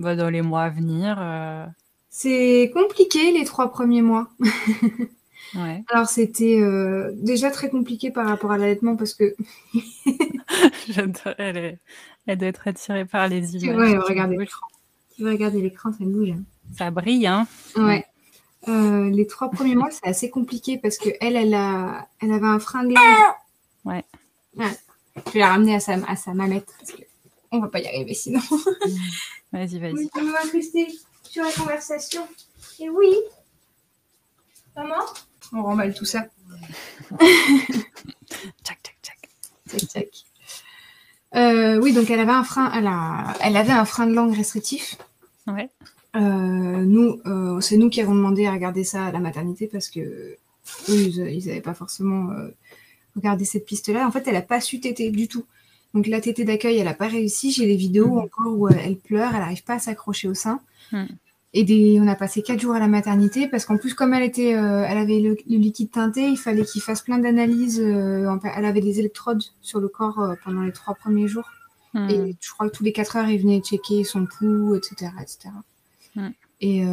bah, 0.00 0.16
dans 0.16 0.30
les 0.30 0.42
mois 0.42 0.62
à 0.62 0.70
venir 0.70 1.16
euh? 1.20 1.66
C'est 2.08 2.70
compliqué 2.74 3.32
les 3.32 3.44
trois 3.44 3.70
premiers 3.70 4.02
mois. 4.02 4.28
Alors 5.88 6.08
c'était 6.08 6.60
euh, 6.60 7.10
déjà 7.14 7.50
très 7.50 7.70
compliqué 7.70 8.10
par 8.10 8.26
rapport 8.26 8.52
à 8.52 8.58
l'allaitement 8.58 8.96
parce 8.96 9.14
que 9.14 9.34
J'adore, 10.88 11.34
elle, 11.38 11.78
elle 12.26 12.38
doit 12.38 12.48
être 12.48 12.66
attirée 12.66 13.04
par 13.04 13.28
les 13.28 13.56
images. 13.56 13.76
Ouais, 13.76 13.98
regarder 13.98 14.36
l'écran. 14.36 14.66
Tu 15.14 15.24
vas 15.24 15.30
regarder 15.30 15.60
l'écran, 15.60 15.92
ça 15.92 16.04
bouge. 16.04 16.34
Ça 16.76 16.90
brille, 16.90 17.26
hein. 17.26 17.46
Ouais. 17.76 18.04
Euh, 18.68 19.10
les 19.10 19.26
trois 19.26 19.50
premiers 19.50 19.74
mois, 19.74 19.90
c'est 19.90 20.06
assez 20.06 20.30
compliqué 20.30 20.78
parce 20.78 20.98
que 20.98 21.10
elle, 21.20 21.36
elle, 21.36 21.54
a, 21.54 22.08
elle 22.20 22.32
avait 22.32 22.46
un 22.46 22.58
frein 22.58 22.84
de 22.84 22.94
langue. 22.94 23.34
Ouais. 23.84 24.04
Je 24.56 25.32
vais 25.32 25.40
la 25.40 25.48
ramener 25.48 25.74
à 25.74 25.80
sa, 25.80 25.94
à 26.06 26.16
sa 26.16 26.32
mamette 26.32 26.72
parce 26.78 26.92
qu'on 27.50 27.60
va 27.60 27.68
pas 27.68 27.80
y 27.80 27.86
arriver 27.86 28.14
sinon. 28.14 28.40
vas-y, 29.52 29.78
vas-y. 29.78 29.92
Oui, 29.92 30.10
on 30.14 30.24
va 30.30 30.40
rester 30.52 30.86
sur 31.24 31.44
la 31.44 31.52
conversation. 31.52 32.26
Et 32.78 32.88
oui. 32.88 33.14
Maman? 34.76 35.04
On 35.52 35.62
remballe 35.62 35.94
tout 35.94 36.04
ça. 36.04 36.26
tchac, 37.20 38.78
tchac, 38.82 38.96
tchac. 39.02 39.28
Tchac, 39.68 39.80
tchac. 39.88 40.24
Euh, 41.36 41.78
oui, 41.80 41.92
donc 41.92 42.10
elle 42.10 42.20
avait 42.20 42.32
un 42.32 42.42
frein, 42.42 42.72
elle, 42.74 42.90
elle 43.40 43.56
avait 43.56 43.72
un 43.72 43.84
frein 43.84 44.06
de 44.06 44.12
langue 44.12 44.34
restrictif. 44.34 44.96
Ouais. 45.46 45.70
Euh, 46.16 46.20
nous, 46.20 47.20
euh, 47.26 47.60
c'est 47.60 47.76
nous 47.76 47.88
qui 47.88 48.00
avons 48.00 48.14
demandé 48.14 48.46
à 48.46 48.52
regarder 48.52 48.82
ça 48.82 49.06
à 49.06 49.12
la 49.12 49.20
maternité 49.20 49.68
parce 49.68 49.88
que 49.88 50.00
eux, 50.00 50.38
ils 50.88 51.46
n'avaient 51.46 51.60
pas 51.60 51.74
forcément 51.74 52.30
regardé 53.16 53.44
cette 53.44 53.66
piste-là. 53.66 54.06
En 54.06 54.10
fait, 54.10 54.26
elle 54.26 54.34
n'a 54.34 54.42
pas 54.42 54.60
su 54.60 54.80
téter 54.80 55.10
du 55.10 55.28
tout. 55.28 55.44
Donc 55.94 56.06
la 56.06 56.20
tétée 56.20 56.44
d'accueil, 56.44 56.78
elle 56.78 56.84
n'a 56.84 56.94
pas 56.94 57.08
réussi. 57.08 57.52
J'ai 57.52 57.66
des 57.66 57.76
vidéos 57.76 58.14
mmh. 58.14 58.18
encore 58.18 58.52
où 58.58 58.68
elle 58.68 58.96
pleure, 58.96 59.30
elle 59.34 59.40
n'arrive 59.40 59.64
pas 59.64 59.74
à 59.74 59.78
s'accrocher 59.78 60.28
au 60.28 60.34
sein. 60.34 60.60
Mmh. 60.92 61.06
Et 61.52 61.98
on 62.00 62.06
a 62.06 62.14
passé 62.14 62.42
quatre 62.42 62.60
jours 62.60 62.74
à 62.74 62.78
la 62.78 62.86
maternité 62.86 63.48
parce 63.48 63.64
qu'en 63.64 63.76
plus, 63.76 63.94
comme 63.94 64.14
elle 64.14 64.22
était, 64.22 64.54
euh, 64.54 64.86
elle 64.88 64.98
avait 64.98 65.18
le, 65.18 65.36
liquide 65.48 65.90
teinté, 65.90 66.28
il 66.28 66.36
fallait 66.36 66.64
qu'il 66.64 66.80
fasse 66.80 67.02
plein 67.02 67.18
d'analyses. 67.18 67.80
Euh, 67.80 68.32
elle 68.56 68.64
avait 68.64 68.80
des 68.80 69.00
électrodes 69.00 69.42
sur 69.60 69.80
le 69.80 69.88
corps 69.88 70.20
euh, 70.20 70.34
pendant 70.44 70.62
les 70.62 70.70
trois 70.70 70.94
premiers 70.94 71.26
jours. 71.26 71.50
Hmm. 71.92 72.08
Et 72.08 72.36
je 72.40 72.50
crois 72.52 72.70
que 72.70 72.76
tous 72.76 72.84
les 72.84 72.92
quatre 72.92 73.16
heures, 73.16 73.28
il 73.28 73.40
venait 73.40 73.60
checker 73.60 74.04
son 74.04 74.26
pouls, 74.26 74.76
etc. 74.76 75.10
etc. 75.20 75.50
Et, 76.60 76.84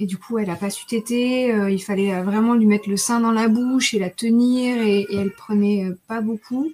et, 0.00 0.06
du 0.06 0.16
coup, 0.16 0.38
elle 0.38 0.50
a 0.50 0.56
pas 0.56 0.70
su 0.70 0.86
téter. 0.86 1.48
il 1.70 1.78
fallait 1.78 2.22
vraiment 2.22 2.54
lui 2.54 2.66
mettre 2.66 2.88
le 2.88 2.96
sein 2.96 3.20
dans 3.20 3.30
la 3.30 3.46
bouche 3.46 3.94
et 3.94 4.00
la 4.00 4.10
tenir. 4.10 4.78
Et, 4.78 5.02
et 5.02 5.16
elle 5.16 5.30
prenait 5.30 5.92
pas 6.08 6.20
beaucoup. 6.20 6.72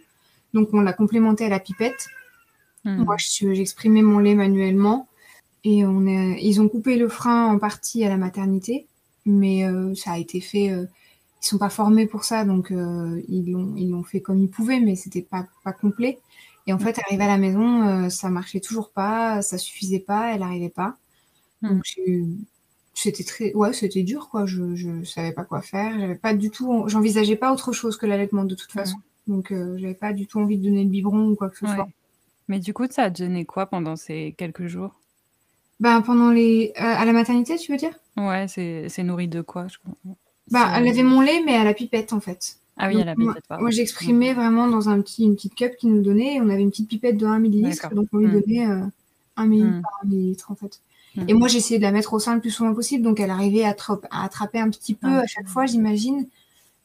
Donc, 0.55 0.71
on 0.73 0.81
l'a 0.81 0.95
complémenté 0.95 1.45
à 1.45 1.51
la 1.51 1.61
pipette. 1.61 2.07
Hmm. 2.85 3.05
Moi, 3.05 3.17
j'exprimais 3.19 4.03
mon 4.03 4.19
lait 4.19 4.35
manuellement. 4.35 5.09
Et 5.65 5.85
on 5.87 6.07
est, 6.07 6.39
ils 6.43 6.61
ont 6.61 6.69
coupé 6.69 6.97
le 6.97 7.09
frein 7.09 7.47
en 7.47 7.59
partie 7.59 8.05
à 8.05 8.11
la 8.11 8.19
maternité, 8.19 8.87
mais 9.25 9.67
euh, 9.67 9.95
ça 9.95 10.13
a 10.13 10.19
été 10.19 10.41
fait. 10.41 10.71
Euh, 10.71 10.85
ils 11.43 11.47
sont 11.47 11.59
pas 11.59 11.71
formés 11.71 12.07
pour 12.07 12.25
ça, 12.25 12.45
donc 12.45 12.71
euh, 12.71 13.23
ils 13.29 13.51
l'ont 13.51 13.75
ils 13.77 13.91
l'ont 13.91 14.03
fait 14.03 14.21
comme 14.21 14.39
ils 14.39 14.51
pouvaient, 14.51 14.81
mais 14.81 14.95
c'était 14.95 15.23
pas 15.23 15.47
pas 15.65 15.73
complet. 15.73 16.19
Et 16.67 16.73
en 16.73 16.79
fait, 16.79 16.99
arrivé 16.99 17.23
à 17.25 17.29
la 17.29 17.37
maison, 17.39 18.09
ça 18.09 18.31
marchait 18.31 18.61
toujours 18.61 18.91
pas, 18.91 19.43
ça 19.43 19.59
suffisait 19.59 19.99
pas, 20.01 20.35
elle 20.35 20.43
arrivait 20.43 20.71
pas. 20.71 20.97
Hmm. 21.63 21.69
Donc 21.69 21.83
c'était 22.95 23.25
très, 23.25 23.53
ouais, 23.55 23.73
c'était 23.73 24.03
dur 24.03 24.29
quoi. 24.31 24.47
Je 24.47 24.75
je 24.75 25.05
savais 25.05 25.33
pas 25.33 25.45
quoi 25.45 25.63
faire. 25.63 25.99
J'avais 25.99 26.15
pas 26.15 26.35
du 26.35 26.51
tout, 26.51 26.85
j'envisageais 26.89 27.37
pas 27.37 27.53
autre 27.53 27.73
chose 27.73 27.97
que 27.97 28.07
l'allaitement 28.07 28.45
de 28.45 28.55
toute 28.55 28.73
façon. 28.73 28.97
Donc 29.27 29.53
j'avais 29.77 29.95
pas 29.95 30.13
du 30.13 30.27
tout 30.27 30.39
envie 30.39 30.59
de 30.59 30.65
donner 30.65 30.85
le 30.85 30.91
biberon 30.91 31.29
ou 31.29 31.35
quoi 31.35 31.49
que 31.51 31.59
ce 31.59 31.67
soit. 31.67 31.89
Mais 32.49 32.59
du 32.59 32.75
coup, 32.75 32.87
ça 32.91 33.05
a 33.05 33.11
donné 33.11 33.45
quoi 33.45 33.67
pendant 33.67 33.97
ces 33.97 34.35
quelques 34.37 34.67
jours? 34.67 35.01
Bah, 35.81 36.03
pendant 36.05 36.31
les. 36.31 36.73
Euh, 36.77 36.83
à 36.83 37.05
la 37.05 37.13
maternité, 37.13 37.57
tu 37.57 37.73
veux 37.73 37.79
dire? 37.79 37.99
Ouais, 38.17 38.47
c'est 38.49 39.03
nourri 39.03 39.29
de 39.29 39.41
quoi? 39.41 39.67
Je 39.69 39.79
Bah, 40.51 40.73
elle 40.77 40.87
avait 40.89 41.03
mon 41.03 41.21
lait, 41.21 41.43
mais 41.45 41.57
à 41.57 41.65
la 41.65 41.75
pipette, 41.75 42.13
en 42.13 42.21
fait. 42.21 42.59
Ah 42.77 42.89
oui, 42.89 43.01
à 43.01 43.05
la 43.05 43.15
pipette, 43.15 43.45
Moi, 43.59 43.71
j'exprimais 43.71 44.35
vraiment 44.35 44.69
dans 44.69 44.89
un 44.89 45.01
petit, 45.01 45.25
une 45.25 45.35
petite 45.35 45.55
cup 45.55 45.77
qu'ils 45.77 45.91
nous 45.91 46.03
donnait. 46.03 46.41
On 46.41 46.49
avait 46.49 46.63
une 46.63 46.71
petite 46.71 46.89
pipette 46.89 47.17
de 47.17 47.27
1 47.27 47.39
millilitre, 47.39 47.95
donc 47.95 48.09
on 48.13 48.19
lui 48.19 48.27
hmm. 48.27 48.41
donnait 48.41 48.65
1 48.65 49.45
euh, 49.45 49.47
millilitre 49.47 49.79
hmm. 49.79 49.83
par 49.83 50.01
1 50.05 50.07
millilitre, 50.07 50.51
en 50.51 50.55
fait. 50.55 50.81
Hmm. 51.17 51.25
Et 51.29 51.35
moi, 51.35 51.49
j'essayais 51.49 51.79
de 51.79 51.85
la 51.85 51.93
mettre 51.93 52.13
au 52.13 52.19
sein 52.19 52.35
le 52.35 52.41
plus 52.41 52.51
souvent 52.51 52.75
possible, 52.75 53.03
donc 53.03 53.21
elle 53.21 53.31
arrivait 53.31 53.65
à, 53.65 53.75
à 54.11 54.25
attraper 54.25 54.61
un 54.61 54.71
petit 54.71 54.95
peu 54.95 55.09
à 55.09 55.27
chaque 55.27 55.49
fois, 55.49 55.67
j'imagine, 55.67 56.27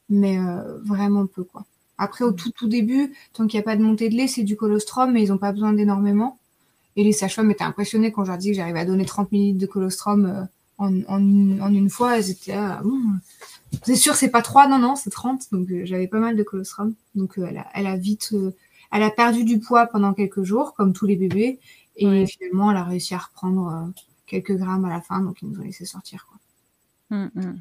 mais 0.09 0.37
euh, 0.39 0.77
vraiment 0.83 1.25
peu, 1.27 1.43
quoi. 1.43 1.65
Après, 1.99 2.23
au 2.23 2.31
tout, 2.31 2.51
tout 2.51 2.69
début, 2.69 3.13
tant 3.33 3.45
qu'il 3.45 3.57
n'y 3.57 3.61
a 3.61 3.65
pas 3.65 3.75
de 3.75 3.83
montée 3.83 4.07
de 4.07 4.15
lait, 4.15 4.27
c'est 4.27 4.43
du 4.43 4.55
colostrum, 4.55 5.11
mais 5.11 5.21
ils 5.21 5.29
n'ont 5.29 5.37
pas 5.37 5.51
besoin 5.51 5.73
d'énormément. 5.73 6.39
Et 6.95 7.03
les 7.03 7.11
sages-femmes 7.11 7.51
étaient 7.51 7.65
impressionnées 7.65 8.11
quand 8.13 8.23
je 8.23 8.29
leur 8.29 8.37
disais 8.37 8.51
que 8.51 8.57
j'arrivais 8.57 8.79
à 8.79 8.85
donner 8.85 9.05
30 9.05 9.31
ml 9.33 9.57
de 9.57 9.65
colostrum 9.65 10.25
euh, 10.25 10.43
en, 10.77 11.19
une, 11.19 11.89
fois. 11.89 12.17
Elles 12.17 12.29
étaient 12.29 12.55
là, 12.55 12.81
c'est 13.83 13.97
sûr, 13.97 14.15
c'est 14.15 14.29
pas 14.29 14.41
3, 14.41 14.69
non, 14.69 14.79
non, 14.79 14.95
c'est 14.95 15.09
30. 15.09 15.51
Donc 15.51 15.69
euh, 15.69 15.81
j'avais 15.83 16.07
pas 16.07 16.19
mal 16.19 16.37
de 16.37 16.43
colostrum. 16.43 16.93
Donc 17.15 17.37
euh, 17.37 17.49
elle, 17.73 17.85
a, 17.85 17.97
vite. 17.97 18.33
elle 18.91 19.03
a 19.03 19.11
perdu 19.11 19.43
du 19.43 19.59
poids 19.59 19.85
pendant 19.85 20.13
quelques 20.13 20.43
jours, 20.43 20.73
comme 20.73 20.93
tous 20.93 21.05
les 21.05 21.17
bébés. 21.17 21.59
Et 21.97 22.25
finalement, 22.27 22.71
elle 22.71 22.77
a 22.77 22.85
réussi 22.85 23.13
à 23.13 23.17
reprendre 23.17 23.91
quelques 24.25 24.55
grammes 24.55 24.85
à 24.85 24.89
la 24.89 25.01
fin. 25.01 25.19
Donc 25.19 25.41
ils 25.41 25.49
nous 25.49 25.59
ont 25.59 25.63
laissé 25.63 25.83
sortir. 25.83 26.25
Quoi. 26.29 27.17
Hum, 27.17 27.29
hum. 27.35 27.59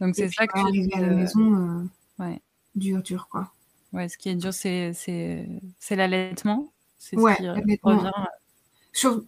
Donc 0.00 0.14
c'est 0.16 0.32
ça 0.32 0.46
que 0.46 0.58
tu 0.58 0.94
à 0.94 1.00
la 1.00 1.08
maison. 1.08 1.86
Dur, 2.74 3.02
dur, 3.02 3.28
quoi. 3.30 3.52
Ouais, 3.94 4.08
ce 4.08 4.18
qui 4.18 4.28
est 4.28 4.34
dur, 4.34 4.52
c'est 4.52 4.92
l'allaitement. 5.90 6.72
C'est 6.98 7.16
ouais, 7.16 7.36
l'allaitement. 7.40 8.10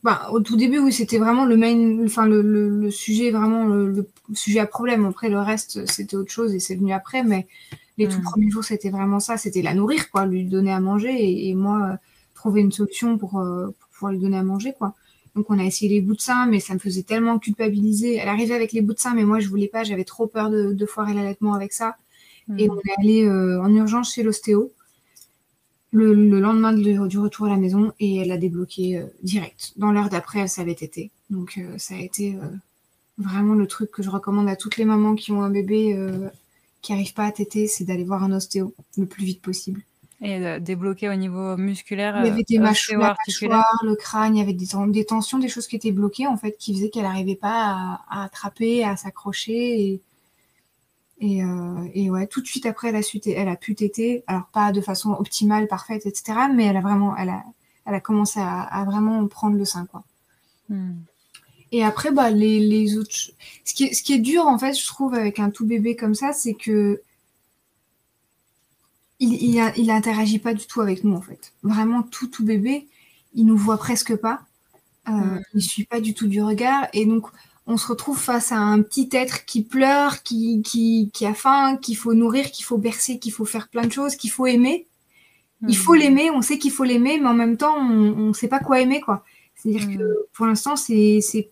Bah, 0.02 0.28
au 0.32 0.40
tout 0.40 0.56
début, 0.56 0.78
oui, 0.78 0.92
c'était 0.92 1.18
vraiment 1.18 1.44
le 1.44 1.56
main, 1.56 2.04
enfin 2.04 2.26
le, 2.26 2.40
le, 2.42 2.90
sujet 2.90 3.30
vraiment 3.30 3.64
le, 3.64 4.08
sujet 4.32 4.60
à 4.60 4.66
problème. 4.66 5.04
Après, 5.06 5.28
le 5.28 5.40
reste, 5.40 5.86
c'était 5.86 6.16
autre 6.16 6.30
chose 6.30 6.54
et 6.54 6.60
c'est 6.60 6.74
venu 6.74 6.92
après. 6.92 7.22
Mais 7.22 7.46
les 7.96 8.08
tout 8.08 8.18
mm. 8.18 8.24
premiers 8.24 8.50
jours, 8.50 8.64
c'était 8.64 8.90
vraiment 8.90 9.20
ça. 9.20 9.36
C'était 9.36 9.62
la 9.62 9.74
nourrir, 9.74 10.10
quoi, 10.10 10.26
lui 10.26 10.44
donner 10.44 10.72
à 10.72 10.80
manger 10.80 11.48
et, 11.48 11.54
moi 11.54 11.90
euh, 11.92 11.96
trouver 12.34 12.60
une 12.60 12.72
solution 12.72 13.18
pour, 13.18 13.38
euh, 13.38 13.66
pour, 13.66 13.88
pouvoir 13.90 14.12
lui 14.12 14.20
donner 14.20 14.36
à 14.36 14.42
manger, 14.42 14.72
quoi. 14.76 14.94
Donc 15.34 15.50
on 15.50 15.58
a 15.58 15.64
essayé 15.64 15.92
les 15.92 16.00
bouts 16.00 16.14
de 16.16 16.20
sein, 16.20 16.46
mais 16.46 16.60
ça 16.60 16.74
me 16.74 16.78
faisait 16.78 17.02
tellement 17.02 17.38
culpabiliser. 17.38 18.16
Elle 18.16 18.28
arrivait 18.28 18.54
avec 18.54 18.72
les 18.72 18.80
bouts 18.80 18.94
de 18.94 18.98
sein, 18.98 19.14
mais 19.14 19.24
moi 19.24 19.38
je 19.38 19.48
voulais 19.48 19.68
pas. 19.68 19.84
J'avais 19.84 20.04
trop 20.04 20.26
peur 20.26 20.50
de, 20.50 20.72
de 20.72 20.86
foirer 20.86 21.12
l'allaitement 21.12 21.54
avec 21.54 21.72
ça. 21.72 21.96
Et 22.58 22.68
mm. 22.68 22.72
on 22.72 22.76
est 22.78 22.94
allé 22.98 23.24
euh, 23.24 23.60
en 23.60 23.74
urgence 23.74 24.14
chez 24.14 24.22
l'ostéo 24.22 24.72
le, 25.96 26.40
lendemain 26.40 26.72
du 26.72 27.18
retour 27.18 27.46
à 27.46 27.50
la 27.50 27.56
maison 27.56 27.92
et 28.00 28.16
elle 28.18 28.32
a 28.32 28.36
débloqué 28.36 28.98
euh, 28.98 29.06
direct. 29.22 29.72
Dans 29.76 29.92
l'heure 29.92 30.10
d'après, 30.10 30.40
elle 30.40 30.48
savait 30.48 30.74
téter. 30.74 31.10
Donc 31.30 31.58
euh, 31.58 31.78
ça 31.78 31.94
a 31.94 31.98
été 31.98 32.34
euh, 32.34 32.48
vraiment 33.18 33.54
le 33.54 33.66
truc 33.66 33.90
que 33.90 34.02
je 34.02 34.10
recommande 34.10 34.48
à 34.48 34.56
toutes 34.56 34.76
les 34.76 34.84
mamans 34.84 35.14
qui 35.14 35.32
ont 35.32 35.42
un 35.42 35.50
bébé 35.50 35.98
qui 36.82 36.92
n'arrive 36.92 37.14
pas 37.14 37.24
à 37.24 37.32
téter, 37.32 37.66
c'est 37.66 37.84
d'aller 37.84 38.04
voir 38.04 38.22
un 38.22 38.32
ostéo 38.32 38.74
le 38.96 39.06
plus 39.06 39.24
vite 39.24 39.42
possible. 39.42 39.82
Et 40.22 40.60
débloquer 40.60 41.08
au 41.08 41.14
niveau 41.14 41.56
musculaire 41.56 42.16
Il 42.20 42.28
y 42.28 42.30
avait 42.30 42.42
des 42.42 42.58
mâchoires, 42.58 43.16
le 43.82 43.94
crâne, 43.96 44.36
il 44.36 44.38
y 44.38 44.42
avait 44.42 44.52
des, 44.52 45.04
tensions, 45.04 45.38
des 45.38 45.48
choses 45.48 45.66
qui 45.66 45.76
étaient 45.76 45.92
bloquées 45.92 46.26
en 46.26 46.36
fait, 46.36 46.56
qui 46.58 46.74
faisaient 46.74 46.88
qu'elle 46.90 47.02
n'arrivait 47.02 47.34
pas 47.34 47.98
à, 48.08 48.24
attraper, 48.24 48.84
à 48.84 48.96
s'accrocher. 48.96 49.82
Et 49.82 50.00
euh, 51.22 51.88
et, 51.94 52.10
ouais, 52.10 52.26
tout 52.26 52.42
de 52.42 52.46
suite 52.46 52.66
après, 52.66 52.88
elle 52.88 52.96
a, 52.96 53.02
su 53.02 53.20
elle 53.26 53.48
a 53.48 53.56
pu 53.56 53.74
téter. 53.74 54.22
Alors, 54.26 54.46
pas 54.52 54.72
de 54.72 54.80
façon 54.80 55.12
optimale, 55.12 55.66
parfaite, 55.66 56.06
etc. 56.06 56.38
Mais 56.54 56.64
elle 56.64 56.76
a 56.76 56.80
vraiment, 56.80 57.16
elle 57.16 57.30
a, 57.30 57.42
elle 57.86 57.94
a 57.94 58.00
commencé 58.00 58.40
à, 58.40 58.84
vraiment 58.86 59.26
prendre 59.26 59.56
le 59.56 59.64
sein, 59.64 59.86
quoi. 59.86 60.04
Hmm. 60.68 60.94
Et 61.72 61.82
après, 61.84 62.12
bah, 62.12 62.30
les, 62.30 62.60
les 62.60 62.96
autres. 62.96 63.14
Ce 63.64 63.74
qui, 63.74 63.84
est, 63.84 63.94
ce 63.94 64.02
qui 64.02 64.12
est 64.14 64.18
dur, 64.18 64.46
en 64.46 64.58
fait, 64.58 64.74
je 64.74 64.86
trouve, 64.86 65.14
avec 65.14 65.38
un 65.38 65.50
tout 65.50 65.66
bébé 65.66 65.96
comme 65.96 66.14
ça, 66.14 66.32
c'est 66.32 66.54
que. 66.54 67.00
Il, 69.18 69.32
il, 69.32 69.72
il 69.78 69.90
interagit 69.90 70.38
pas 70.38 70.52
du 70.52 70.66
tout 70.66 70.82
avec 70.82 71.02
nous, 71.02 71.14
en 71.14 71.22
fait. 71.22 71.54
Vraiment, 71.62 72.02
tout, 72.02 72.26
tout 72.26 72.44
bébé, 72.44 72.86
il 73.34 73.46
nous 73.46 73.56
voit 73.56 73.78
presque 73.78 74.14
pas. 74.16 74.42
Euh, 75.08 75.12
hmm. 75.12 75.40
Il 75.54 75.62
suit 75.62 75.84
pas 75.84 76.00
du 76.00 76.12
tout 76.12 76.28
du 76.28 76.42
regard. 76.42 76.88
Et 76.92 77.06
donc, 77.06 77.28
on 77.66 77.76
se 77.76 77.88
retrouve 77.88 78.18
face 78.18 78.52
à 78.52 78.58
un 78.58 78.80
petit 78.82 79.08
être 79.12 79.44
qui 79.44 79.62
pleure, 79.64 80.22
qui, 80.22 80.62
qui, 80.62 81.10
qui 81.12 81.26
a 81.26 81.34
faim, 81.34 81.76
qu'il 81.76 81.96
faut 81.96 82.14
nourrir, 82.14 82.50
qu'il 82.52 82.64
faut 82.64 82.78
bercer, 82.78 83.18
qu'il 83.18 83.32
faut 83.32 83.44
faire 83.44 83.68
plein 83.68 83.86
de 83.86 83.92
choses, 83.92 84.14
qu'il 84.14 84.30
faut 84.30 84.46
aimer. 84.46 84.86
Il 85.62 85.68
hmm. 85.70 85.72
faut 85.72 85.94
l'aimer, 85.94 86.30
on 86.30 86.42
sait 86.42 86.58
qu'il 86.58 86.70
faut 86.70 86.84
l'aimer, 86.84 87.18
mais 87.18 87.28
en 87.28 87.34
même 87.34 87.56
temps, 87.56 87.76
on 87.76 88.28
ne 88.28 88.32
sait 88.32 88.46
pas 88.46 88.60
quoi 88.60 88.80
aimer, 88.80 89.00
quoi. 89.00 89.24
C'est-à-dire 89.56 89.88
que 89.88 90.02
hmm. 90.02 90.14
pour 90.32 90.46
l'instant, 90.46 90.76
c'est 90.76 91.50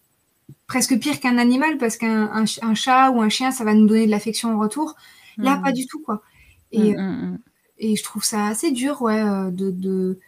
presque 0.69 0.99
pire 0.99 1.19
qu'un 1.19 1.37
animal 1.37 1.79
parce 1.79 1.97
qu'un 1.97 2.31
un, 2.33 2.75
chat 2.75 3.11
ou 3.11 3.21
un 3.21 3.29
chien, 3.29 3.51
ça 3.51 3.65
va 3.65 3.75
nous 3.75 3.87
donner 3.87 4.07
de 4.07 4.11
l'affection 4.11 4.55
en 4.55 4.59
retour. 4.61 4.95
Là, 5.37 5.57
hmm. 5.57 5.63
pas 5.63 5.73
du 5.73 5.87
tout, 5.87 6.01
quoi. 6.01 6.23
Et, 6.71 6.95
et, 7.79 7.97
je 7.97 8.03
trouve 8.05 8.25
ça 8.25 8.47
assez 8.47 8.71
dur, 8.71 9.03
ouais, 9.03 9.21
euh, 9.21 9.51
de 9.51 10.19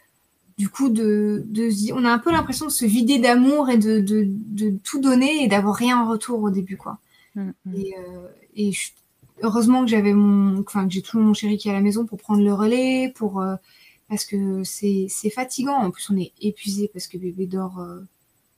du 0.57 0.69
coup, 0.69 0.89
de, 0.89 1.45
on 1.93 2.03
a 2.03 2.11
un 2.11 2.17
peu 2.17 2.31
l'impression 2.31 2.65
de 2.65 2.71
se 2.71 2.85
vider 2.85 3.19
d'amour 3.19 3.69
et 3.69 3.77
de, 3.77 4.77
tout 4.83 4.99
donner 4.99 5.43
et 5.43 5.47
d'avoir 5.47 5.75
rien 5.75 6.01
en 6.01 6.09
retour 6.09 6.41
au 6.41 6.49
début, 6.49 6.77
quoi. 6.77 6.97
Mm, 7.35 7.51
mm. 7.65 7.75
Et, 7.75 7.95
euh, 7.97 8.71
heureusement 9.43 9.81
que 9.81 9.91
j'avais 9.91 10.13
mon, 10.13 10.59
enfin 10.61 10.87
que 10.87 10.93
j'ai 10.93 11.03
toujours 11.03 11.21
mon 11.21 11.35
chéri 11.35 11.57
qui 11.57 11.67
est 11.67 11.71
à 11.71 11.75
la 11.75 11.81
maison 11.81 12.07
pour 12.07 12.17
prendre 12.17 12.41
le 12.41 12.53
relais, 12.53 13.13
pour 13.15 13.39
euh, 13.39 13.55
parce 14.09 14.25
que 14.25 14.63
c'est 14.63 15.29
fatigant. 15.29 15.75
En 15.75 15.91
plus, 15.91 16.09
on 16.09 16.17
est 16.17 16.33
épuisé 16.41 16.89
parce 16.91 17.07
que 17.07 17.19
bébé 17.19 17.45
dort 17.45 17.79
euh, 17.79 17.99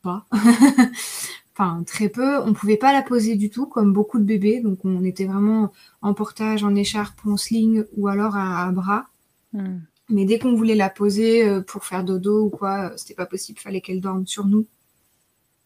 pas. 0.02 0.26
enfin 1.54 1.84
très 1.84 2.08
peu. 2.08 2.40
On 2.40 2.54
pouvait 2.54 2.78
pas 2.78 2.94
la 2.94 3.02
poser 3.02 3.36
du 3.36 3.50
tout, 3.50 3.66
comme 3.66 3.92
beaucoup 3.92 4.20
de 4.20 4.24
bébés. 4.24 4.62
Donc 4.62 4.86
on 4.86 5.04
était 5.04 5.26
vraiment 5.26 5.74
en 6.02 6.14
portage, 6.14 6.64
en 6.64 6.76
écharpe, 6.76 7.20
en 7.26 7.36
sling 7.36 7.84
ou 7.98 8.08
alors 8.08 8.38
à, 8.38 8.72
bras. 8.72 9.08
Mm. 9.52 9.80
Mais 10.10 10.26
dès 10.26 10.39
qu'on 10.39 10.56
voulait 10.56 10.76
la 10.76 10.89
poser 10.89 11.48
euh, 11.48 11.62
pour 11.62 11.86
faire 11.86 12.04
dodo 12.04 12.45
ou 12.45 12.50
quoi, 12.50 12.89
euh, 12.89 12.93
c'était 12.98 13.13
pas 13.13 13.28
possible. 13.28 13.60
Fallait 13.60 13.82
qu'elle 13.82 14.02
dorme 14.02 14.26
sur 14.26 14.45
nous. 14.48 14.65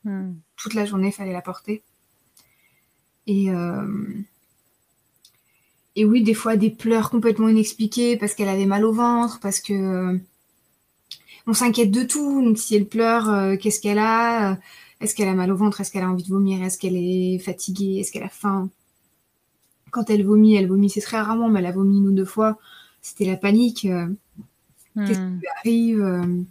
Hmm. 0.03 0.33
Toute 0.57 0.73
la 0.73 0.85
journée, 0.85 1.11
fallait 1.11 1.31
la 1.31 1.41
porter. 1.41 1.81
Et, 3.25 3.49
euh, 3.51 3.87
et 5.95 6.03
oui, 6.03 6.23
des 6.23 6.33
fois, 6.33 6.57
des 6.57 6.69
pleurs 6.69 7.09
complètement 7.09 7.47
inexpliquées 7.47 8.17
parce 8.17 8.33
qu'elle 8.33 8.49
avait 8.49 8.65
mal 8.65 8.83
au 8.83 8.91
ventre, 8.91 9.39
parce 9.39 9.61
que 9.61 10.19
on 11.47 11.53
s'inquiète 11.53 11.91
de 11.91 12.03
tout. 12.03 12.43
Donc, 12.43 12.57
si 12.57 12.75
elle 12.75 12.87
pleure, 12.87 13.57
qu'est-ce 13.59 13.79
qu'elle 13.79 13.99
a 13.99 14.59
Est-ce 14.99 15.15
qu'elle 15.15 15.29
a 15.29 15.33
mal 15.33 15.51
au 15.51 15.55
ventre 15.55 15.79
Est-ce 15.79 15.91
qu'elle 15.91 16.03
a 16.03 16.09
envie 16.09 16.23
de 16.23 16.29
vomir 16.29 16.61
Est-ce 16.63 16.77
qu'elle 16.77 16.97
est 16.97 17.39
fatiguée 17.39 17.99
Est-ce 17.99 18.11
qu'elle 18.11 18.23
a 18.23 18.29
faim? 18.29 18.69
Quand 19.91 20.09
elle 20.09 20.25
vomit, 20.25 20.55
elle 20.55 20.67
vomit, 20.67 20.89
c'est 20.89 21.01
très 21.01 21.21
rarement, 21.21 21.47
mais 21.49 21.59
elle 21.59 21.67
a 21.67 21.71
vomi 21.71 21.99
une 21.99 22.09
ou 22.09 22.13
deux 22.13 22.25
fois. 22.25 22.57
C'était 23.01 23.25
la 23.25 23.37
panique. 23.37 23.87
Qu'est-ce 24.95 25.19
hmm. 25.19 25.39
qui 25.39 25.39
lui 25.39 25.47
arrive 25.59 26.01
euh, 26.01 26.41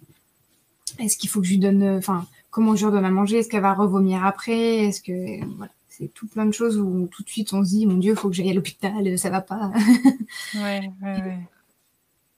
Est-ce 0.98 1.16
qu'il 1.16 1.30
faut 1.30 1.40
que 1.40 1.46
je 1.46 1.52
lui 1.52 1.58
donne, 1.58 1.82
euh, 1.82 1.98
enfin, 1.98 2.26
comment 2.50 2.74
je 2.74 2.86
lui 2.86 2.92
donne 2.92 3.04
à 3.04 3.10
manger 3.10 3.38
Est-ce 3.38 3.48
qu'elle 3.48 3.62
va 3.62 3.74
revomir 3.74 4.24
après 4.24 4.78
Est-ce 4.78 5.00
que 5.00 5.44
voilà, 5.56 5.72
c'est 5.88 6.08
tout 6.12 6.26
plein 6.26 6.46
de 6.46 6.52
choses 6.52 6.78
où 6.78 7.08
tout 7.10 7.22
de 7.22 7.28
suite 7.28 7.52
on 7.52 7.64
se 7.64 7.70
dit, 7.70 7.86
mon 7.86 7.98
Dieu, 7.98 8.12
il 8.12 8.18
faut 8.18 8.28
que 8.28 8.34
j'aille 8.34 8.50
à 8.50 8.54
l'hôpital, 8.54 9.18
ça 9.18 9.30
va 9.30 9.40
pas. 9.40 9.70
ouais, 10.56 10.90
ouais, 11.02 11.02
ouais. 11.02 11.38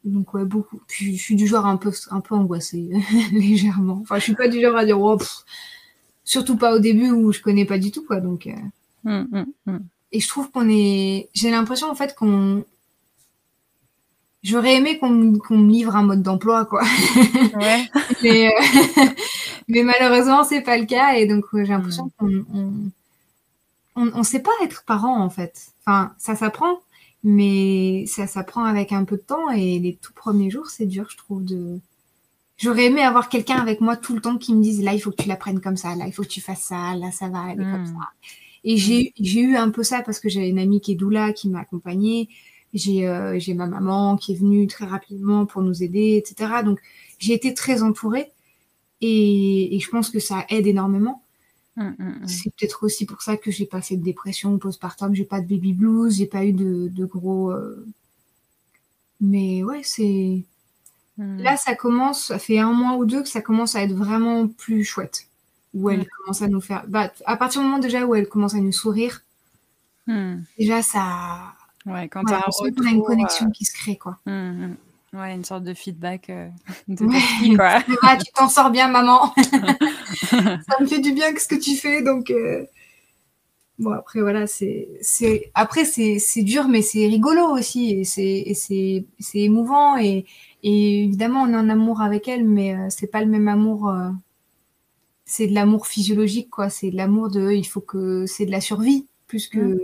Donc 0.05 0.35
ouais, 0.35 0.45
beaucoup. 0.45 0.81
Puis 0.87 1.17
je 1.17 1.23
suis 1.23 1.37
du 1.37 1.47
genre 1.47 1.67
un 1.67 1.79
peu, 1.79 1.91
un 2.11 2.21
peu 2.21 2.35
angoissée, 2.35 2.91
légèrement. 3.33 4.01
Enfin, 4.03 4.19
je 4.19 4.25
suis 4.25 4.35
pas 4.35 4.49
du 4.49 4.61
genre 4.61 4.77
à 4.77 4.85
dire, 4.85 5.01
oh, 5.01 5.19
surtout 6.25 6.57
pas 6.57 6.75
au 6.75 6.79
début 6.79 7.11
où 7.11 7.33
je 7.33 7.41
connais 7.41 7.65
pas 7.65 7.79
du 7.79 7.91
tout, 7.91 8.05
quoi. 8.05 8.21
Donc. 8.21 8.47
Euh. 8.47 8.53
Hum, 9.07 9.47
hum. 9.67 9.81
Et 10.13 10.21
je 10.21 10.29
trouve 10.29 10.51
qu'on 10.51 10.69
est. 10.69 11.29
J'ai 11.35 11.51
l'impression 11.51 11.91
en 11.91 11.95
fait 11.95 12.15
qu'on 12.15 12.65
J'aurais 14.45 14.75
aimé 14.75 14.99
qu'on 14.99 15.09
me 15.09 15.71
livre 15.71 15.97
un 15.97 16.03
mode 16.03 16.23
d'emploi, 16.23 16.67
quoi. 16.67 16.83
Ouais. 17.55 17.89
mais, 18.23 18.49
euh, 18.49 19.07
mais, 19.69 19.83
malheureusement, 19.83 20.45
c'est 20.45 20.61
pas 20.61 20.77
le 20.77 20.85
cas. 20.85 21.15
Et 21.15 21.27
donc, 21.27 21.47
j'ai 21.55 21.65
l'impression 21.65 22.13
hmm. 22.21 22.45
qu'on 22.45 22.91
on, 23.97 24.11
on, 24.15 24.23
sait 24.23 24.43
pas 24.43 24.53
être 24.63 24.85
parent, 24.85 25.19
en 25.19 25.31
fait. 25.31 25.69
Enfin, 25.81 26.13
ça 26.19 26.37
s'apprend. 26.37 26.81
Mais 27.27 28.05
ça 28.07 28.27
s'apprend 28.27 28.65
avec 28.65 28.93
un 28.93 29.05
peu 29.05 29.17
de 29.17 29.23
temps 29.23 29.51
et 29.51 29.79
les 29.79 29.95
tout 29.95 30.13
premiers 30.13 30.51
jours, 30.51 30.67
c'est 30.67 30.85
dur, 30.85 31.07
je 31.11 31.17
trouve, 31.17 31.43
de. 31.43 31.81
J'aurais 32.59 32.85
aimé 32.85 33.03
avoir 33.03 33.31
quelqu'un 33.31 33.57
avec 33.57 33.81
moi 33.81 33.97
tout 33.97 34.15
le 34.15 34.21
temps 34.21 34.37
qui 34.37 34.55
me 34.55 34.63
dise 34.63 34.85
là, 34.85 34.93
il 34.93 35.01
faut 35.01 35.11
que 35.11 35.23
tu 35.23 35.29
l'apprennes 35.29 35.63
comme 35.63 35.79
ça, 35.79 35.97
là, 35.97 36.07
il 36.07 36.13
faut 36.13 36.23
que 36.23 36.29
tu 36.29 36.43
fasses 36.43 36.65
ça, 36.65 36.95
là, 36.95 37.11
ça 37.11 37.29
va 37.29 37.41
aller 37.41 37.65
comme 37.65 37.83
Hmm. 37.83 37.87
ça. 37.87 38.29
Et 38.63 38.77
j'ai 38.77 39.15
j'ai 39.19 39.41
eu 39.41 39.57
un 39.57 39.71
peu 39.71 39.83
ça 39.83 40.03
parce 40.03 40.21
que 40.21 40.29
j'avais 40.29 40.51
une 40.51 40.59
amie 40.59 40.83
qui 40.83 40.93
est 40.93 40.97
doula 40.97 41.33
qui 41.33 41.49
m'a 41.49 41.61
accompagnée. 41.61 42.29
J'ai 42.75 43.09
euh, 43.09 43.39
ma 43.55 43.67
maman 43.67 44.17
qui 44.17 44.33
est 44.35 44.37
venue 44.37 44.67
très 44.67 44.87
rapidement 44.87 45.47
pour 45.47 45.63
nous 45.63 45.83
aider, 45.83 46.23
etc. 46.23 46.63
Donc 46.65 46.81
j'ai 47.19 47.35
été 47.35 47.55
très 47.55 47.83
entourée 47.83 48.33
et, 49.01 49.77
et 49.77 49.81
je 49.81 49.91
pense 49.91 50.11
que 50.11 50.21
ça 50.21 50.47
aide 50.51 50.67
énormément. 50.67 51.23
Hum, 51.79 51.97
hum, 52.01 52.19
hum. 52.23 52.29
C'est 52.29 52.51
peut-être 52.57 52.85
aussi 52.85 53.07
pour 53.07 53.23
ça 53.23 53.37
que 53.37 53.51
j'ai 53.51 53.67
pas 53.67 53.83
fait 53.83 53.97
de 53.97 54.05
dépression 54.05 54.59
postpartum, 54.59 55.15
j'ai 55.15 55.25
pas 55.25 55.41
de 55.41 55.49
baby 55.49 55.73
blues, 55.75 56.17
j'ai 56.19 56.27
pas 56.27 56.45
eu 56.45 56.53
de, 56.53 56.89
de 56.89 57.05
gros. 57.07 57.53
euh, 57.53 57.87
Mais 59.21 59.63
ouais, 59.65 59.83
c'est 59.83 60.45
là 61.39 61.57
ça 61.57 61.75
commence, 61.77 62.27
ça 62.27 62.39
fait 62.39 62.59
un 62.59 62.73
mois 62.73 62.97
ou 62.99 63.05
deux 63.07 63.23
que 63.23 63.29
ça 63.29 63.43
commence 63.43 63.75
à 63.77 63.83
être 63.85 63.95
vraiment 63.95 64.49
plus 64.49 64.85
chouette. 64.85 65.29
Où 65.75 65.91
elle 65.91 66.07
commence 66.09 66.43
à 66.43 66.49
nous 66.49 66.61
faire. 66.61 66.85
Bah, 66.89 67.13
à 67.27 67.37
partir 67.37 67.61
du 67.63 67.67
moment 67.69 67.81
déjà 67.81 68.07
où 68.07 68.15
elle 68.15 68.29
commence 68.29 68.55
à 68.55 68.61
nous 68.61 68.73
sourire, 68.73 69.23
déjà 70.59 70.83
ça. 70.83 71.54
Ouais, 71.87 72.09
quand 72.09 72.23
Voilà, 72.23 72.47
on 72.61 72.65
a 72.87 72.91
une 72.91 73.03
connexion 73.03 73.47
euh, 73.47 73.51
qui 73.51 73.65
se 73.65 73.73
crée 73.75 73.97
quoi. 73.97 74.19
hum, 74.27 74.77
hum. 75.13 75.21
Ouais, 75.21 75.33
une 75.35 75.45
sorte 75.45 75.63
de 75.65 75.75
feedback 75.75 76.29
euh, 76.31 76.49
de 76.89 77.05
Ouais. 77.07 77.57
quoi. 77.57 77.83
Tu 78.25 78.33
t'en 78.35 78.49
sors 78.49 78.71
bien, 78.71 78.89
maman. 78.89 79.33
ça 80.69 80.81
me 80.81 80.87
fait 80.87 81.01
du 81.01 81.13
bien 81.13 81.33
que 81.33 81.41
ce 81.41 81.49
que 81.49 81.55
tu 81.55 81.77
fais, 81.77 82.03
donc. 82.03 82.31
euh, 82.31 82.65
Bon 83.79 83.91
après 83.93 84.21
voilà 84.21 84.47
c'est 84.47 84.89
après 85.55 85.85
c'est 85.85 86.43
dur 86.43 86.69
mais 86.69 86.81
c'est 86.81 87.07
rigolo 87.09 87.43
aussi 87.49 87.91
et 87.91 88.05
c'est 88.05 89.05
émouvant 89.35 89.97
et 89.97 90.27
et 90.63 91.05
évidemment 91.05 91.43
on 91.43 91.49
est 91.53 91.57
en 91.57 91.69
amour 91.69 92.01
avec 92.01 92.29
elle 92.29 92.45
mais 92.45 92.75
euh, 92.77 92.87
c'est 92.89 93.09
pas 93.09 93.21
le 93.21 93.27
même 93.31 93.49
amour 93.49 93.89
euh, 93.89 94.11
c'est 95.25 95.47
de 95.47 95.55
l'amour 95.55 95.87
physiologique 95.87 96.51
quoi 96.51 96.71
c'est 96.71 96.91
de 96.91 96.97
l'amour 96.97 97.31
de 97.31 97.51
il 97.53 97.65
faut 97.65 97.81
que 97.81 98.27
c'est 98.27 98.47
de 98.47 98.51
la 98.51 98.61
survie 98.61 99.07
plus 99.27 99.49
que 99.49 99.61
Mm. 99.61 99.79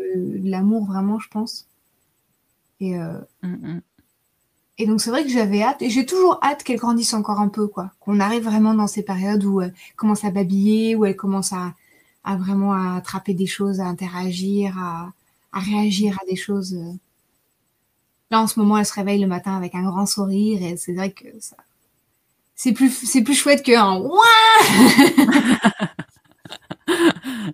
de 0.45 0.49
l'amour 0.51 0.85
vraiment 0.87 1.19
je 1.19 1.29
pense 1.29 1.67
et 2.81 2.99
euh, 2.99 3.19
Hum, 3.43 3.59
hum. 3.65 3.81
et 4.79 4.87
donc 4.87 5.01
c'est 5.01 5.11
vrai 5.11 5.23
que 5.25 5.31
j'avais 5.31 5.63
hâte, 5.63 5.83
et 5.83 5.91
j'ai 5.91 6.05
toujours 6.07 6.39
hâte 6.43 6.63
qu'elle 6.65 6.79
grandisse 6.79 7.15
encore 7.15 7.41
un 7.41 7.49
peu, 7.49 7.67
quoi. 7.69 7.93
Qu'on 8.01 8.21
arrive 8.21 8.45
vraiment 8.45 8.75
dans 8.75 8.87
ces 8.89 9.03
périodes 9.03 9.45
où 9.45 9.61
elle 9.63 9.75
commence 9.97 10.25
à 10.25 10.31
babiller, 10.31 10.97
où 10.97 11.05
elle 11.07 11.17
commence 11.17 11.53
à, 11.53 11.75
à 12.25 12.37
vraiment 12.37 12.73
à 12.75 12.97
attraper 12.97 13.35
des 13.35 13.47
choses, 13.47 13.81
à 13.81 13.87
interagir, 13.87 14.77
à, 14.79 15.13
à 15.53 15.61
réagir 15.61 16.19
à 16.23 16.27
des 16.27 16.37
choses. 16.37 16.75
euh. 16.75 16.93
Là 18.31 18.41
en 18.41 18.47
ce 18.47 18.59
moment, 18.61 18.79
elle 18.79 18.87
se 18.87 18.95
réveille 18.95 19.21
le 19.21 19.27
matin 19.27 19.57
avec 19.57 19.75
un 19.75 19.83
grand 19.83 20.07
sourire, 20.07 20.63
et 20.63 20.77
c'est 20.77 20.93
vrai 20.95 21.11
que 21.13 21.27
ça. 21.41 21.57
C'est 22.55 22.73
plus, 22.73 22.91
c'est 22.91 23.23
plus 23.23 23.35
chouette 23.35 23.63
qu'un 23.63 23.97
ouah 23.97 24.19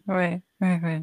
Ouais, 0.07 0.41
ouais, 0.61 0.81
ouais. 0.83 1.03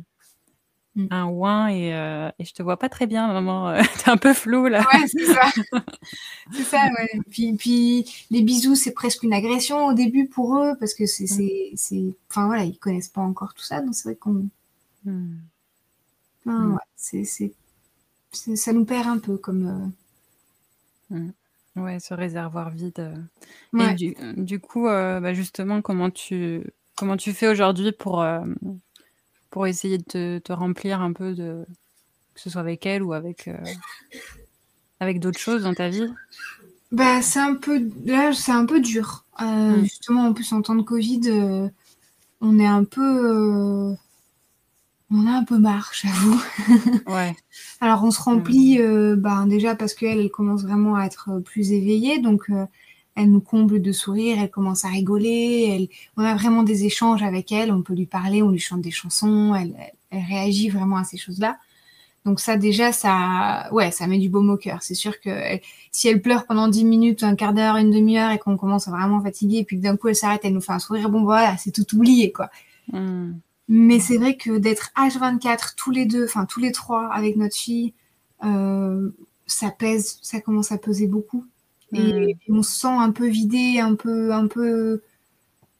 Mm. 0.95 1.07
Un 1.09 1.25
ouin 1.25 1.67
et, 1.69 1.93
euh, 1.95 2.29
et 2.37 2.45
je 2.45 2.53
te 2.53 2.61
vois 2.61 2.77
pas 2.77 2.87
très 2.89 3.07
bien, 3.07 3.27
maman. 3.33 3.69
euh, 3.69 3.81
T'es 4.03 4.11
un 4.11 4.17
peu 4.17 4.33
flou 4.33 4.67
là. 4.67 4.81
Ouais, 4.93 5.07
c'est 5.07 5.25
ça. 5.25 5.41
c'est 6.53 6.63
ça, 6.63 6.83
ouais. 6.99 7.19
Puis, 7.31 7.53
puis 7.53 8.05
les 8.29 8.43
bisous, 8.43 8.75
c'est 8.75 8.91
presque 8.93 9.23
une 9.23 9.33
agression 9.33 9.87
au 9.87 9.93
début 9.93 10.27
pour 10.27 10.55
eux, 10.57 10.75
parce 10.79 10.93
que 10.93 11.05
c'est, 11.07 11.25
c'est, 11.75 12.13
enfin 12.29 12.45
voilà, 12.45 12.63
ils 12.65 12.77
connaissent 12.77 13.09
pas 13.09 13.21
encore 13.21 13.53
tout 13.55 13.63
ça, 13.63 13.81
donc 13.81 13.95
c'est 13.95 14.09
vrai 14.09 14.15
qu'on, 14.15 14.47
Hmm. 15.05 15.35
Non, 16.45 16.53
Mm. 16.53 16.73
ouais, 16.73 16.79
c'est, 16.95 17.23
ça 18.55 18.71
nous 18.73 18.85
perd 18.85 19.07
un 19.07 19.17
peu 19.19 19.37
comme. 19.37 19.93
euh, 21.11 21.17
Ouais, 21.75 21.99
ce 21.99 22.13
réservoir 22.13 22.69
vide. 22.69 22.99
euh. 22.99 23.15
ouais. 23.73 23.91
Et 23.91 23.95
du, 23.95 24.15
du 24.37 24.59
coup, 24.59 24.83
bah, 24.83 25.33
justement, 25.33 25.81
comment 25.81 26.09
tu, 26.11 26.63
comment 26.95 27.17
tu 27.17 27.33
fais 27.33 27.47
aujourd'hui 27.47 27.91
pour, 27.91 28.23
pour 29.53 29.67
essayer 29.67 29.99
de 29.99 30.03
te, 30.03 30.39
te 30.39 30.51
remplir 30.51 30.99
un 30.99 31.13
peu 31.13 31.35
de, 31.35 31.63
que 32.33 32.41
ce 32.41 32.49
soit 32.49 32.61
avec 32.61 32.87
elle 32.87 33.03
ou 33.03 33.13
avec, 33.13 33.47
euh, 33.47 33.55
avec 34.99 35.19
d'autres 35.19 35.37
choses 35.37 35.61
dans 35.61 35.75
ta 35.75 35.89
vie? 35.89 36.07
Bah, 36.91 37.21
c'est 37.21 37.39
un 37.39 37.53
peu, 37.53 37.87
là, 38.03 38.33
c'est 38.33 38.51
un 38.51 38.65
peu 38.65 38.79
dur. 38.79 39.25
Euh, 39.41 39.77
Mm. 39.77 39.83
Justement, 39.83 40.25
en 40.25 40.33
plus, 40.33 40.51
en 40.53 40.63
temps 40.63 40.73
de 40.73 40.81
Covid, 40.81 41.21
euh, 41.27 41.69
on 42.41 42.57
est 42.57 42.65
un 42.65 42.83
peu, 42.83 43.95
on 45.11 45.27
a 45.27 45.31
un 45.31 45.43
peu 45.43 45.59
marre, 45.59 45.91
j'avoue. 45.93 46.41
Ouais. 47.07 47.35
Alors, 47.79 48.03
on 48.03 48.09
se 48.09 48.21
remplit, 48.21 48.81
euh, 48.81 49.15
bah, 49.15 49.45
déjà 49.47 49.75
parce 49.75 49.93
qu'elle, 49.93 50.17
elle 50.17 50.31
commence 50.31 50.63
vraiment 50.63 50.95
à 50.95 51.05
être 51.05 51.39
plus 51.41 51.73
éveillée, 51.73 52.17
donc 52.17 52.49
euh, 52.49 52.65
elle 53.15 53.29
nous 53.31 53.41
comble 53.41 53.81
de 53.81 53.91
sourires, 53.91 54.37
elle 54.39 54.49
commence 54.49 54.85
à 54.85 54.89
rigoler, 54.89 55.69
elle, 55.71 55.87
on 56.17 56.23
a 56.23 56.35
vraiment 56.35 56.63
des 56.63 56.85
échanges 56.85 57.23
avec 57.23 57.51
elle, 57.51 57.71
on 57.71 57.81
peut 57.81 57.93
lui 57.93 58.05
parler, 58.05 58.41
on 58.41 58.49
lui 58.49 58.59
chante 58.59 58.81
des 58.81 58.91
chansons, 58.91 59.53
elle, 59.55 59.75
réagit 60.11 60.69
vraiment 60.69 60.97
à 60.97 61.03
ces 61.03 61.17
choses-là. 61.17 61.57
Donc 62.25 62.39
ça 62.39 62.55
déjà, 62.55 62.91
ça, 62.91 63.67
ouais, 63.71 63.91
ça 63.91 64.07
met 64.07 64.17
du 64.17 64.29
baume 64.29 64.49
au 64.49 64.57
cœur. 64.57 64.81
C'est 64.81 64.93
sûr 64.93 65.19
que 65.19 65.29
elle- 65.29 65.61
si 65.91 66.07
elle 66.07 66.21
pleure 66.21 66.45
pendant 66.45 66.67
10 66.67 66.85
minutes, 66.85 67.23
un 67.23 67.35
quart 67.35 67.53
d'heure, 67.53 67.77
une 67.77 67.91
demi-heure 67.91 68.31
et 68.31 68.39
qu'on 68.39 68.57
commence 68.57 68.87
à 68.87 68.91
vraiment 68.91 69.21
fatiguer 69.21 69.57
et 69.57 69.63
puis 69.65 69.77
que 69.77 69.83
d'un 69.83 69.97
coup 69.97 70.07
elle 70.07 70.15
s'arrête, 70.15 70.41
elle 70.43 70.53
nous 70.53 70.61
fait 70.61 70.71
un 70.71 70.79
sourire, 70.79 71.09
bon 71.09 71.23
voilà, 71.23 71.57
c'est 71.57 71.71
tout 71.71 71.95
oublié 71.95 72.31
quoi. 72.31 72.49
Hmm. 72.91 73.33
Mais 73.67 73.99
c'est 73.99 74.17
vrai 74.17 74.35
que 74.37 74.57
d'être 74.57 74.91
H24 74.95 75.75
tous 75.75 75.91
les 75.91 76.05
deux, 76.05 76.25
enfin 76.25 76.45
tous 76.45 76.59
les 76.59 76.71
trois 76.71 77.07
avec 77.11 77.35
notre 77.37 77.55
fille, 77.55 77.93
euh, 78.43 79.09
ça 79.47 79.69
pèse, 79.71 80.19
ça 80.21 80.41
commence 80.41 80.71
à 80.71 80.77
peser 80.77 81.07
beaucoup. 81.07 81.45
Et, 81.93 82.37
on 82.49 82.63
se 82.63 82.71
sent 82.79 82.87
un 82.87 83.11
peu 83.11 83.27
vidé, 83.27 83.79
un 83.79 83.95
peu, 83.95 84.33
un 84.33 84.47
peu. 84.47 85.01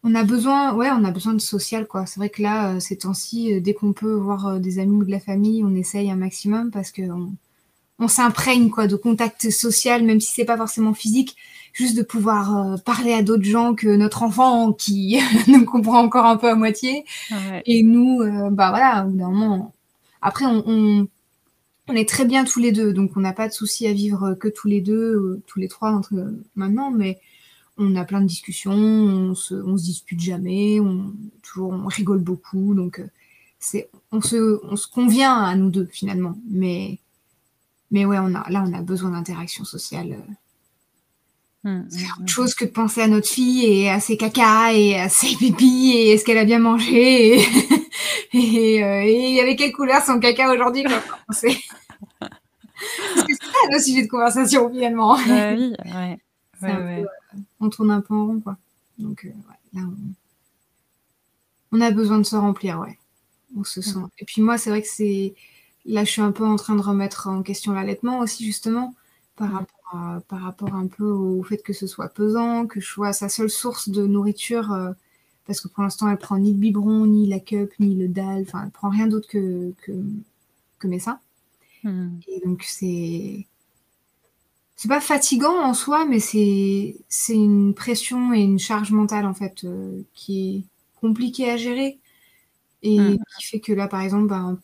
On 0.03 0.15
a 0.15 0.23
besoin, 0.23 0.73
ouais, 0.73 0.89
on 0.91 1.03
a 1.05 1.11
besoin 1.11 1.33
de 1.33 1.39
social 1.39 1.87
quoi. 1.87 2.05
C'est 2.05 2.19
vrai 2.19 2.29
que 2.29 2.41
là, 2.41 2.75
euh, 2.75 2.79
ces 2.79 2.97
temps-ci, 2.97 3.53
euh, 3.53 3.61
dès 3.61 3.73
qu'on 3.73 3.93
peut 3.93 4.13
voir 4.13 4.47
euh, 4.47 4.59
des 4.59 4.79
amis 4.79 4.97
ou 4.97 5.05
de 5.05 5.11
la 5.11 5.19
famille, 5.19 5.63
on 5.63 5.75
essaye 5.75 6.11
un 6.11 6.15
maximum 6.17 6.71
parce 6.71 6.91
que 6.91 7.03
on, 7.03 7.33
on 7.99 8.07
s'imprègne 8.07 8.69
quoi 8.69 8.87
de 8.87 8.95
contact 8.95 9.49
social, 9.49 10.03
même 10.03 10.19
si 10.19 10.31
c'est 10.33 10.45
pas 10.45 10.57
forcément 10.57 10.93
physique, 10.93 11.37
juste 11.73 11.97
de 11.97 12.03
pouvoir 12.03 12.57
euh, 12.57 12.77
parler 12.77 13.13
à 13.13 13.23
d'autres 13.23 13.43
gens 13.43 13.73
que 13.73 13.87
notre 13.87 14.23
enfant 14.23 14.73
qui 14.73 15.19
nous 15.47 15.65
comprend 15.65 15.99
encore 15.99 16.25
un 16.25 16.37
peu 16.37 16.49
à 16.49 16.55
moitié. 16.55 17.05
Ouais. 17.31 17.63
Et 17.65 17.83
nous, 17.83 18.21
euh, 18.21 18.49
bah 18.51 18.69
voilà, 18.69 19.05
au 19.05 19.09
bout 19.09 19.17
d'un 19.17 19.29
moment. 19.29 19.73
Après, 20.21 20.45
on, 20.45 20.63
on, 20.67 21.07
on 21.87 21.95
est 21.95 22.07
très 22.07 22.25
bien 22.25 22.45
tous 22.45 22.59
les 22.59 22.71
deux, 22.71 22.93
donc 22.93 23.11
on 23.17 23.19
n'a 23.19 23.33
pas 23.33 23.47
de 23.47 23.53
souci 23.53 23.87
à 23.87 23.93
vivre 23.93 24.35
que 24.35 24.47
tous 24.47 24.67
les 24.67 24.81
deux, 24.81 25.15
euh, 25.15 25.43
tous 25.47 25.59
les 25.59 25.67
trois 25.67 25.91
entre 25.91 26.13
maintenant, 26.55 26.91
mais 26.91 27.19
on 27.77 27.95
a 27.95 28.05
plein 28.05 28.21
de 28.21 28.27
discussions, 28.27 28.71
on 28.71 29.35
se, 29.35 29.55
on 29.55 29.77
se 29.77 29.83
dispute 29.83 30.19
jamais, 30.19 30.79
on, 30.79 31.13
toujours, 31.41 31.71
on 31.71 31.87
rigole 31.87 32.19
beaucoup, 32.19 32.73
donc 32.73 32.99
euh, 32.99 33.07
c'est, 33.59 33.89
on 34.11 34.21
se, 34.21 34.59
on 34.65 34.75
se 34.75 34.87
convient 34.87 35.35
à 35.35 35.55
nous 35.55 35.69
deux 35.69 35.87
finalement, 35.91 36.37
mais, 36.49 36.99
mais 37.91 38.05
ouais, 38.05 38.19
on 38.19 38.33
a, 38.35 38.49
là, 38.49 38.63
on 38.67 38.73
a 38.73 38.81
besoin 38.81 39.11
d'interaction 39.11 39.65
sociale. 39.65 40.13
euh, 40.13 40.33
Hmm, 41.63 41.83
c'est 41.89 42.03
autre 42.19 42.27
chose 42.27 42.55
que 42.55 42.65
de 42.65 42.71
penser 42.71 43.01
à 43.01 43.07
notre 43.07 43.29
fille 43.29 43.65
et 43.65 43.89
à 43.89 44.01
ses 44.01 44.17
caca 44.17 44.73
et 44.73 44.99
à 44.99 45.07
ses 45.07 45.33
pipis 45.39 45.93
et 45.95 46.09
est-ce 46.11 46.25
qu'elle 46.25 46.37
a 46.37 46.43
bien 46.43 46.59
mangé 46.59 47.39
et, 47.39 47.45
et, 48.77 48.83
euh, 48.83 49.03
et 49.03 49.39
avec 49.41 49.57
quelle 49.59 49.71
couleur 49.71 50.01
son 50.03 50.19
caca 50.19 50.51
aujourd'hui. 50.51 50.85
C'est 53.15 53.33
ça 53.35 53.51
nos 53.71 53.79
sujets 53.79 54.03
de 54.03 54.07
conversation 54.07 54.69
finalement. 54.69 55.17
Bah 55.25 55.53
oui, 55.53 55.75
ouais. 55.85 56.17
Ouais, 56.61 56.69
peu, 56.75 56.81
euh, 56.81 57.05
on 57.59 57.69
tourne 57.69 57.91
un 57.91 58.01
peu 58.01 58.13
en 58.13 58.27
rond 58.27 58.39
quoi. 58.39 58.57
Donc 58.97 59.25
euh, 59.25 59.29
ouais, 59.29 59.55
là 59.73 59.81
on... 59.85 61.77
on 61.77 61.81
a 61.81 61.91
besoin 61.91 62.19
de 62.19 62.23
se 62.23 62.35
remplir 62.35 62.79
ouais. 62.79 62.97
On 63.57 63.63
se 63.63 63.81
sent. 63.81 63.99
Et 64.19 64.25
puis 64.25 64.41
moi 64.41 64.57
c'est 64.57 64.69
vrai 64.71 64.81
que 64.83 64.89
c'est 64.89 65.35
là 65.85 66.03
je 66.05 66.11
suis 66.11 66.21
un 66.21 66.31
peu 66.31 66.45
en 66.45 66.57
train 66.57 66.75
de 66.75 66.81
remettre 66.83 67.27
en 67.27 67.43
question 67.43 67.73
l'allaitement 67.73 68.19
aussi 68.19 68.45
justement 68.45 68.95
par 69.37 69.51
rapport 69.53 69.69
à- 69.93 70.21
par 70.29 70.41
rapport 70.41 70.75
un 70.75 70.87
peu 70.87 71.05
au 71.05 71.43
fait 71.43 71.57
que 71.59 71.73
ce 71.73 71.87
soit 71.87 72.09
pesant, 72.09 72.67
que 72.67 72.81
je 72.81 72.87
sois 72.87 73.13
sa 73.13 73.29
seule 73.29 73.49
source 73.51 73.89
de 73.89 74.07
nourriture 74.07 74.73
euh, 74.73 74.93
parce 75.45 75.61
que 75.61 75.67
pour 75.67 75.83
l'instant 75.83 76.09
elle 76.09 76.17
prend 76.17 76.37
ni 76.37 76.51
le 76.53 76.57
biberon, 76.57 77.05
ni 77.05 77.27
la 77.27 77.39
cup, 77.39 77.71
ni 77.79 77.95
le 77.95 78.07
dalle, 78.07 78.43
enfin 78.43 78.63
elle 78.65 78.71
prend 78.71 78.89
rien 78.89 79.07
d'autre 79.07 79.27
que, 79.29 79.73
que 79.83 79.91
que 80.79 80.87
mes 80.87 80.99
seins. 80.99 81.19
Hmm. 81.83 82.19
Et 82.27 82.41
donc 82.45 82.63
c'est 82.63 83.47
c'est 84.75 84.89
pas 84.89 85.01
fatigant 85.01 85.59
en 85.63 85.73
soi, 85.73 86.05
mais 86.05 86.19
c'est 86.19 86.97
c'est 87.09 87.35
une 87.35 87.73
pression 87.73 88.33
et 88.33 88.41
une 88.41 88.59
charge 88.59 88.91
mentale 88.91 89.25
en 89.25 89.33
fait 89.33 89.63
euh, 89.63 90.01
qui 90.13 90.57
est 90.57 90.63
compliquée 90.99 91.49
à 91.49 91.57
gérer 91.57 91.99
et 92.83 92.99
Mm. 92.99 93.17
qui 93.37 93.45
fait 93.45 93.59
que 93.59 93.73
là 93.73 93.87
par 93.87 94.01
exemple 94.01 94.27
ben, 94.27 94.59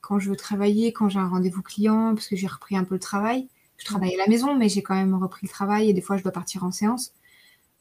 quand 0.00 0.18
je 0.18 0.30
veux 0.30 0.36
travailler, 0.36 0.92
quand 0.92 1.08
j'ai 1.08 1.18
un 1.20 1.28
rendez-vous 1.28 1.62
client, 1.62 2.14
parce 2.14 2.28
que 2.28 2.36
j'ai 2.36 2.46
repris 2.48 2.76
un 2.76 2.84
peu 2.84 2.94
le 2.96 3.00
travail, 3.00 3.48
je 3.78 3.84
travaille 3.84 4.14
à 4.14 4.18
la 4.18 4.26
maison, 4.28 4.56
mais 4.56 4.68
j'ai 4.68 4.82
quand 4.82 4.94
même 4.94 5.14
repris 5.14 5.46
le 5.46 5.50
travail 5.52 5.90
et 5.90 5.92
des 5.94 6.00
fois 6.02 6.16
je 6.16 6.22
dois 6.22 6.32
partir 6.32 6.64
en 6.64 6.72
séance. 6.72 7.12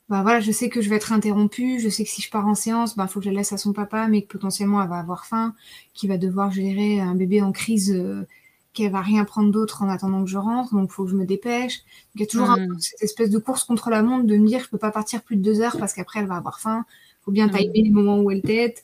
Bah 0.09 0.23
voilà, 0.23 0.39
je 0.39 0.51
sais 0.51 0.69
que 0.69 0.81
je 0.81 0.89
vais 0.89 0.95
être 0.95 1.13
interrompue, 1.13 1.79
je 1.79 1.87
sais 1.89 2.03
que 2.03 2.09
si 2.09 2.21
je 2.21 2.31
pars 2.31 2.47
en 2.47 2.55
séance, 2.55 2.95
bah 2.95 3.07
faut 3.07 3.19
que 3.19 3.25
je 3.25 3.29
la 3.31 3.37
laisse 3.37 3.53
à 3.53 3.57
son 3.57 3.73
papa, 3.73 4.07
mais 4.07 4.23
que 4.23 4.27
potentiellement 4.27 4.81
elle 4.81 4.89
va 4.89 4.97
avoir 4.99 5.25
faim, 5.27 5.53
qu'il 5.93 6.09
va 6.09 6.17
devoir 6.17 6.51
gérer 6.51 6.99
un 6.99 7.13
bébé 7.15 7.41
en 7.43 7.51
crise 7.51 7.91
euh, 7.93 8.25
qu'elle 8.73 8.91
va 8.91 9.01
rien 9.01 9.23
prendre 9.25 9.51
d'autre 9.51 9.83
en 9.83 9.89
attendant 9.89 10.23
que 10.23 10.29
je 10.29 10.37
rentre, 10.37 10.73
donc 10.73 10.89
il 10.91 10.93
faut 10.93 11.03
que 11.05 11.11
je 11.11 11.15
me 11.15 11.25
dépêche. 11.25 11.81
il 12.15 12.21
y 12.21 12.23
a 12.23 12.27
toujours 12.27 12.49
Mm. 12.57 12.79
cette 12.79 13.03
espèce 13.03 13.29
de 13.29 13.37
course 13.39 13.63
contre 13.63 13.89
la 13.89 14.01
montre 14.03 14.25
de 14.25 14.37
me 14.37 14.47
dire 14.47 14.61
je 14.63 14.69
peux 14.69 14.77
pas 14.77 14.91
partir 14.91 15.21
plus 15.21 15.35
de 15.37 15.41
deux 15.43 15.61
heures 15.61 15.77
parce 15.77 15.93
qu'après 15.93 16.19
elle 16.21 16.27
va 16.27 16.35
avoir 16.37 16.59
faim. 16.59 16.85
Il 17.21 17.23
faut 17.25 17.31
bien 17.31 17.47
timer 17.49 17.71
les 17.83 17.89
moments 17.91 18.19
où 18.19 18.31
elle 18.31 18.41
tète. 18.41 18.83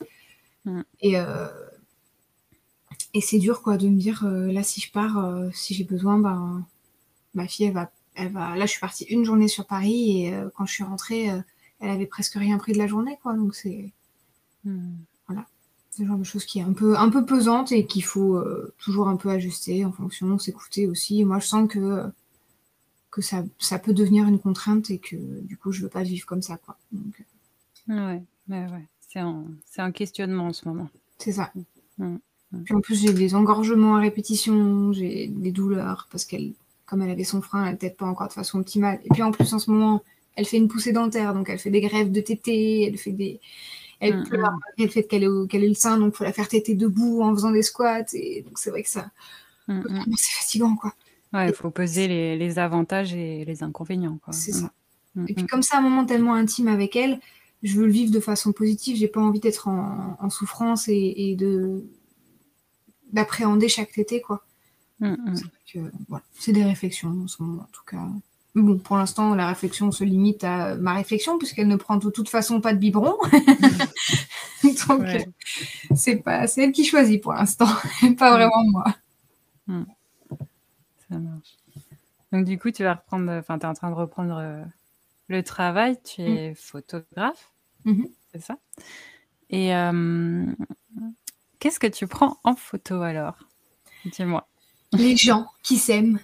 Mm. 0.65 0.81
Et, 1.01 1.17
euh, 1.19 1.47
et 3.13 3.21
c'est 3.21 3.39
dur 3.39 3.61
quoi 3.61 3.77
de 3.77 3.87
me 3.87 3.97
dire 3.97 4.23
euh, 4.25 4.51
là 4.51 4.63
si 4.63 4.81
je 4.81 4.91
pars, 4.91 5.17
euh, 5.17 5.49
si 5.53 5.73
j'ai 5.73 5.83
besoin, 5.83 6.17
ben, 6.19 6.65
ma 7.33 7.47
fille 7.47 7.67
elle 7.67 7.73
va, 7.73 7.91
elle 8.15 8.31
va. 8.31 8.55
Là 8.55 8.65
je 8.65 8.71
suis 8.71 8.79
partie 8.79 9.05
une 9.05 9.25
journée 9.25 9.47
sur 9.47 9.65
Paris 9.65 10.23
et 10.25 10.33
euh, 10.33 10.49
quand 10.55 10.65
je 10.65 10.73
suis 10.73 10.83
rentrée, 10.83 11.29
euh, 11.31 11.39
elle 11.79 11.89
avait 11.89 12.05
presque 12.05 12.33
rien 12.35 12.57
pris 12.57 12.73
de 12.73 12.77
la 12.77 12.87
journée 12.87 13.17
quoi. 13.21 13.33
Donc 13.33 13.55
c'est 13.55 13.93
Mm. 14.65 14.95
c'est 15.91 16.01
le 16.03 16.07
genre 16.07 16.17
de 16.17 16.23
choses 16.23 16.45
qui 16.45 16.59
est 16.59 16.63
un 16.63 16.73
peu, 16.73 16.97
un 16.97 17.09
peu 17.09 17.25
pesante 17.25 17.71
et 17.71 17.85
qu'il 17.85 18.03
faut 18.03 18.35
euh, 18.35 18.73
toujours 18.79 19.07
un 19.07 19.15
peu 19.15 19.29
ajuster 19.29 19.85
en 19.85 19.91
fonction, 19.91 20.37
s'écouter 20.39 20.87
aussi. 20.87 21.21
Et 21.21 21.25
moi, 21.25 21.39
je 21.39 21.47
sens 21.47 21.69
que, 21.69 22.03
que 23.11 23.21
ça, 23.21 23.43
ça 23.59 23.79
peut 23.79 23.93
devenir 23.93 24.27
une 24.27 24.39
contrainte 24.39 24.89
et 24.89 24.97
que 24.97 25.15
du 25.41 25.55
coup, 25.57 25.71
je 25.71 25.83
veux 25.83 25.89
pas 25.89 26.03
vivre 26.03 26.25
comme 26.25 26.41
ça. 26.41 26.57
Quoi. 26.57 26.77
Donc, 26.91 27.23
Ouais, 27.87 28.21
ouais, 28.49 28.65
ouais. 28.65 28.87
C'est 29.07 29.19
un, 29.19 29.45
c'est 29.65 29.81
un 29.81 29.91
questionnement 29.91 30.47
en 30.47 30.53
ce 30.53 30.67
moment. 30.67 30.89
c'est 31.19 31.31
ça. 31.31 31.53
Mm, 31.97 32.17
mm. 32.51 32.63
Puis 32.63 32.75
en 32.75 32.81
plus, 32.81 32.99
j'ai 32.99 33.13
des 33.13 33.35
engorgements 33.35 33.95
à 33.95 33.99
répétition, 33.99 34.91
j'ai 34.91 35.27
des 35.27 35.51
douleurs 35.51 36.07
parce 36.11 36.25
qu'elle, 36.25 36.53
comme 36.85 37.01
elle 37.01 37.09
avait 37.09 37.23
son 37.23 37.41
frein, 37.41 37.65
elle 37.67 37.77
tête 37.77 37.97
pas 37.97 38.05
encore 38.05 38.27
de 38.27 38.33
façon 38.33 38.59
optimale. 38.59 38.99
Et 39.05 39.09
puis 39.09 39.23
en 39.23 39.31
plus, 39.31 39.53
en 39.53 39.59
ce 39.59 39.71
moment, 39.71 40.03
elle 40.35 40.45
fait 40.45 40.57
une 40.57 40.67
poussée 40.67 40.91
dentaire, 40.91 41.33
donc 41.33 41.49
elle 41.49 41.59
fait 41.59 41.71
des 41.71 41.81
grèves 41.81 42.11
de 42.11 42.21
tétés, 42.21 42.83
elle 42.83 42.97
fait 42.97 43.11
des. 43.11 43.39
Elle 44.01 44.19
Mm, 44.19 44.23
pleure 44.23 44.51
mm. 44.51 44.59
malgré 44.65 44.85
le 44.85 44.89
fait 44.91 45.03
qu'elle 45.03 45.23
ait, 45.23 45.47
qu'elle 45.49 45.63
ait 45.63 45.69
le 45.69 45.73
sein, 45.73 45.97
donc 45.97 46.15
faut 46.15 46.25
la 46.25 46.33
faire 46.33 46.49
téter 46.49 46.75
debout 46.75 47.21
en 47.21 47.33
faisant 47.33 47.51
des 47.51 47.61
squats. 47.63 48.03
Et 48.13 48.41
donc 48.41 48.59
c'est 48.59 48.69
vrai 48.69 48.83
que 48.83 48.89
ça, 48.89 49.09
Mm, 49.67 50.13
c'est 50.17 50.31
fatigant, 50.41 50.75
quoi. 50.75 50.93
Ouais, 51.33 51.49
il 51.49 51.53
faut 51.53 51.71
peser 51.71 52.07
les, 52.07 52.37
les 52.37 52.59
avantages 52.59 53.13
et 53.13 53.43
les 53.45 53.63
inconvénients. 53.63 54.19
quoi. 54.23 54.33
C'est 54.33 54.53
ça. 54.53 54.71
Et 55.27 55.33
puis 55.33 55.43
mm. 55.43 55.47
comme 55.47 55.63
c'est 55.63 55.75
un 55.75 55.81
moment 55.81 56.05
tellement 56.05 56.33
intime 56.33 56.67
avec 56.67 56.95
elle, 56.95 57.19
je 57.63 57.75
veux 57.75 57.85
le 57.85 57.91
vivre 57.91 58.11
de 58.11 58.19
façon 58.19 58.51
positive. 58.51 58.95
J'ai 58.95 59.07
pas 59.07 59.21
envie 59.21 59.39
d'être 59.39 59.67
en, 59.67 60.17
en 60.19 60.29
souffrance 60.29 60.87
et, 60.87 61.13
et 61.17 61.35
de 61.35 61.83
d'appréhender 63.11 63.69
chaque 63.69 63.91
tété, 63.91 64.21
quoi. 64.21 64.43
Mm, 64.99 65.07
mm. 65.31 65.35
C'est 65.65 65.81
voilà, 66.07 66.23
des 66.47 66.63
réflexions 66.63 67.09
en 67.23 67.27
ce 67.27 67.41
moment, 67.43 67.63
en 67.63 67.69
tout 67.71 67.83
cas. 67.85 67.97
Mais 68.53 68.61
bon, 68.61 68.77
pour 68.77 68.95
l'instant, 68.97 69.35
la 69.35 69.47
réflexion 69.49 69.91
se 69.91 70.03
limite 70.05 70.43
à 70.45 70.75
ma 70.75 70.93
réflexion, 70.93 71.37
puisqu'elle 71.37 71.67
ne 71.67 71.75
prend 71.75 71.97
de 71.97 72.09
toute 72.09 72.29
façon 72.29 72.61
pas 72.61 72.73
de 72.73 72.79
biberon. 72.79 73.15
Donc, 74.63 74.99
Ouais. 75.01 75.27
c'est 75.95 76.17
pas, 76.17 76.47
c'est 76.47 76.63
elle 76.63 76.71
qui 76.71 76.85
choisit 76.85 77.21
pour 77.21 77.33
l'instant, 77.33 77.67
pas 78.17 78.31
Mm. 78.31 78.33
vraiment 78.33 78.63
moi. 78.71 78.85
Ça 81.09 81.19
marche. 81.19 81.55
Donc, 82.31 82.45
du 82.45 82.57
coup, 82.57 82.71
tu 82.71 82.83
vas 82.83 82.95
reprendre, 82.95 83.31
enfin, 83.31 83.59
tu 83.59 83.65
es 83.65 83.69
en 83.69 83.73
train 83.73 83.89
de 83.89 83.95
reprendre 83.95 84.37
euh, 84.37 84.63
le 85.27 85.43
travail. 85.43 85.97
Tu 86.03 86.21
es 86.21 86.55
photographe, 86.55 87.51
Mhm. 87.85 88.07
c'est 88.31 88.41
ça? 88.41 88.57
Et 89.49 89.75
euh, 89.75 90.45
qu'est-ce 91.59 91.79
que 91.79 91.87
tu 91.87 92.07
prends 92.07 92.37
en 92.43 92.55
photo 92.55 93.01
alors? 93.01 93.37
Dis-moi. 94.05 94.47
Les 94.93 95.15
gens 95.17 95.47
qui 95.63 95.77
s'aiment, 95.77 96.19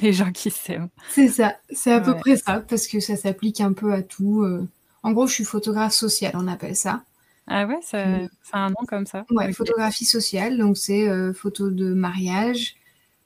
Les 0.00 0.12
gens 0.12 0.30
qui 0.32 0.50
s'aiment. 0.50 0.88
c'est 1.10 1.28
ça, 1.28 1.56
c'est 1.70 1.92
à 1.92 2.00
peu 2.00 2.14
près 2.16 2.36
ça, 2.36 2.60
parce 2.60 2.86
que 2.86 3.00
ça 3.00 3.16
s'applique 3.16 3.60
un 3.60 3.72
peu 3.72 3.92
à 3.92 4.02
tout. 4.02 4.42
euh. 4.42 4.66
En 5.02 5.12
gros, 5.12 5.26
je 5.26 5.32
suis 5.34 5.44
photographe 5.44 5.92
sociale, 5.94 6.32
on 6.36 6.46
appelle 6.46 6.76
ça. 6.76 7.02
Ah 7.46 7.66
ouais, 7.66 7.78
ça, 7.82 8.04
ça 8.42 8.58
a 8.58 8.58
un 8.60 8.68
nom 8.70 8.86
comme 8.86 9.06
ça 9.06 9.24
Ouais, 9.30 9.52
photographie 9.52 10.04
sociale, 10.04 10.56
donc 10.58 10.76
c'est 10.76 11.08
euh, 11.08 11.32
photos 11.32 11.72
de 11.72 11.92
mariage, 11.94 12.76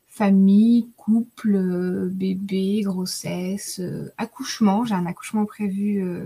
famille, 0.09 0.89
couple, 0.97 1.57
euh, 1.57 2.09
bébé, 2.11 2.81
grossesse, 2.85 3.81
euh, 3.81 4.11
accouchement. 4.17 4.85
J'ai 4.87 4.95
un 4.95 5.05
accouchement 5.07 5.45
prévu 5.45 6.03
euh, 6.03 6.25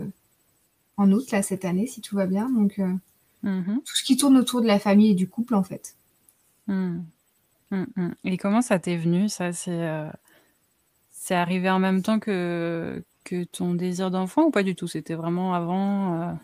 en 0.96 1.10
août, 1.10 1.30
là, 1.32 1.42
cette 1.42 1.64
année, 1.64 1.86
si 1.88 2.00
tout 2.00 2.14
va 2.14 2.26
bien. 2.26 2.48
Donc, 2.50 2.78
euh, 2.78 2.92
Mhm. 3.42 3.80
tout 3.84 3.94
ce 3.96 4.02
qui 4.04 4.16
tourne 4.16 4.36
autour 4.36 4.60
de 4.62 4.66
la 4.66 4.78
famille 4.80 5.12
et 5.12 5.14
du 5.14 5.28
couple, 5.28 5.54
en 5.54 5.62
fait. 5.62 5.94
Mm. 6.66 6.98
Mm, 7.70 7.84
mm. 7.96 8.14
Et 8.24 8.36
comment 8.38 8.62
ça 8.62 8.78
t'est 8.78 8.96
venu 8.96 9.28
ça? 9.28 9.52
C'est 9.52 9.70
euh, 9.72 10.08
c'est 11.10 11.34
arrivé 11.34 11.68
en 11.70 11.78
même 11.78 12.02
temps 12.02 12.18
que, 12.20 13.04
que 13.24 13.44
ton 13.44 13.74
désir 13.74 14.10
d'enfant 14.10 14.44
ou 14.46 14.50
pas 14.50 14.62
du 14.62 14.74
tout? 14.74 14.88
C'était 14.88 15.14
vraiment 15.14 15.54
avant 15.54 16.22
euh, 16.32 16.34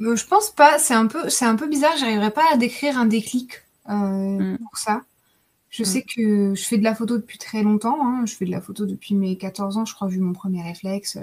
Euh, 0.00 0.16
je 0.16 0.26
pense 0.26 0.50
pas, 0.50 0.78
c'est 0.78 0.94
un 0.94 1.06
peu, 1.06 1.28
c'est 1.30 1.44
un 1.46 1.56
peu 1.56 1.68
bizarre, 1.68 1.96
j'arriverai 1.98 2.30
pas 2.30 2.44
à 2.52 2.56
décrire 2.56 2.98
un 2.98 3.06
déclic 3.06 3.62
euh, 3.88 4.38
Mm. 4.38 4.58
pour 4.62 4.76
ça. 4.78 5.02
Je 5.70 5.84
sais 5.84 6.02
que 6.04 6.54
je 6.54 6.64
fais 6.64 6.78
de 6.78 6.84
la 6.84 6.94
photo 6.96 7.18
depuis 7.18 7.38
très 7.38 7.62
longtemps, 7.62 7.98
hein. 8.06 8.26
je 8.26 8.34
fais 8.36 8.46
de 8.46 8.52
la 8.52 8.60
photo 8.62 8.86
depuis 8.86 9.14
mes 9.14 9.38
14 9.38 9.78
ans, 9.78 9.86
je 9.86 9.94
crois 9.94 10.08
que 10.08 10.14
j'ai 10.14 10.20
eu 10.20 10.22
mon 10.22 10.34
premier 10.34 10.62
réflexe. 10.62 11.18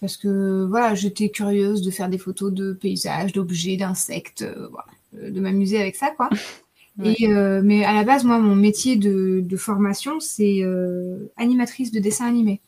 parce 0.00 0.16
que 0.16 0.64
voilà, 0.68 0.94
j'étais 0.94 1.28
curieuse 1.30 1.82
de 1.82 1.90
faire 1.90 2.08
des 2.08 2.18
photos 2.18 2.52
de 2.52 2.72
paysages, 2.72 3.32
d'objets, 3.32 3.76
d'insectes, 3.76 4.44
voilà, 4.70 4.86
de 5.30 5.40
m'amuser 5.40 5.80
avec 5.80 5.96
ça, 5.96 6.10
quoi. 6.10 6.30
Ouais. 7.00 7.16
Et, 7.18 7.28
euh, 7.28 7.62
mais 7.64 7.84
à 7.84 7.92
la 7.94 8.04
base, 8.04 8.24
moi, 8.24 8.38
mon 8.38 8.54
métier 8.56 8.96
de, 8.96 9.40
de 9.44 9.56
formation, 9.56 10.20
c'est 10.20 10.62
euh, 10.62 11.32
animatrice 11.36 11.92
de 11.92 12.00
dessin 12.00 12.26
animé. 12.26 12.60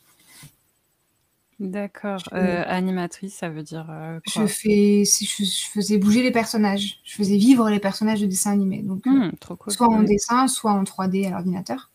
D'accord. 1.59 2.29
Euh, 2.33 2.63
animatrice, 2.67 3.35
ça 3.35 3.49
veut 3.49 3.63
dire 3.63 3.87
Je, 4.25 4.31
quoi? 4.31 4.47
fais, 4.47 5.03
je, 5.05 5.43
je 5.43 5.65
faisais 5.69 5.97
bouger 5.97 6.23
les 6.23 6.31
personnages, 6.31 6.99
je 7.03 7.15
faisais 7.15 7.37
vivre 7.37 7.69
les 7.69 7.79
personnages 7.79 8.21
de 8.21 8.25
dessin 8.25 8.51
animé. 8.51 8.81
Donc, 8.81 9.03
Hmm, 9.05 9.31
trop 9.39 9.55
cool. 9.55 9.73
soit 9.73 9.87
en 9.87 10.03
dessin, 10.03 10.47
soit 10.47 10.71
en 10.73 10.83
3D 10.85 11.25
à 11.25 11.31
l'ordinateur. 11.31 11.91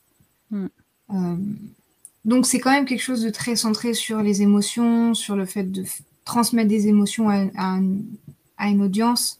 Mm. 0.51 0.69
Euh, 1.11 1.37
donc 2.25 2.47
c'est 2.47 2.61
quand 2.61 2.71
même 2.71 2.85
quelque 2.87 3.03
chose 3.03 3.23
de 3.23 3.31
très 3.31 3.57
centré 3.57 3.95
sur 3.95 4.23
les 4.23 4.43
émotions, 4.43 5.15
sur 5.15 5.37
le 5.37 5.47
fait 5.47 5.65
de 5.65 5.85
transmettre 6.25 6.69
des 6.69 6.89
émotions 6.89 7.29
à, 7.31 7.47
à 7.57 7.75
un- 7.77 7.99
à 8.59 8.69
une 8.69 8.83
audience 8.83 9.39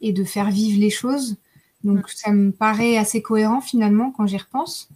et 0.00 0.12
de 0.12 0.24
faire 0.24 0.50
vivre 0.50 0.80
les 0.80 0.90
choses. 0.90 1.36
Donc 1.84 2.08
ça 2.10 2.32
me 2.32 2.50
paraît 2.50 2.96
assez 2.96 3.22
cohérent 3.22 3.60
finalement 3.60 4.10
quand 4.10 4.26
j'y 4.26 4.36
repense. 4.38 4.88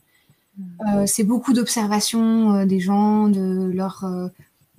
Euh, 0.89 1.07
c'est 1.07 1.25
beaucoup 1.25 1.53
d'observations 1.53 2.55
euh, 2.55 2.67
des 2.67 2.81
gens, 2.81 3.29
de 3.29 3.71
leur, 3.73 4.05
euh, 4.05 4.29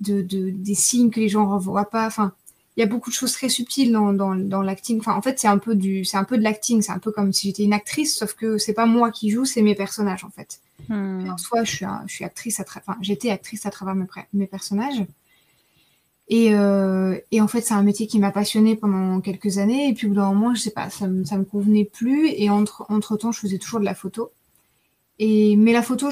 de, 0.00 0.22
de- 0.22 0.50
des 0.50 0.74
signes 0.74 1.10
que 1.10 1.18
les 1.18 1.28
gens 1.28 1.46
ne 1.46 1.52
revoient 1.52 1.90
pas. 1.90 2.06
Enfin, 2.06 2.32
il 2.76 2.80
y 2.80 2.82
a 2.82 2.86
beaucoup 2.86 3.10
de 3.10 3.14
choses 3.14 3.32
très 3.32 3.48
subtiles 3.48 3.90
dans, 3.92 4.12
dans, 4.12 4.34
dans 4.36 4.62
l'acting. 4.62 4.98
Enfin, 5.00 5.14
en 5.14 5.22
fait, 5.22 5.38
c'est 5.38 5.48
un 5.48 5.58
peu 5.58 5.74
du, 5.74 6.04
c'est 6.04 6.16
un 6.16 6.24
peu 6.24 6.38
de 6.38 6.42
l'acting. 6.42 6.80
C'est 6.82 6.92
un 6.92 6.98
peu 6.98 7.10
comme 7.10 7.32
si 7.32 7.48
j'étais 7.48 7.64
une 7.64 7.72
actrice, 7.72 8.16
sauf 8.16 8.34
que 8.34 8.58
c'est 8.58 8.72
pas 8.74 8.86
moi 8.86 9.10
qui 9.10 9.30
joue, 9.30 9.44
c'est 9.44 9.62
mes 9.62 9.74
personnages 9.74 10.24
en 10.24 10.30
fait. 10.30 10.60
Hmm. 10.88 11.28
En 11.30 11.38
soi, 11.38 11.64
je 11.64 11.70
suis, 11.74 11.84
un- 11.84 12.02
je 12.06 12.14
suis 12.14 12.24
actrice 12.24 12.60
à 12.60 12.64
enfin, 12.68 12.96
j'étais 13.00 13.30
actrice 13.30 13.64
à 13.66 13.70
travers 13.70 13.94
mes, 13.94 14.06
mes 14.32 14.46
personnages. 14.46 15.04
Et, 16.28 16.54
euh, 16.54 17.18
et 17.32 17.40
en 17.40 17.48
fait, 17.48 17.60
c'est 17.60 17.74
un 17.74 17.82
métier 17.82 18.06
qui 18.06 18.18
m'a 18.18 18.30
passionnée 18.30 18.76
pendant 18.76 19.20
quelques 19.20 19.58
années. 19.58 19.88
Et 19.90 19.94
puis, 19.94 20.06
au 20.06 20.10
bout 20.10 20.16
d'un 20.16 20.32
moment, 20.32 20.54
je 20.54 20.60
sais 20.60 20.70
pas, 20.70 20.88
ça 20.90 21.06
me, 21.06 21.22
me 21.22 21.44
convenait 21.44 21.84
plus. 21.84 22.28
Et 22.28 22.48
entre, 22.50 22.86
entre 22.88 23.16
temps, 23.16 23.30
je 23.32 23.40
faisais 23.40 23.58
toujours 23.58 23.80
de 23.80 23.84
la 23.84 23.94
photo. 23.94 24.30
Et, 25.18 25.56
mais 25.56 25.72
la 25.72 25.82
photo, 25.82 26.08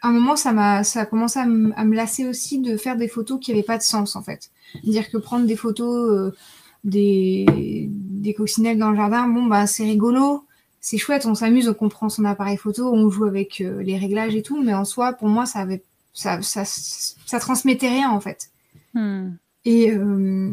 à 0.00 0.08
un 0.08 0.12
moment, 0.12 0.36
ça 0.36 0.52
m'a, 0.52 0.84
ça 0.84 1.00
a 1.00 1.06
commencé 1.06 1.38
à, 1.40 1.46
me- 1.46 1.72
à 1.76 1.84
me 1.84 1.96
lasser 1.96 2.26
aussi 2.26 2.60
de 2.60 2.76
faire 2.76 2.96
des 2.96 3.08
photos 3.08 3.40
qui 3.40 3.50
n'avaient 3.50 3.62
pas 3.64 3.78
de 3.78 3.82
sens, 3.82 4.14
en 4.16 4.22
fait. 4.22 4.50
Dire 4.84 5.10
que 5.10 5.18
prendre 5.18 5.44
des 5.46 5.56
photos 5.56 6.10
euh, 6.10 6.36
des, 6.84 7.44
des 7.90 8.34
coccinelles 8.34 8.78
dans 8.78 8.90
le 8.90 8.96
jardin, 8.96 9.26
bon, 9.26 9.46
bah, 9.46 9.66
c'est 9.66 9.84
rigolo, 9.84 10.44
c'est 10.80 10.98
chouette, 10.98 11.26
on 11.26 11.34
s'amuse, 11.34 11.68
on 11.68 11.74
comprend 11.74 12.08
son 12.08 12.24
appareil 12.24 12.56
photo, 12.56 12.92
on 12.92 13.10
joue 13.10 13.24
avec 13.24 13.60
euh, 13.60 13.82
les 13.82 13.98
réglages 13.98 14.36
et 14.36 14.42
tout, 14.42 14.62
mais 14.62 14.72
en 14.72 14.84
soi, 14.84 15.12
pour 15.14 15.28
moi, 15.28 15.46
ça 15.46 15.58
avait, 15.58 15.82
ça, 16.14 16.40
ça, 16.42 16.62
ça 16.64 17.40
transmettait 17.40 17.88
rien, 17.88 18.10
en 18.10 18.20
fait. 18.20 18.50
Hmm. 18.94 19.30
Et, 19.64 19.90
euh, 19.92 20.50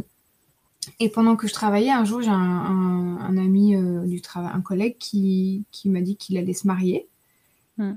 et 1.00 1.10
pendant 1.10 1.36
que 1.36 1.48
je 1.48 1.54
travaillais, 1.54 1.90
un 1.92 2.06
jour, 2.06 2.22
j'ai 2.22 2.30
un, 2.30 2.34
un- 2.34 3.18
un 3.20 3.38
ami 3.38 3.76
euh, 3.76 4.02
du 4.06 4.22
travail, 4.22 4.52
un 4.54 4.62
collègue 4.62 4.98
qui, 5.00 5.64
qui 5.72 5.90
m'a 5.90 6.02
dit 6.02 6.16
qu'il 6.16 6.38
allait 6.38 6.54
se 6.54 6.68
marier. 6.68 7.08
Mm. 7.78 7.94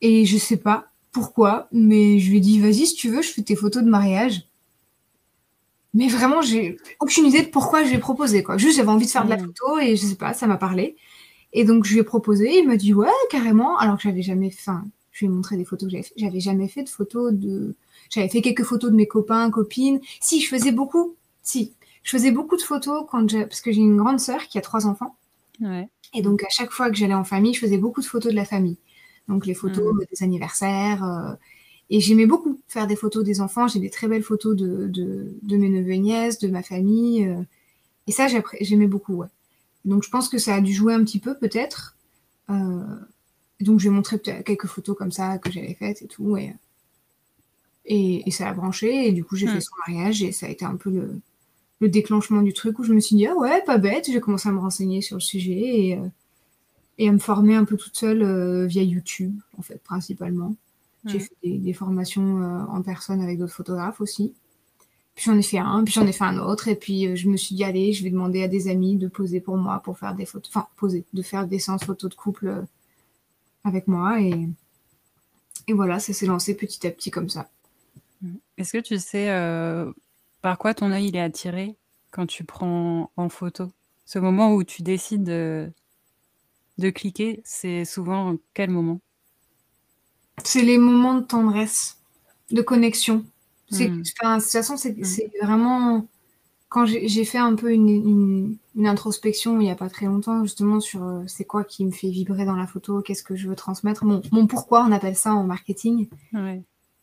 Et 0.00 0.24
je 0.26 0.36
sais 0.36 0.56
pas 0.56 0.88
pourquoi, 1.12 1.68
mais 1.72 2.18
je 2.18 2.30
lui 2.30 2.38
ai 2.38 2.40
dit, 2.40 2.58
vas-y, 2.60 2.86
si 2.86 2.94
tu 2.94 3.08
veux, 3.08 3.22
je 3.22 3.28
fais 3.30 3.42
tes 3.42 3.56
photos 3.56 3.82
de 3.84 3.88
mariage. 3.88 4.46
Mais 5.94 6.08
vraiment, 6.08 6.40
j'ai 6.40 6.78
aucune 7.00 7.26
idée 7.26 7.42
de 7.42 7.48
pourquoi 7.48 7.84
je 7.84 7.88
lui 7.90 7.96
ai 7.96 7.98
proposé, 7.98 8.42
quoi. 8.42 8.56
Juste, 8.56 8.76
j'avais 8.78 8.88
envie 8.88 9.04
de 9.06 9.10
faire 9.10 9.24
de 9.24 9.30
la 9.30 9.36
Mm. 9.36 9.46
photo 9.46 9.78
et 9.78 9.96
je 9.96 10.06
sais 10.06 10.14
pas, 10.16 10.32
ça 10.32 10.46
m'a 10.46 10.56
parlé. 10.56 10.96
Et 11.52 11.64
donc, 11.64 11.84
je 11.84 11.92
lui 11.92 12.00
ai 12.00 12.02
proposé, 12.04 12.58
il 12.58 12.66
m'a 12.66 12.76
dit, 12.76 12.94
ouais, 12.94 13.08
carrément, 13.30 13.76
alors 13.78 13.96
que 13.96 14.02
j'avais 14.04 14.22
jamais 14.22 14.50
fait, 14.50 14.60
enfin, 14.70 14.84
je 15.12 15.24
lui 15.24 15.32
ai 15.32 15.34
montré 15.34 15.56
des 15.56 15.64
photos 15.64 15.86
que 15.86 15.92
j'avais 15.92 16.02
fait. 16.02 16.14
J'avais 16.16 16.40
jamais 16.40 16.68
fait 16.68 16.82
de 16.82 16.88
photos 16.88 17.32
de, 17.32 17.74
j'avais 18.10 18.28
fait 18.28 18.42
quelques 18.42 18.64
photos 18.64 18.90
de 18.90 18.96
mes 18.96 19.06
copains, 19.06 19.50
copines. 19.50 20.00
Si, 20.20 20.40
je 20.40 20.48
faisais 20.48 20.72
beaucoup. 20.72 21.14
Si, 21.42 21.72
je 22.02 22.10
faisais 22.10 22.30
beaucoup 22.30 22.56
de 22.56 22.62
photos 22.62 23.04
quand 23.10 23.26
parce 23.44 23.60
que 23.60 23.70
j'ai 23.72 23.80
une 23.80 23.96
grande 23.96 24.20
sœur 24.20 24.48
qui 24.48 24.58
a 24.58 24.60
trois 24.62 24.86
enfants. 24.86 25.16
Ouais. 25.60 25.88
Et 26.14 26.22
donc, 26.22 26.42
à 26.42 26.48
chaque 26.50 26.70
fois 26.72 26.90
que 26.90 26.96
j'allais 26.96 27.14
en 27.14 27.24
famille, 27.24 27.54
je 27.54 27.60
faisais 27.60 27.78
beaucoup 27.78 28.00
de 28.00 28.06
photos 28.06 28.32
de 28.32 28.36
la 28.36 28.44
famille. 28.44 28.76
Donc, 29.28 29.46
les 29.46 29.54
photos 29.54 29.94
des 30.10 30.22
anniversaires. 30.22 31.04
euh, 31.04 31.34
et 31.90 32.00
j'aimais 32.00 32.26
beaucoup 32.26 32.58
faire 32.68 32.86
des 32.86 32.96
photos 32.96 33.22
des 33.22 33.40
enfants. 33.40 33.68
J'ai 33.68 33.78
des 33.78 33.90
très 33.90 34.08
belles 34.08 34.22
photos 34.22 34.56
de, 34.56 34.88
de, 34.88 35.36
de 35.42 35.56
mes 35.56 35.68
neveux 35.68 35.92
et 35.92 35.98
nièces, 35.98 36.38
de 36.38 36.48
ma 36.48 36.62
famille. 36.62 37.26
euh, 37.26 37.42
et 38.06 38.12
ça, 38.12 38.26
j'aimais 38.60 38.86
beaucoup, 38.88 39.14
ouais. 39.14 39.28
Donc, 39.84 40.02
je 40.04 40.10
pense 40.10 40.28
que 40.28 40.38
ça 40.38 40.54
a 40.56 40.60
dû 40.60 40.72
jouer 40.72 40.94
un 40.94 41.04
petit 41.04 41.18
peu, 41.20 41.36
peut-être. 41.36 41.96
Euh, 42.50 42.82
donc, 43.62 43.80
je 43.80 43.84
lui 43.84 43.92
ai 43.92 43.94
montré 43.94 44.18
quelques 44.20 44.66
photos 44.66 44.96
comme 44.96 45.12
ça 45.12 45.38
que 45.38 45.50
j'avais 45.50 45.74
faites 45.74 46.02
et 46.02 46.06
tout. 46.06 46.36
Et, 46.36 46.54
et, 47.86 48.30
ça 48.30 48.48
a 48.48 48.54
branché. 48.54 49.08
Et 49.08 49.12
du 49.12 49.24
coup, 49.24 49.36
j'ai 49.36 49.46
fait 49.46 49.60
son 49.60 49.74
mariage 49.86 50.22
et 50.22 50.32
ça 50.32 50.46
a 50.46 50.48
été 50.48 50.64
un 50.64 50.76
peu 50.76 50.90
le, 50.90 51.20
le, 51.80 51.88
déclenchement 51.88 52.42
du 52.42 52.52
truc 52.52 52.78
où 52.78 52.84
je 52.84 52.92
me 52.92 53.00
suis 53.00 53.16
dit, 53.16 53.26
ah 53.26 53.36
ouais, 53.36 53.62
pas 53.64 53.78
bête. 53.78 54.06
J'ai 54.10 54.20
commencé 54.20 54.48
à 54.48 54.52
me 54.52 54.60
renseigner 54.60 55.00
sur 55.00 55.16
le 55.16 55.20
sujet 55.20 55.52
et, 55.52 55.98
et 56.98 57.08
à 57.08 57.12
me 57.12 57.18
former 57.18 57.56
un 57.56 57.64
peu 57.64 57.76
toute 57.76 57.96
seule 57.96 58.66
via 58.66 58.82
YouTube, 58.82 59.38
en 59.58 59.62
fait, 59.62 59.80
principalement. 59.82 60.54
J'ai 61.04 61.18
fait 61.18 61.34
des, 61.42 61.72
formations 61.72 62.66
en 62.68 62.80
personne 62.82 63.20
avec 63.20 63.38
d'autres 63.38 63.54
photographes 63.54 64.00
aussi. 64.00 64.32
Puis 65.14 65.24
j'en 65.26 65.36
ai 65.36 65.42
fait 65.42 65.58
un, 65.58 65.84
puis 65.84 65.92
j'en 65.92 66.06
ai 66.06 66.12
fait 66.12 66.24
un 66.24 66.38
autre, 66.38 66.68
et 66.68 66.74
puis 66.74 67.06
euh, 67.06 67.16
je 67.16 67.28
me 67.28 67.36
suis 67.36 67.54
dit, 67.54 67.64
allez, 67.64 67.92
je 67.92 68.02
vais 68.02 68.10
demander 68.10 68.42
à 68.42 68.48
des 68.48 68.68
amis 68.68 68.96
de 68.96 69.08
poser 69.08 69.40
pour 69.40 69.56
moi, 69.56 69.80
pour 69.84 69.98
faire 69.98 70.14
des 70.14 70.24
photos, 70.24 70.50
enfin, 70.54 70.66
poser, 70.76 71.04
de 71.12 71.22
faire 71.22 71.46
des 71.46 71.58
séances 71.58 71.84
photos 71.84 72.10
de 72.10 72.14
couple 72.14 72.46
euh, 72.46 72.62
avec 73.64 73.88
moi, 73.88 74.20
et, 74.20 74.48
et 75.68 75.72
voilà, 75.72 75.98
ça 75.98 76.12
s'est 76.12 76.26
lancé 76.26 76.56
petit 76.56 76.86
à 76.86 76.90
petit 76.90 77.10
comme 77.10 77.28
ça. 77.28 77.48
Est-ce 78.56 78.72
que 78.72 78.78
tu 78.78 78.98
sais 78.98 79.30
euh, 79.30 79.90
par 80.40 80.58
quoi 80.58 80.74
ton 80.74 80.92
œil 80.92 81.08
il 81.08 81.16
est 81.16 81.20
attiré 81.20 81.76
quand 82.10 82.26
tu 82.26 82.44
prends 82.44 83.10
en 83.16 83.28
photo? 83.28 83.70
Ce 84.04 84.18
moment 84.18 84.54
où 84.54 84.62
tu 84.62 84.82
décides 84.82 85.24
de, 85.24 85.72
de 86.78 86.90
cliquer, 86.90 87.40
c'est 87.44 87.84
souvent 87.84 88.36
quel 88.54 88.70
moment? 88.70 89.00
C'est 90.44 90.62
les 90.62 90.78
moments 90.78 91.14
de 91.14 91.24
tendresse, 91.24 91.98
de 92.50 92.62
connexion. 92.62 93.24
C'est, 93.70 93.88
hmm. 93.88 94.02
de 94.02 94.08
toute 94.08 94.50
façon, 94.50 94.74
hmm. 94.74 95.04
c'est, 95.04 95.30
vraiment 95.42 96.06
quand 96.72 96.86
j'ai 96.86 97.24
fait 97.26 97.38
un 97.38 97.54
peu 97.54 97.70
une, 97.70 98.56
introspection 98.82 99.60
il 99.60 99.64
n'y 99.64 99.70
a 99.70 99.74
pas 99.74 99.90
très 99.90 100.06
longtemps, 100.06 100.42
justement, 100.42 100.80
sur 100.80 101.04
euh, 101.04 101.22
c'est 101.26 101.44
quoi 101.44 101.64
qui 101.64 101.84
me 101.84 101.90
fait 101.90 102.08
vibrer 102.08 102.46
dans 102.46 102.56
la 102.56 102.66
photo, 102.66 103.02
qu'est-ce 103.02 103.22
que 103.22 103.36
je 103.36 103.46
veux 103.46 103.54
transmettre. 103.54 104.06
Mon, 104.06 104.22
mon 104.32 104.46
pourquoi, 104.46 104.82
on 104.88 104.90
appelle 104.90 105.14
ça 105.14 105.34
en 105.34 105.44
marketing. 105.44 106.08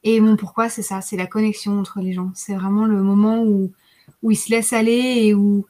Et 0.03 0.21
mon 0.21 0.37
pourquoi, 0.37 0.69
c'est 0.69 0.81
ça, 0.81 1.01
c'est 1.01 1.17
la 1.17 1.27
connexion 1.27 1.79
entre 1.79 1.99
les 1.99 2.13
gens. 2.13 2.31
C'est 2.33 2.55
vraiment 2.55 2.85
le 2.85 3.03
moment 3.03 3.43
où, 3.43 3.71
où 4.23 4.31
ils 4.31 4.37
se 4.37 4.49
laissent 4.49 4.73
aller 4.73 5.25
et 5.25 5.33
où 5.35 5.67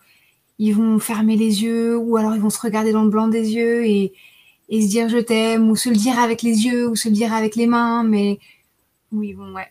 ils 0.59 0.73
vont 0.73 0.97
fermer 0.99 1.35
les 1.35 1.63
yeux, 1.63 1.97
ou 1.97 2.15
alors 2.15 2.35
ils 2.35 2.41
vont 2.41 2.49
se 2.49 2.61
regarder 2.61 2.93
dans 2.93 3.03
le 3.03 3.09
blanc 3.09 3.27
des 3.27 3.53
yeux 3.53 3.85
et, 3.85 4.13
et 4.69 4.81
se 4.81 4.87
dire 4.87 5.09
je 5.09 5.17
t'aime, 5.17 5.69
ou 5.69 5.75
se 5.75 5.89
le 5.89 5.95
dire 5.95 6.17
avec 6.19 6.41
les 6.41 6.65
yeux, 6.65 6.87
ou 6.87 6.95
se 6.95 7.09
le 7.09 7.15
dire 7.15 7.33
avec 7.33 7.57
les 7.57 7.67
mains, 7.67 8.03
mais 8.03 8.39
ils 9.11 9.33
vont, 9.33 9.53
ouais, 9.53 9.67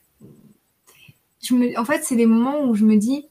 en 1.77 1.85
fait, 1.87 2.05
c'est 2.05 2.17
des 2.17 2.27
moments 2.27 2.65
où 2.65 2.75
je 2.75 2.85
me 2.85 2.97
dis, 2.97 3.25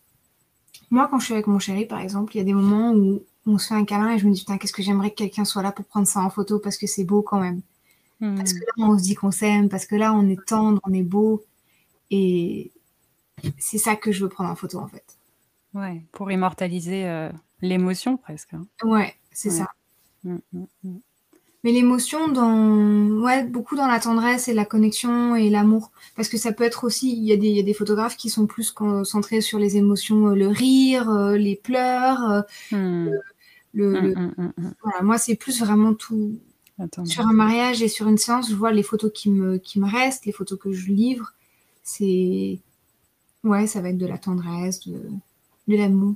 moi, 0.90 1.08
quand 1.10 1.20
je 1.20 1.26
suis 1.26 1.34
avec 1.34 1.48
mon 1.48 1.60
chéri, 1.60 1.86
par 1.86 2.00
exemple, 2.00 2.36
il 2.36 2.40
y 2.40 2.42
a 2.42 2.46
des 2.46 2.54
moments 2.54 2.94
où 2.94 3.24
on 3.46 3.58
se 3.58 3.68
fait 3.68 3.76
un 3.76 3.86
câlin 3.86 4.12
et 4.12 4.20
je 4.20 4.28
me 4.28 4.34
dis, 4.34 4.42
putain, 4.42 4.58
qu'est-ce 4.58 4.74
que 4.74 4.82
j'aimerais 4.82 5.12
que 5.12 5.16
quelqu'un 5.16 5.46
soit 5.46 5.62
là 5.62 5.72
pour 5.72 5.86
prendre 5.86 6.08
ça 6.08 6.22
en 6.22 6.30
photo 6.30 6.60
parce 6.60 6.78
que 6.78 6.88
c'est 6.88 7.04
beau 7.04 7.22
quand 7.22 7.40
même. 7.40 7.62
Parce 8.20 8.54
que 8.54 8.60
là, 8.60 8.88
on 8.88 8.98
se 8.98 9.04
dit 9.04 9.14
qu'on 9.14 9.30
s'aime, 9.30 9.70
parce 9.70 9.86
que 9.86 9.96
là, 9.96 10.12
on 10.14 10.28
est 10.28 10.44
tendre, 10.46 10.82
on 10.84 10.94
est 10.94 11.04
beau. 11.04 11.44
Et 12.10 12.72
c'est 13.60 13.78
ça 13.78 13.96
que 13.96 14.12
je 14.12 14.24
veux 14.24 14.30
prendre 14.30 14.50
en 14.50 14.56
photo, 14.56 14.80
en 14.80 14.88
fait. 14.88 15.18
Ouais, 15.76 16.04
pour 16.12 16.32
immortaliser 16.32 17.06
euh, 17.06 17.30
l'émotion 17.62 18.18
presque. 18.18 18.56
Hein. 18.56 18.66
Ouais, 18.84 19.14
c'est 19.32 19.52
ça. 19.52 19.68
Mmh, 20.24 20.38
mmh. 20.52 20.98
Mais 21.68 21.74
l'émotion, 21.74 22.30
dans, 22.30 23.22
ouais, 23.22 23.44
beaucoup 23.44 23.76
dans 23.76 23.88
la 23.88 24.00
tendresse 24.00 24.48
et 24.48 24.54
la 24.54 24.64
connexion 24.64 25.36
et 25.36 25.50
l'amour. 25.50 25.92
Parce 26.16 26.30
que 26.30 26.38
ça 26.38 26.54
peut 26.54 26.64
être 26.64 26.86
aussi, 26.86 27.12
il 27.12 27.26
y, 27.26 27.34
a 27.34 27.36
des, 27.36 27.50
y 27.50 27.60
a 27.60 27.64
des 27.64 27.74
photographes 27.74 28.16
qui 28.16 28.30
sont 28.30 28.48
plus 28.48 28.72
concentrés 28.72 29.42
sur 29.42 29.60
les 29.60 29.76
émotions, 29.76 30.30
euh, 30.30 30.34
le 30.34 30.48
rire, 30.48 31.10
euh, 31.10 31.36
les 31.36 31.58
pleurs. 31.58 32.24
Euh, 32.32 32.42
hmm. 32.72 33.12
le, 33.74 34.02
hmm, 34.02 34.34
hmm, 34.38 34.72
voilà, 34.82 35.02
moi, 35.02 35.18
c'est 35.18 35.36
plus 35.36 35.60
vraiment 35.60 35.94
tout. 35.94 36.40
Sur 37.04 37.28
un 37.28 37.34
mariage 37.34 37.82
et 37.82 37.90
sur 37.90 38.08
une 38.08 38.18
séance, 38.18 38.50
je 38.50 38.56
vois 38.56 38.72
les 38.72 38.82
photos 38.82 39.12
qui 39.14 39.30
me, 39.30 39.58
qui 39.58 39.82
me 39.82 39.92
restent, 39.92 40.26
les 40.26 40.32
photos 40.32 40.58
que 40.58 40.72
je 40.72 40.90
livre. 40.90 41.34
C'est. 41.84 42.60
Ouais, 43.44 43.68
ça 43.68 43.82
va 43.82 43.90
être 43.90 43.98
de 43.98 44.08
la 44.08 44.18
tendresse, 44.18 44.88
de, 44.88 45.02
de 45.68 45.76
l'amour 45.76 46.16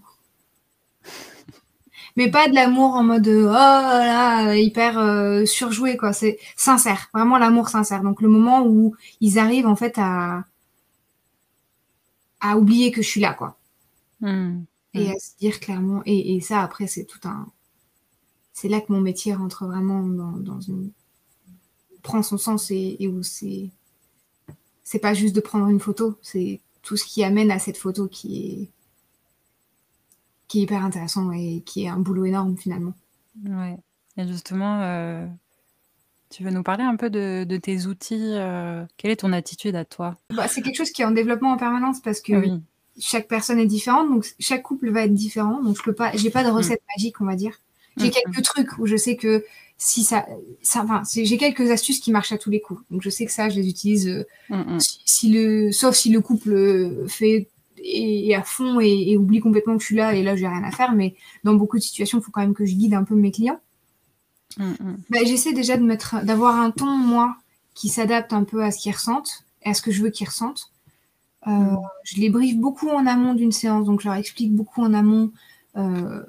mais 2.21 2.29
pas 2.29 2.47
de 2.47 2.53
l'amour 2.53 2.93
en 2.93 3.03
mode 3.03 3.27
oh 3.27 3.51
là 3.51 4.55
hyper 4.55 4.99
euh, 4.99 5.43
surjoué 5.45 5.97
quoi. 5.97 6.13
C'est 6.13 6.37
sincère, 6.55 7.09
vraiment 7.15 7.39
l'amour 7.39 7.69
sincère. 7.69 8.03
Donc 8.03 8.21
le 8.21 8.29
moment 8.29 8.63
où 8.63 8.95
ils 9.21 9.39
arrivent 9.39 9.65
en 9.65 9.75
fait 9.75 9.95
à 9.97 10.45
à 12.39 12.57
oublier 12.57 12.91
que 12.91 13.01
je 13.01 13.07
suis 13.07 13.21
là 13.21 13.33
quoi. 13.33 13.57
Mmh. 14.19 14.59
Et 14.93 15.07
mmh. 15.07 15.11
à 15.11 15.19
se 15.19 15.37
dire 15.39 15.59
clairement. 15.59 16.03
Et, 16.05 16.35
et 16.35 16.41
ça 16.41 16.61
après 16.61 16.85
c'est 16.85 17.05
tout 17.05 17.27
un. 17.27 17.47
C'est 18.53 18.69
là 18.69 18.81
que 18.81 18.91
mon 18.93 19.01
métier 19.01 19.33
rentre 19.33 19.65
vraiment 19.65 20.03
dans, 20.03 20.33
dans 20.33 20.61
une 20.61 20.91
prend 22.03 22.21
son 22.21 22.37
sens 22.37 22.69
et, 22.69 22.97
et 22.99 23.07
où 23.07 23.23
c'est 23.23 23.71
c'est 24.83 24.99
pas 24.99 25.15
juste 25.15 25.35
de 25.35 25.41
prendre 25.41 25.67
une 25.69 25.79
photo, 25.79 26.17
c'est 26.21 26.59
tout 26.83 26.97
ce 26.97 27.05
qui 27.05 27.23
amène 27.23 27.49
à 27.49 27.57
cette 27.57 27.77
photo 27.77 28.07
qui 28.07 28.29
est 28.45 28.69
qui 30.51 30.59
est 30.59 30.63
hyper 30.63 30.83
intéressant 30.83 31.31
et 31.31 31.63
qui 31.65 31.85
est 31.85 31.87
un 31.87 31.99
boulot 31.99 32.25
énorme 32.25 32.57
finalement. 32.57 32.93
Ouais. 33.45 33.77
Et 34.17 34.27
justement, 34.27 34.81
euh, 34.81 35.25
tu 36.29 36.43
veux 36.43 36.51
nous 36.51 36.61
parler 36.61 36.83
un 36.83 36.97
peu 36.97 37.09
de, 37.09 37.45
tes 37.57 37.85
outils 37.85 38.33
euh, 38.33 38.83
Quelle 38.97 39.11
est 39.11 39.21
ton 39.21 39.31
attitude 39.31 39.77
à 39.77 39.85
toi? 39.85 40.17
Bah, 40.29 40.49
C'est 40.49 40.61
quelque 40.61 40.75
chose 40.75 40.91
qui 40.91 41.03
est 41.03 41.05
en 41.05 41.11
développement 41.11 41.53
en 41.53 41.57
permanence 41.57 42.01
parce 42.01 42.19
que 42.19 42.33
chaque 42.99 43.29
personne 43.29 43.59
est 43.59 43.65
différente, 43.65 44.09
donc 44.09 44.25
chaque 44.39 44.63
couple 44.63 44.89
va 44.89 45.05
être 45.05 45.13
différent. 45.13 45.63
Donc 45.63 45.77
je 45.77 45.83
peux 45.83 45.93
pas, 45.93 46.11
j'ai 46.15 46.29
pas 46.29 46.43
de 46.43 46.49
mm. 46.49 46.55
recette 46.55 46.81
magique, 46.97 47.21
on 47.21 47.25
va 47.25 47.37
dire. 47.37 47.53
J'ai 47.95 48.09
mm, 48.09 48.11
quelques 48.11 48.39
mm. 48.39 48.41
trucs 48.41 48.77
où 48.77 48.87
je 48.87 48.97
sais 48.97 49.15
que 49.15 49.45
si 49.77 50.03
ça, 50.03 50.25
ça 50.61 50.83
enfin, 50.83 51.01
j'ai 51.13 51.37
quelques 51.37 51.71
astuces 51.71 52.01
qui 52.01 52.11
marchent 52.11 52.33
à 52.33 52.37
tous 52.37 52.49
les 52.49 52.59
coups. 52.59 52.81
Donc 52.91 53.01
je 53.01 53.09
sais 53.09 53.25
que 53.25 53.31
ça, 53.31 53.47
je 53.47 53.55
les 53.55 53.69
utilise. 53.69 54.09
Euh, 54.09 54.79
si, 54.79 55.31
le, 55.31 55.71
sauf 55.71 55.95
si 55.95 56.09
le 56.09 56.19
couple 56.19 57.07
fait 57.07 57.47
et, 57.83 58.35
à 58.35 58.43
fond 58.43 58.79
et, 58.79 59.17
oublie 59.17 59.39
complètement 59.39 59.75
que 59.75 59.81
je 59.81 59.87
suis 59.87 59.95
là 59.95 60.13
et 60.13 60.23
là 60.23 60.35
j'ai 60.35 60.47
rien 60.47 60.63
à 60.63 60.71
faire. 60.71 60.93
Mais 60.93 61.15
dans 61.43 61.53
beaucoup 61.55 61.77
de 61.77 61.83
situations, 61.83 62.19
il 62.19 62.23
faut 62.23 62.31
quand 62.31 62.41
même 62.41 62.53
que 62.53 62.65
je 62.65 62.75
guide 62.75 62.93
un 62.93 63.03
peu 63.03 63.15
mes 63.15 63.31
clients. 63.31 63.59
Mm, 64.57 64.63
mm. 64.63 64.97
Bah, 65.09 65.19
j'essaie 65.25 65.53
déjà 65.53 65.77
de 65.77 65.83
mettre, 65.83 66.23
d'avoir 66.25 66.55
un 66.57 66.71
ton 66.71 66.87
moi 66.87 67.35
qui 67.73 67.89
s'adapte 67.89 68.33
un 68.33 68.43
peu 68.43 68.63
à 68.63 68.71
ce 68.71 68.79
qu'ils 68.79 68.93
ressentent 68.93 69.45
et 69.63 69.69
à 69.69 69.73
ce 69.73 69.81
que 69.81 69.91
je 69.91 70.03
veux 70.03 70.09
qu'ils 70.09 70.27
ressentent. 70.27 70.71
Euh, 71.47 71.51
mm. 71.51 71.79
Je 72.03 72.21
les 72.21 72.29
briefe 72.29 72.57
beaucoup 72.57 72.89
en 72.89 73.05
amont 73.07 73.33
d'une 73.33 73.51
séance, 73.51 73.85
donc 73.85 74.01
je 74.01 74.07
leur 74.07 74.17
explique 74.17 74.53
beaucoup 74.53 74.81
en 74.81 74.93
amont 74.93 75.31
euh, 75.77 76.23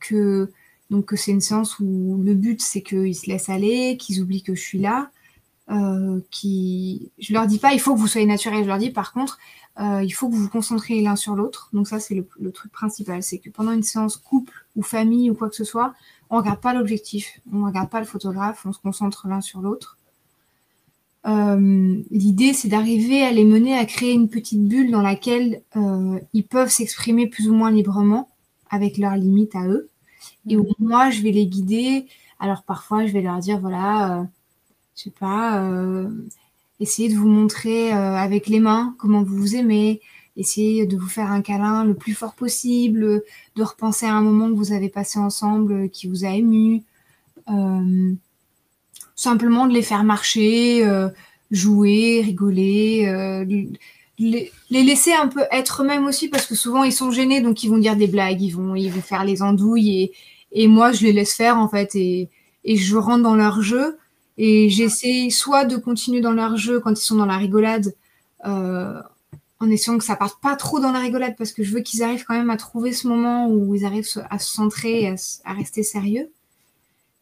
que 0.00 0.50
donc 0.90 1.06
que 1.06 1.16
c'est 1.16 1.30
une 1.30 1.40
séance 1.40 1.78
où 1.78 2.20
le 2.22 2.34
but 2.34 2.60
c'est 2.60 2.82
qu'ils 2.82 3.16
se 3.16 3.26
laissent 3.26 3.48
aller, 3.48 3.96
qu'ils 3.98 4.20
oublient 4.20 4.42
que 4.42 4.54
je 4.54 4.60
suis 4.60 4.78
là. 4.78 5.10
Euh, 5.70 6.20
qui, 6.30 7.12
je 7.18 7.32
leur 7.32 7.46
dis 7.46 7.58
pas 7.58 7.72
il 7.72 7.80
faut 7.80 7.94
que 7.94 7.98
vous 7.98 8.08
soyez 8.08 8.26
naturel, 8.26 8.62
je 8.62 8.68
leur 8.68 8.78
dis 8.78 8.90
par 8.90 9.12
contre 9.12 9.38
il 9.78 10.10
faut 10.10 10.28
que 10.28 10.34
vous 10.34 10.42
vous 10.42 10.48
concentriez 10.48 11.02
l'un 11.02 11.16
sur 11.16 11.34
l'autre. 11.34 11.70
Donc 11.72 11.88
ça, 11.88 11.98
c'est 11.98 12.14
le, 12.14 12.52
truc 12.52 12.72
principal. 12.72 13.22
C'est 13.22 13.38
que 13.38 13.50
pendant 13.50 13.72
une 13.72 13.82
séance 13.82 14.16
couple 14.16 14.66
ou 14.76 14.82
famille 14.82 15.30
ou 15.30 15.34
quoi 15.34 15.48
que 15.48 15.56
ce 15.56 15.64
soit, 15.64 15.94
on 16.30 16.36
ne 16.36 16.40
regarde 16.40 16.60
pas 16.60 16.74
l'objectif, 16.74 17.40
on 17.52 17.58
ne 17.58 17.66
regarde 17.66 17.90
pas 17.90 18.00
le 18.00 18.06
photographe, 18.06 18.64
on 18.64 18.72
se 18.72 18.78
concentre 18.78 19.28
l'un 19.28 19.40
sur 19.40 19.60
l'autre. 19.60 19.98
Euh, 21.26 22.02
l'idée, 22.10 22.52
c'est 22.52 22.68
d'arriver 22.68 23.22
à 23.22 23.30
les 23.30 23.44
mener 23.44 23.76
à 23.78 23.84
créer 23.84 24.12
une 24.12 24.28
petite 24.28 24.66
bulle 24.66 24.90
dans 24.90 25.02
laquelle 25.02 25.62
euh, 25.76 26.18
ils 26.32 26.44
peuvent 26.44 26.70
s'exprimer 26.70 27.26
plus 27.28 27.48
ou 27.48 27.54
moins 27.54 27.70
librement 27.70 28.28
avec 28.70 28.98
leurs 28.98 29.16
limites 29.16 29.54
à 29.54 29.66
eux. 29.66 29.88
Et 30.48 30.56
où 30.56 30.66
moi, 30.78 31.10
je 31.10 31.22
vais 31.22 31.30
les 31.30 31.46
guider. 31.46 32.06
Alors 32.40 32.62
parfois, 32.64 33.06
je 33.06 33.12
vais 33.12 33.22
leur 33.22 33.38
dire, 33.38 33.60
voilà, 33.60 34.26
je 34.96 35.04
sais 35.04 35.10
pas, 35.10 35.62
essayez 36.82 37.08
de 37.08 37.14
vous 37.14 37.28
montrer 37.28 37.94
euh, 37.94 38.16
avec 38.16 38.48
les 38.48 38.58
mains 38.58 38.94
comment 38.98 39.22
vous 39.22 39.36
vous 39.36 39.56
aimez, 39.56 40.00
essayez 40.36 40.84
de 40.84 40.96
vous 40.96 41.08
faire 41.08 41.30
un 41.30 41.40
câlin 41.40 41.84
le 41.84 41.94
plus 41.94 42.12
fort 42.12 42.34
possible, 42.34 43.22
de 43.56 43.62
repenser 43.62 44.06
à 44.06 44.14
un 44.14 44.20
moment 44.20 44.48
que 44.48 44.56
vous 44.56 44.72
avez 44.72 44.88
passé 44.88 45.18
ensemble 45.18 45.72
euh, 45.72 45.88
qui 45.88 46.08
vous 46.08 46.24
a 46.24 46.30
ému. 46.30 46.82
Euh, 47.48 48.12
simplement 49.14 49.66
de 49.66 49.72
les 49.72 49.82
faire 49.82 50.02
marcher, 50.02 50.84
jouer, 51.50 52.22
rigoler, 52.24 53.44
les, 54.18 54.50
laisser 54.70 55.12
un 55.12 55.28
peu 55.28 55.42
être 55.52 55.82
eux-mêmes 55.82 56.06
aussi 56.06 56.28
parce 56.28 56.46
que 56.46 56.54
souvent 56.56 56.82
ils 56.82 56.92
sont 56.92 57.12
gênés 57.12 57.40
donc 57.40 57.62
ils 57.62 57.68
vont 57.68 57.78
dire 57.78 57.94
des 57.94 58.08
blagues, 58.08 58.40
ils 58.40 58.50
vont, 58.50 58.74
ils 58.74 58.90
vont 58.90 59.00
faire 59.00 59.24
les 59.24 59.42
andouilles 59.42 60.10
et, 60.50 60.66
moi 60.66 60.90
je 60.92 61.04
les 61.04 61.12
laisse 61.12 61.34
faire 61.34 61.58
en 61.58 61.68
fait 61.68 61.94
et 61.94 62.28
je 62.64 62.96
rentre 62.96 63.22
dans 63.22 63.36
leur 63.36 63.62
jeu 63.62 63.96
et 64.38 64.68
j'essaie 64.70 65.30
soit 65.30 65.64
de 65.64 65.76
continuer 65.76 66.20
dans 66.20 66.32
leur 66.32 66.56
jeu 66.56 66.80
quand 66.80 66.90
ils 66.90 67.04
sont 67.04 67.16
dans 67.16 67.26
la 67.26 67.36
rigolade, 67.36 67.94
euh, 68.46 69.00
en 69.60 69.70
essayant 69.70 69.98
que 69.98 70.04
ça 70.04 70.16
parte 70.16 70.40
pas 70.40 70.56
trop 70.56 70.80
dans 70.80 70.92
la 70.92 70.98
rigolade, 70.98 71.34
parce 71.36 71.52
que 71.52 71.62
je 71.62 71.72
veux 71.72 71.80
qu'ils 71.80 72.02
arrivent 72.02 72.24
quand 72.26 72.34
même 72.34 72.50
à 72.50 72.56
trouver 72.56 72.92
ce 72.92 73.06
moment 73.06 73.48
où 73.48 73.74
ils 73.74 73.84
arrivent 73.84 74.08
à 74.30 74.38
se 74.38 74.50
centrer, 74.50 75.08
à, 75.08 75.14
à 75.44 75.52
rester 75.52 75.82
sérieux. 75.82 76.30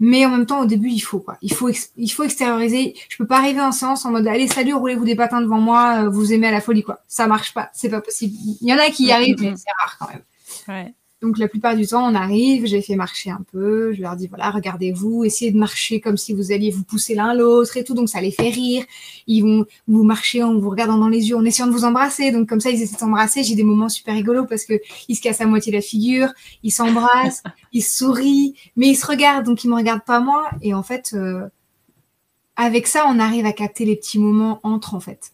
Mais 0.02 0.24
en 0.24 0.30
même 0.30 0.46
temps, 0.46 0.62
au 0.62 0.64
début, 0.64 0.88
il 0.88 1.00
faut 1.00 1.20
quoi. 1.20 1.36
Il 1.42 1.52
faut, 1.52 1.68
il 1.96 2.08
faut 2.08 2.22
extérioriser. 2.22 2.94
Je 3.10 3.18
peux 3.18 3.26
pas 3.26 3.36
arriver 3.36 3.60
en 3.60 3.70
séance 3.70 4.06
en 4.06 4.10
mode 4.10 4.26
allez 4.26 4.48
salut, 4.48 4.72
roulez-vous 4.72 5.04
des 5.04 5.14
patins 5.14 5.42
devant 5.42 5.60
moi, 5.60 6.04
euh, 6.04 6.08
vous 6.08 6.32
aimez 6.32 6.46
à 6.46 6.52
la 6.52 6.62
folie 6.62 6.82
quoi. 6.82 7.00
Ça 7.06 7.26
marche 7.26 7.52
pas, 7.52 7.68
c'est 7.74 7.90
pas 7.90 8.00
possible. 8.00 8.34
Il 8.62 8.68
y 8.68 8.72
en 8.72 8.78
a 8.78 8.88
qui 8.88 9.04
y 9.04 9.12
arrivent, 9.12 9.36
mais 9.40 9.54
c'est 9.56 9.70
rare 9.78 9.98
quand 9.98 10.08
même. 10.08 10.22
Ouais. 10.68 10.94
Donc 11.20 11.36
la 11.36 11.48
plupart 11.48 11.76
du 11.76 11.86
temps, 11.86 12.10
on 12.10 12.14
arrive, 12.14 12.64
j'ai 12.64 12.80
fait 12.80 12.96
marcher 12.96 13.30
un 13.30 13.44
peu, 13.52 13.92
je 13.92 14.00
leur 14.00 14.16
dis 14.16 14.26
voilà, 14.26 14.50
regardez-vous, 14.50 15.24
essayez 15.24 15.52
de 15.52 15.58
marcher 15.58 16.00
comme 16.00 16.16
si 16.16 16.32
vous 16.32 16.50
alliez 16.50 16.70
vous 16.70 16.82
pousser 16.82 17.14
l'un 17.14 17.34
l'autre 17.34 17.76
et 17.76 17.84
tout, 17.84 17.92
donc 17.92 18.08
ça 18.08 18.22
les 18.22 18.30
fait 18.30 18.48
rire. 18.48 18.84
Ils 19.26 19.42
vont 19.42 19.66
vous 19.86 20.02
marcher 20.02 20.42
en 20.42 20.58
vous 20.58 20.70
regardant 20.70 20.96
dans 20.96 21.08
les 21.08 21.28
yeux, 21.28 21.36
en 21.36 21.44
essayant 21.44 21.66
de 21.66 21.72
vous 21.72 21.84
embrasser, 21.84 22.32
donc 22.32 22.48
comme 22.48 22.60
ça 22.60 22.70
ils 22.70 22.80
essaient 22.80 22.94
de 22.94 23.00
s'embrasser. 23.00 23.44
J'ai 23.44 23.54
des 23.54 23.64
moments 23.64 23.90
super 23.90 24.14
rigolos 24.14 24.46
parce 24.46 24.64
que 24.64 24.80
ils 25.08 25.14
se 25.14 25.20
cassent 25.20 25.42
à 25.42 25.46
moitié 25.46 25.72
la 25.72 25.82
figure, 25.82 26.30
ils 26.62 26.70
s'embrassent, 26.70 27.42
ils 27.72 27.84
sourient, 27.84 28.54
mais 28.76 28.88
ils 28.88 28.96
se 28.96 29.06
regardent, 29.06 29.44
donc 29.44 29.62
ils 29.62 29.68
me 29.68 29.76
regardent 29.76 30.04
pas 30.04 30.20
moi. 30.20 30.48
Et 30.62 30.72
en 30.72 30.82
fait, 30.82 31.12
euh, 31.12 31.46
avec 32.56 32.86
ça, 32.86 33.04
on 33.08 33.18
arrive 33.18 33.44
à 33.44 33.52
capter 33.52 33.84
les 33.84 33.96
petits 33.96 34.18
moments 34.18 34.60
entre 34.62 34.94
en 34.94 35.00
fait. 35.00 35.32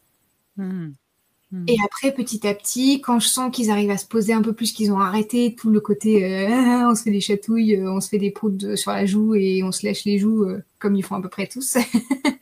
Mmh. 1.57 1.63
Hmm. 1.63 1.65
Et 1.69 1.77
après, 1.85 2.13
petit 2.13 2.47
à 2.47 2.55
petit, 2.55 3.01
quand 3.01 3.19
je 3.19 3.29
sens 3.29 3.55
qu'ils 3.55 3.71
arrivent 3.71 3.91
à 3.91 3.97
se 3.97 4.07
poser 4.07 4.33
un 4.33 4.43
peu 4.43 4.53
plus, 4.53 4.73
qu'ils 4.73 4.93
ont 4.93 5.01
arrêté 5.01 5.55
tout 5.55 5.71
le 5.71 5.81
côté 5.81 6.25
euh, 6.25 6.89
on 6.91 6.95
se 6.95 7.03
fait 7.03 7.11
des 7.11 7.21
chatouilles, 7.21 7.77
euh, 7.77 7.93
on 7.93 8.01
se 8.01 8.09
fait 8.09 8.19
des 8.19 8.31
proutes 8.31 8.77
sur 8.77 8.93
la 8.93 9.07
joue 9.07 9.35
et 9.35 9.63
on 9.63 9.73
se 9.73 9.85
lèche 9.85 10.05
les 10.05 10.19
joues, 10.19 10.45
euh, 10.45 10.63
comme 10.79 10.97
ils 10.97 11.03
font 11.03 11.17
à 11.17 11.23
peu 11.23 11.29
près 11.29 11.47
tous. 11.47 11.77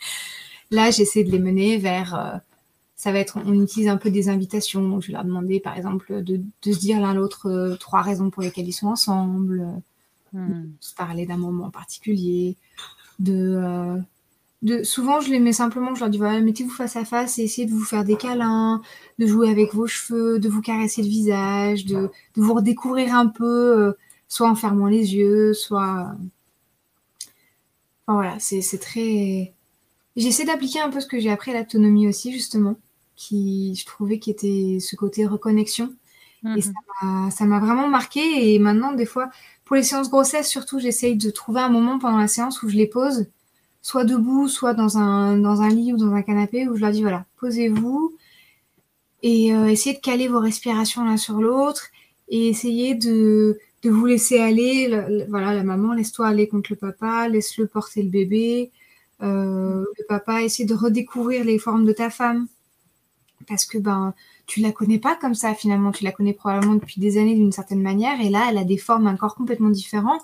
Là, 0.71 0.91
j'essaie 0.91 1.25
de 1.25 1.31
les 1.31 1.39
mener 1.39 1.77
vers. 1.79 2.41
ça 2.97 3.13
va 3.13 3.19
être, 3.19 3.39
on 3.45 3.61
utilise 3.63 3.89
un 3.89 3.99
peu 3.99 4.11
des 4.11 4.29
invitations. 4.29 4.87
Donc, 4.89 5.03
je 5.03 5.09
vais 5.09 5.13
leur 5.13 5.25
demander, 5.25 5.61
par 5.61 5.77
exemple, 5.77 6.23
de, 6.23 6.41
de 6.63 6.73
se 6.73 6.79
dire 6.79 7.01
l'un 7.01 7.15
l'autre 7.15 7.77
trois 7.79 8.01
raisons 8.01 8.31
pour 8.31 8.43
lesquelles 8.43 8.67
ils 8.67 8.73
sont 8.73 8.89
ensemble, 8.89 9.69
hmm. 10.33 10.63
de 10.63 10.69
se 10.81 10.95
parler 10.95 11.27
d'un 11.27 11.37
moment 11.37 11.71
particulier, 11.71 12.57
de 13.21 14.01
souvent, 14.83 15.21
je 15.21 15.31
les 15.31 15.41
mets 15.41 15.53
simplement, 15.53 15.95
je 15.95 16.01
leur 16.01 16.11
dis 16.11 16.19
voilà, 16.19 16.41
mettez-vous 16.41 16.71
face 16.71 16.97
à 16.97 17.05
face 17.05 17.39
et 17.39 17.43
essayez 17.43 17.67
de 17.67 17.73
vous 17.73 17.85
faire 17.85 18.05
des 18.05 18.17
câlins, 18.17 18.81
de 19.19 19.27
jouer 19.27 19.51
avec 19.51 19.75
vos 19.75 19.87
cheveux, 19.87 20.39
de 20.39 20.49
vous 20.49 20.63
caresser 20.63 21.03
le 21.03 21.09
visage, 21.09 21.85
de, 21.85 22.11
vous 22.37 22.55
redécouvrir 22.55 23.15
un 23.15 23.27
peu, 23.27 23.79
euh, 23.79 23.93
soit 24.29 24.49
en 24.49 24.55
fermant 24.55 24.87
les 24.87 25.15
yeux, 25.15 25.53
soit. 25.55 26.15
Enfin, 28.07 28.21
voilà, 28.21 28.39
c'est 28.39 28.79
très. 28.79 29.55
J'essaie 30.17 30.45
d'appliquer 30.45 30.81
un 30.81 30.91
peu 30.91 31.01
ce 31.01 31.07
que 31.07 31.19
j'ai 31.19 31.31
appris 31.31 31.53
à 31.53 31.61
l'autonomie 31.61 32.09
aussi, 32.09 32.33
justement, 32.33 32.77
qui 33.17 33.75
je 33.75 33.85
trouvais 33.85 34.19
qui 34.19 34.31
était 34.31 34.79
ce 34.81 34.97
côté 34.97 35.27
reconnexion. 35.27 35.95
Et 36.45 36.61
mhm. 37.03 37.31
ça 37.31 37.45
m'a 37.47 37.59
vraiment 37.59 37.89
marqué. 37.89 38.55
Et 38.55 38.59
maintenant, 38.59 38.93
des 38.93 39.07
fois, 39.07 39.31
pour 39.65 39.77
les 39.77 39.83
séances 39.83 40.11
grossesse, 40.11 40.49
surtout, 40.49 40.79
j'essaye 40.79 41.17
de 41.17 41.31
trouver 41.31 41.61
un 41.61 41.71
moment 41.71 41.99
pendant 41.99 42.19
la 42.19 42.29
séance 42.29 42.63
où 42.63 42.69
je 42.69 42.77
les 42.77 42.87
pose 42.87 43.27
soit 43.85 44.05
debout, 44.05 44.49
soit 44.49 44.73
dans 44.73 44.97
un, 44.97 45.69
lit 45.69 45.93
ou 45.93 45.99
dans 45.99 46.15
un 46.15 46.23
canapé, 46.23 46.67
où 46.67 46.75
je 46.75 46.81
leur 46.81 46.91
dis 46.91 47.03
voilà, 47.03 47.27
posez-vous 47.39 48.17
et 49.23 49.55
euh, 49.55 49.67
essayez 49.67 49.95
de 49.95 50.01
caler 50.01 50.27
vos 50.27 50.41
respirations 50.41 51.05
l'un 51.05 51.19
sur 51.19 51.35
l'autre 51.35 51.89
et 52.29 52.49
essayez 52.49 52.95
de, 52.95 53.59
vous 53.85 54.07
laisser 54.07 54.39
aller. 54.39 54.89
voilà, 55.29 55.53
la 55.53 55.63
maman, 55.63 55.93
laisse-toi 55.93 56.29
aller 56.29 56.49
contre 56.49 56.73
le 56.73 56.77
papa, 56.77 57.29
laisse-le 57.29 57.67
porter 57.67 58.03
le 58.03 58.09
bébé. 58.09 58.71
Euh, 59.23 59.85
le 59.99 60.05
papa, 60.09 60.43
essaie 60.43 60.65
de 60.65 60.75
redécouvrir 60.75 61.45
les 61.45 61.59
formes 61.59 61.85
de 61.85 61.93
ta 61.93 62.09
femme 62.09 62.47
parce 63.47 63.67
que 63.67 63.77
ben 63.77 64.15
tu 64.47 64.61
la 64.61 64.73
connais 64.73 64.99
pas 64.99 65.15
comme 65.15 65.35
ça 65.35 65.55
finalement, 65.55 65.93
tu 65.93 66.05
la 66.05 66.13
connais 66.13 66.33
probablement 66.33 66.77
depuis 66.77 67.03
des 67.03 67.19
années 67.19 67.35
d'une 67.35 67.53
certaine 67.53 67.83
manière 67.83 68.19
et 68.23 68.31
là 68.31 68.47
elle 68.49 68.57
a 68.57 68.65
des 68.65 68.79
formes, 68.79 69.07
un 69.07 69.17
corps 69.17 69.35
complètement 69.35 69.69
différent 69.69 70.19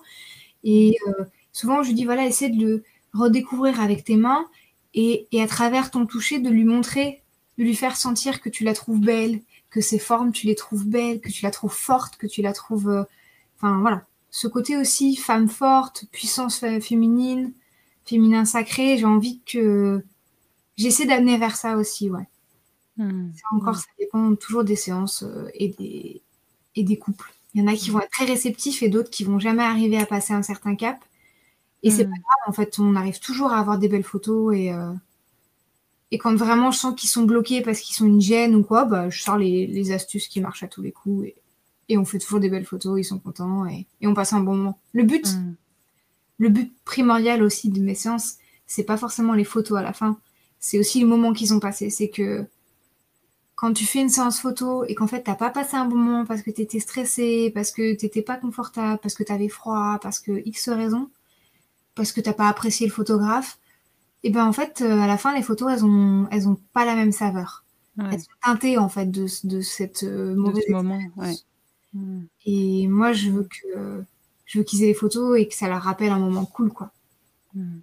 et 0.65 0.97
euh, 1.09 1.25
souvent 1.53 1.83
je 1.83 1.93
dis 1.93 2.07
voilà 2.07 2.25
essaie 2.25 2.49
de 2.49 2.65
le 2.65 2.83
redécouvrir 3.13 3.81
avec 3.81 4.05
tes 4.05 4.17
mains 4.17 4.47
et, 4.95 5.27
à 5.41 5.47
travers 5.47 5.91
ton 5.91 6.07
toucher 6.07 6.39
de 6.39 6.51
lui 6.51 6.65
montrer, 6.65 7.23
de 7.59 7.65
lui 7.65 7.75
faire 7.75 7.97
sentir 7.97 8.41
que 8.41 8.49
tu 8.49 8.65
la 8.65 8.75
trouves 8.75 9.01
belle, 9.01 9.41
que 9.71 9.81
ses 9.81 9.99
formes 9.99 10.33
tu 10.33 10.47
les 10.47 10.55
trouves 10.55 10.87
belles, 10.87 11.21
que 11.21 11.31
tu 11.31 11.43
la 11.43 11.51
trouves 11.51 11.75
forte, 11.75 12.17
que 12.17 12.27
tu 12.27 12.43
la 12.43 12.53
trouves... 12.53 12.89
Euh, 12.89 13.05
enfin 13.57 13.81
voilà, 13.81 14.07
ce 14.31 14.49
côté 14.49 14.77
aussi 14.77 15.17
femme 15.17 15.49
forte, 15.49 16.05
puissance 16.11 16.65
féminine, 16.81 17.53
féminin 18.05 18.45
sacré, 18.45 18.99
j'ai 18.99 19.07
envie 19.07 19.41
que... 19.41 20.05
J'essaie 20.77 21.07
d'amener 21.07 21.37
vers 21.37 21.57
ça 21.57 21.77
aussi, 21.77 22.11
ouais. 22.11 22.27
Hmm. 22.97 23.31
encore, 23.53 23.77
ça 23.77 23.87
dépend 23.99 24.35
toujours 24.35 24.65
des 24.65 24.77
séances 24.77 25.23
euh, 25.23 25.49
et, 25.55 25.69
des, 25.69 26.23
et 26.75 26.83
des 26.83 26.99
couples. 26.99 27.33
Il 27.55 27.61
y 27.61 27.65
en 27.65 27.67
a 27.67 27.75
qui 27.75 27.91
vont 27.91 28.01
être 28.01 28.11
très 28.11 28.25
réceptifs 28.25 28.83
et 28.83 28.89
d'autres 28.89 29.11
qui 29.11 29.25
vont 29.25 29.39
jamais 29.39 29.63
arriver 29.63 29.99
à 29.99 30.07
passer 30.07 30.33
un 30.33 30.43
certain 30.43 30.75
cap. 30.75 31.03
Et 31.83 31.91
c'est 31.91 32.05
pas 32.05 32.11
mm. 32.11 32.13
grave, 32.13 32.49
en 32.49 32.53
fait, 32.53 32.79
on 32.79 32.95
arrive 32.97 33.21
toujours 33.21 33.53
à 33.53 33.59
avoir 33.59 33.79
des 33.79 33.89
belles 33.89 34.05
photos 34.05 34.55
et, 34.55 34.73
euh, 34.73 34.93
et 36.11 36.19
quand 36.19 36.35
vraiment 36.35 36.71
je 36.71 36.79
sens 36.79 36.95
qu'ils 36.99 37.09
sont 37.09 37.23
bloqués 37.23 37.63
parce 37.63 37.81
qu'ils 37.81 37.95
sont 37.95 38.07
une 38.07 38.21
gêne 38.21 38.55
ou 38.55 38.63
quoi, 38.63 38.85
bah, 38.85 39.09
je 39.11 39.23
sors 39.23 39.39
les, 39.39 39.93
astuces 39.93 40.29
qui 40.29 40.41
marchent 40.41 40.63
à 40.63 40.69
tous 40.69 40.83
les 40.83 40.93
coups 40.93 41.29
et, 41.29 41.37
et, 41.89 41.99
on 41.99 42.05
fait 42.05 42.19
toujours 42.19 42.41
des 42.41 42.51
belles 42.51 42.67
photos, 42.67 43.01
ils 43.01 43.05
sont 43.05 43.19
contents 43.19 43.67
et, 43.67 43.87
et 44.01 44.07
on 44.07 44.15
passe 44.15 44.33
un 44.33 44.41
bon 44.41 44.57
moment. 44.57 44.79
Le 44.93 45.05
but, 45.05 45.27
mm. 45.27 45.55
le 46.39 46.49
but 46.49 46.73
primordial 46.85 47.43
aussi 47.43 47.71
de 47.71 47.81
mes 47.81 47.95
séances, 47.95 48.37
c'est 48.67 48.85
pas 48.85 48.97
forcément 48.97 49.33
les 49.33 49.45
photos 49.45 49.79
à 49.79 49.83
la 49.83 49.93
fin, 49.93 50.19
c'est 50.59 50.79
aussi 50.79 51.01
le 51.01 51.07
moment 51.07 51.33
qu'ils 51.33 51.55
ont 51.55 51.61
passé. 51.61 51.89
C'est 51.89 52.11
que 52.11 52.45
quand 53.57 53.73
tu 53.73 53.85
fais 53.85 54.01
une 54.01 54.09
séance 54.09 54.41
photo 54.41 54.85
et 54.85 54.95
qu'en 54.95 55.07
fait 55.07 55.23
t'as 55.23 55.35
pas 55.35 55.51
passé 55.51 55.77
un 55.77 55.87
bon 55.87 55.97
moment 55.97 56.25
parce 56.27 56.43
que 56.43 56.51
tu 56.51 56.63
étais 56.63 56.81
stressé, 56.81 57.51
parce 57.55 57.71
que 57.71 57.95
t'étais 57.95 58.23
pas 58.23 58.37
confortable, 58.37 58.99
parce 59.03 59.15
que 59.15 59.23
tu 59.23 59.33
avais 59.33 59.49
froid, 59.49 59.99
parce 60.03 60.19
que 60.19 60.43
X 60.47 60.69
raison, 60.69 61.11
parce 62.01 62.13
que 62.13 62.23
t'as 62.23 62.33
pas 62.33 62.49
apprécié 62.49 62.87
le 62.87 62.93
photographe, 62.93 63.59
et 64.23 64.31
ben 64.31 64.47
en 64.47 64.55
fait, 64.55 64.81
euh, 64.81 65.01
à 65.01 65.07
la 65.07 65.19
fin, 65.19 65.35
les 65.35 65.43
photos, 65.43 65.71
elles 65.71 65.85
ont, 65.85 66.27
elles 66.31 66.49
ont 66.49 66.57
pas 66.73 66.87
la 66.87 66.95
même 66.95 67.13
saveur. 67.13 67.67
Elles 67.99 68.21
sont 68.21 68.31
teintées 68.43 68.79
en 68.79 68.89
fait 68.89 69.11
de, 69.11 69.27
de 69.45 69.61
cette 69.61 70.05
euh, 70.05 70.35
mauvaise 70.35 70.67
moment. 70.71 70.99
Hmm. 71.93 72.23
Et 72.47 72.89
moi, 72.89 73.13
je 73.13 73.29
veux 73.29 73.43
que 73.43 74.03
je 74.47 74.59
veux 74.59 74.65
qu'ils 74.65 74.83
aient 74.83 74.87
les 74.87 74.95
photos 74.95 75.39
et 75.39 75.47
que 75.47 75.55
ça 75.55 75.69
leur 75.69 75.83
rappelle 75.83 76.11
un 76.11 76.19
moment 76.19 76.47
cool, 76.47 76.73
quoi. 76.73 76.91
Hmm. 77.53 77.81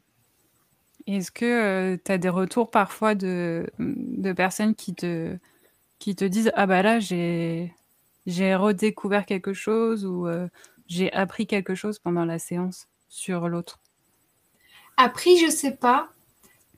Est-ce 1.06 1.30
que 1.30 1.46
euh, 1.46 1.98
tu 2.04 2.12
as 2.12 2.18
des 2.18 2.30
retours 2.30 2.72
parfois 2.72 3.14
de, 3.14 3.70
de, 3.78 4.34
personnes 4.34 4.74
qui 4.74 4.96
te, 4.96 5.38
qui 6.00 6.16
te 6.16 6.26
disent 6.26 6.52
Ah 6.56 6.66
bah 6.66 6.82
là, 6.82 7.00
j'ai 7.00 7.72
redécouvert 8.26 9.28
quelque 9.28 9.54
chose 9.54 10.08
ou 10.08 10.28
j'ai 10.88 11.14
appris 11.14 11.46
quelque 11.46 11.76
chose 11.76 12.00
pendant 12.00 12.26
la 12.26 12.40
séance 12.40 12.88
sur 13.10 13.48
l'autre 13.50 13.80
Appris, 14.98 15.38
je 15.38 15.50
sais 15.50 15.72
pas. 15.72 16.10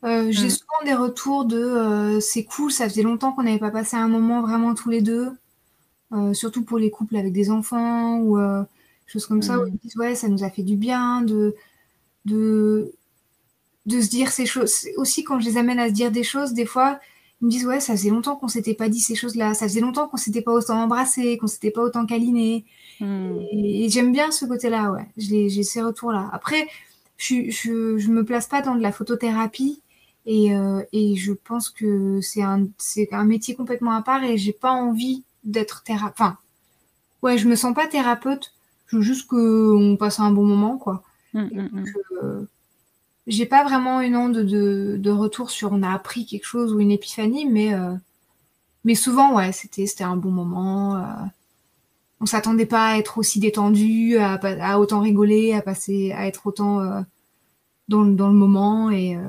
Euh, 0.03 0.27
j'ai 0.31 0.47
mm. 0.47 0.51
souvent 0.51 0.85
des 0.85 0.93
retours 0.93 1.45
de 1.45 1.57
euh, 1.57 2.19
c'est 2.19 2.45
cool, 2.45 2.71
ça 2.71 2.87
faisait 2.87 3.01
longtemps 3.01 3.33
qu'on 3.33 3.43
n'avait 3.43 3.59
pas 3.59 3.71
passé 3.71 3.97
un 3.97 4.07
moment 4.07 4.41
vraiment 4.41 4.73
tous 4.73 4.89
les 4.89 5.01
deux, 5.01 5.31
euh, 6.13 6.33
surtout 6.33 6.63
pour 6.63 6.77
les 6.77 6.89
couples 6.89 7.17
avec 7.17 7.33
des 7.33 7.51
enfants 7.51 8.17
ou 8.19 8.37
choses 9.07 9.25
comme 9.25 9.41
ça, 9.41 9.59
où 9.59 9.63
mm. 9.63 9.69
ils 9.73 9.77
disent 9.79 9.97
ouais, 9.97 10.15
ça 10.15 10.29
nous 10.29 10.43
a 10.43 10.49
fait 10.49 10.63
du 10.63 10.77
bien 10.77 11.21
de, 11.21 11.55
de, 12.25 12.93
de 13.87 14.01
se 14.01 14.09
dire 14.09 14.31
ces 14.31 14.45
choses. 14.45 14.87
Aussi, 14.97 15.23
quand 15.23 15.39
je 15.39 15.45
les 15.45 15.57
amène 15.57 15.79
à 15.79 15.89
se 15.89 15.93
dire 15.93 16.11
des 16.11 16.23
choses, 16.23 16.53
des 16.53 16.65
fois, 16.65 16.99
ils 17.41 17.45
me 17.45 17.51
disent 17.51 17.65
ouais, 17.65 17.81
ça 17.81 17.93
faisait 17.93 18.09
longtemps 18.09 18.37
qu'on 18.37 18.47
s'était 18.47 18.75
pas 18.75 18.87
dit 18.87 19.01
ces 19.01 19.15
choses-là, 19.15 19.53
ça 19.53 19.67
faisait 19.67 19.81
longtemps 19.81 20.07
qu'on 20.07 20.17
s'était 20.17 20.41
pas 20.41 20.53
autant 20.53 20.81
embrassé, 20.81 21.37
qu'on 21.37 21.47
s'était 21.47 21.71
pas 21.71 21.81
autant 21.81 22.05
câliné. 22.05 22.65
Mm. 23.01 23.37
Et, 23.51 23.85
et 23.85 23.89
j'aime 23.89 24.13
bien 24.13 24.31
ce 24.31 24.45
côté-là, 24.45 24.91
ouais. 24.91 25.07
J'ai 25.17 25.63
ces 25.63 25.81
retours-là. 25.81 26.29
Après, 26.31 26.67
je, 27.19 27.51
je, 27.51 27.97
je, 27.97 28.09
me 28.09 28.23
place 28.23 28.47
pas 28.47 28.61
dans 28.61 28.75
de 28.75 28.81
la 28.81 28.93
photothérapie 28.93 29.81
et, 30.25 30.55
euh, 30.55 30.81
et 30.93 31.15
je 31.15 31.33
pense 31.33 31.69
que 31.69 32.21
c'est 32.21 32.41
un, 32.41 32.67
c'est 32.77 33.09
un 33.11 33.25
métier 33.25 33.55
complètement 33.55 33.91
à 33.91 34.01
part 34.01 34.23
et 34.23 34.37
j'ai 34.37 34.53
pas 34.53 34.71
envie 34.71 35.23
d'être 35.43 35.83
thérapeute. 35.83 36.13
Enfin, 36.17 36.37
ouais, 37.21 37.37
je 37.37 37.47
me 37.47 37.55
sens 37.55 37.75
pas 37.75 37.87
thérapeute. 37.87 38.53
Je 38.87 38.97
veux 38.97 39.01
juste 39.03 39.27
qu'on 39.27 39.97
passe 39.99 40.19
un 40.19 40.31
bon 40.31 40.45
moment, 40.45 40.77
quoi. 40.77 41.03
Mmh, 41.33 41.41
mmh, 41.41 41.69
mmh. 41.71 41.85
Euh, 42.23 42.45
j'ai 43.27 43.45
pas 43.45 43.63
vraiment 43.63 44.01
une 44.01 44.15
onde 44.15 44.37
de, 44.39 44.95
de, 44.97 45.11
retour 45.11 45.51
sur 45.51 45.73
on 45.73 45.83
a 45.83 45.91
appris 45.91 46.25
quelque 46.25 46.45
chose 46.45 46.73
ou 46.73 46.79
une 46.79 46.89
épiphanie, 46.89 47.45
mais, 47.45 47.73
euh, 47.73 47.93
mais 48.85 48.95
souvent, 48.95 49.35
ouais, 49.35 49.51
c'était, 49.51 49.85
c'était 49.85 50.05
un 50.05 50.15
bon 50.15 50.31
moment. 50.31 51.29
Euh, 52.19 52.23
on 52.23 52.25
s'attendait 52.25 52.65
pas 52.65 52.91
à 52.91 52.97
être 52.97 53.17
aussi 53.17 53.39
détendu, 53.39 54.17
à, 54.17 54.79
autant 54.79 54.99
rigoler, 54.99 55.53
à 55.53 55.61
passer, 55.61 56.11
à 56.11 56.27
être 56.27 56.47
autant 56.47 56.81
euh, 56.81 57.01
dans, 57.87 58.03
le 58.03 58.33
moment 58.33 58.91
et 58.91 59.15
euh, 59.15 59.21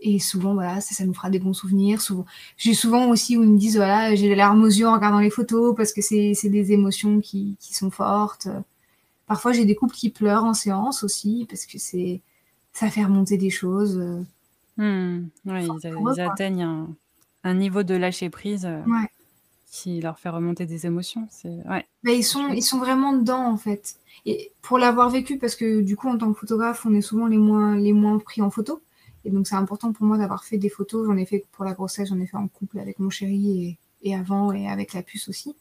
et 0.00 0.18
souvent 0.18 0.52
voilà 0.52 0.80
ça, 0.82 1.04
nous 1.06 1.14
fera 1.14 1.30
des 1.30 1.38
bons 1.38 1.54
souvenirs. 1.54 2.00
Souvent, 2.02 2.26
j'ai 2.58 2.74
souvent 2.74 3.08
aussi 3.08 3.36
où 3.36 3.42
ils 3.42 3.48
me 3.48 3.58
disent 3.58 3.76
voilà 3.76 4.14
j'ai 4.14 4.28
les 4.28 4.34
larmes 4.34 4.62
aux 4.62 4.66
yeux 4.66 4.86
en 4.86 4.94
regardant 4.94 5.20
les 5.20 5.30
photos 5.30 5.74
parce 5.74 5.92
que 5.92 6.02
c'est 6.02 6.34
des 6.44 6.72
émotions 6.72 7.20
qui, 7.20 7.56
sont 7.60 7.90
fortes. 7.90 8.48
Parfois 9.26 9.52
j'ai 9.52 9.64
des 9.64 9.74
couples 9.74 9.94
qui 9.94 10.10
pleurent 10.10 10.44
en 10.44 10.54
séance 10.54 11.02
aussi 11.02 11.46
parce 11.48 11.66
que 11.66 11.78
c'est 11.78 12.20
ça 12.72 12.90
fait 12.90 13.04
remonter 13.04 13.38
des 13.38 13.50
choses. 13.50 13.98
Mmh. 14.76 15.28
ils, 15.46 16.20
atteignent 16.20 16.86
un, 17.42 17.54
niveau 17.54 17.82
de 17.82 17.94
lâcher 17.94 18.28
prise. 18.28 18.66
Euh, 18.66 18.82
ouais 18.84 19.08
qui 19.76 20.00
leur 20.00 20.18
fait 20.18 20.30
remonter 20.30 20.64
des 20.64 20.86
émotions. 20.86 21.28
Ouais. 21.44 21.86
Bah, 22.02 22.12
ils 22.12 22.24
sont 22.24 22.48
ils 22.48 22.62
sont 22.62 22.78
vraiment 22.78 23.12
dedans 23.12 23.44
en 23.46 23.56
fait. 23.56 23.96
Et 24.24 24.52
pour 24.62 24.78
l'avoir 24.78 25.10
vécu 25.10 25.38
parce 25.38 25.54
que 25.54 25.82
du 25.82 25.96
coup 25.96 26.08
en 26.08 26.16
tant 26.18 26.32
que 26.32 26.38
photographe, 26.38 26.86
on 26.86 26.94
est 26.94 27.02
souvent 27.02 27.26
les 27.26 27.36
moins 27.36 27.76
les 27.76 27.92
moins 27.92 28.18
pris 28.18 28.40
en 28.40 28.50
photo. 28.50 28.80
Et 29.24 29.30
donc 29.30 29.46
c'est 29.46 29.54
important 29.56 29.92
pour 29.92 30.06
moi 30.06 30.16
d'avoir 30.18 30.44
fait 30.44 30.56
des 30.56 30.70
photos. 30.70 31.06
J'en 31.06 31.16
ai 31.16 31.26
fait 31.26 31.44
pour 31.52 31.64
la 31.64 31.74
grossesse, 31.74 32.08
j'en 32.08 32.20
ai 32.20 32.26
fait 32.26 32.36
en 32.38 32.48
couple 32.48 32.78
avec 32.78 32.98
mon 32.98 33.10
chéri 33.10 33.76
et, 34.02 34.08
et 34.10 34.14
avant 34.14 34.52
et 34.52 34.68
avec 34.68 34.94
la 34.94 35.02
puce 35.02 35.28
aussi. 35.28 35.54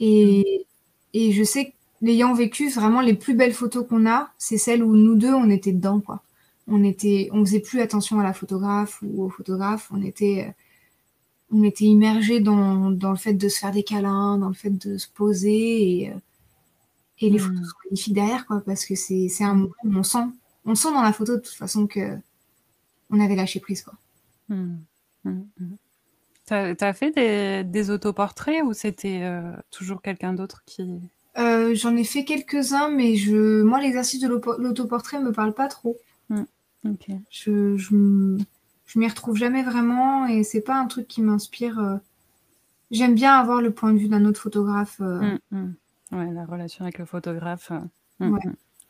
Et 0.00 0.66
et 1.14 1.32
je 1.32 1.44
sais 1.44 1.66
que 1.66 1.72
l'ayant 2.00 2.34
vécu, 2.34 2.68
vraiment 2.70 3.00
les 3.00 3.14
plus 3.14 3.34
belles 3.34 3.52
photos 3.52 3.86
qu'on 3.86 4.06
a, 4.06 4.30
c'est 4.38 4.58
celles 4.58 4.82
où 4.82 4.96
nous 4.96 5.14
deux, 5.14 5.32
on 5.34 5.50
était 5.50 5.72
dedans, 5.72 6.00
quoi. 6.00 6.22
On 6.68 6.84
était, 6.84 7.28
on 7.32 7.44
faisait 7.44 7.60
plus 7.60 7.80
attention 7.80 8.20
à 8.20 8.22
la 8.22 8.32
photographe 8.32 9.00
ou 9.02 9.24
au 9.24 9.28
photographe, 9.28 9.90
on 9.92 10.02
était, 10.02 10.54
on 11.52 11.62
était 11.62 11.84
immergé 11.84 12.40
dans, 12.40 12.90
dans 12.90 13.10
le 13.10 13.16
fait 13.16 13.34
de 13.34 13.48
se 13.48 13.58
faire 13.58 13.72
des 13.72 13.82
câlins, 13.82 14.38
dans 14.38 14.48
le 14.48 14.54
fait 14.54 14.70
de 14.70 14.96
se 14.96 15.08
poser 15.08 15.82
et, 15.82 16.12
et 17.20 17.30
les 17.30 17.38
photos 17.38 17.68
sont 17.68 17.76
magnifiques 17.84 18.14
derrière, 18.14 18.46
quoi, 18.46 18.62
parce 18.64 18.84
que 18.84 18.94
c'est, 18.94 19.28
c'est 19.28 19.44
un 19.44 19.54
moment 19.54 19.74
où 19.84 19.94
on 19.94 20.02
sent, 20.02 20.24
on 20.64 20.74
sent 20.74 20.92
dans 20.92 21.02
la 21.02 21.12
photo 21.12 21.36
de 21.36 21.40
toute 21.40 21.54
façon 21.54 21.86
que 21.86 22.16
on 23.10 23.20
avait 23.20 23.36
lâché 23.36 23.60
prise, 23.60 23.82
quoi. 23.82 23.94
Mmh. 24.48 24.76
Mmh, 25.24 25.30
mmh. 25.60 25.74
T'as 26.46 26.74
as 26.80 26.92
fait 26.92 27.12
des, 27.12 27.62
des 27.64 27.90
autoportraits 27.90 28.64
ou 28.64 28.72
c'était 28.72 29.22
euh, 29.22 29.52
toujours 29.70 30.02
quelqu'un 30.02 30.32
d'autre 30.32 30.62
qui... 30.66 31.00
Euh, 31.38 31.74
j'en 31.74 31.96
ai 31.96 32.04
fait 32.04 32.24
quelques-uns, 32.24 32.90
mais 32.90 33.16
je, 33.16 33.62
moi, 33.62 33.80
l'exercice 33.80 34.20
de 34.20 34.28
l'autoportrait 34.28 35.20
me 35.20 35.32
parle 35.32 35.54
pas 35.54 35.68
trop. 35.68 35.96
Je, 37.30 37.76
je, 37.76 38.36
je 38.92 38.98
m'y 38.98 39.08
retrouve 39.08 39.36
jamais 39.36 39.62
vraiment 39.62 40.26
et 40.26 40.42
c'est 40.42 40.60
pas 40.60 40.78
un 40.78 40.86
truc 40.86 41.08
qui 41.08 41.22
m'inspire. 41.22 41.78
Euh. 41.78 41.96
J'aime 42.90 43.14
bien 43.14 43.34
avoir 43.34 43.62
le 43.62 43.72
point 43.72 43.92
de 43.92 43.98
vue 43.98 44.08
d'un 44.08 44.24
autre 44.26 44.40
photographe. 44.40 45.00
Ouais, 45.00 46.30
la 46.30 46.44
relation 46.44 46.84
avec 46.84 46.98
le 46.98 47.06
photographe 47.06 47.72
ouais. 48.20 48.40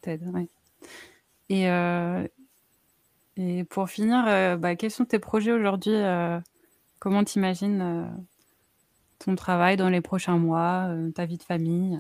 t'aide. 0.01 0.29
Ouais. 0.35 0.49
Et, 1.51 1.67
et 3.37 3.63
pour 3.65 3.89
finir, 3.89 4.59
bah, 4.59 4.75
quels 4.75 4.91
sont 4.91 5.05
tes 5.05 5.21
projets 5.21 5.53
aujourd'hui 5.53 5.95
Comment 7.03 7.25
t'imagines 7.25 7.81
euh, 7.83 8.07
ton 9.19 9.35
travail 9.35 9.77
dans 9.77 9.89
les 9.89 10.01
prochains 10.01 10.39
mois, 10.39 10.87
euh, 10.91 11.11
ta 11.11 11.27
vie 11.27 11.37
de 11.37 11.43
famille? 11.43 11.99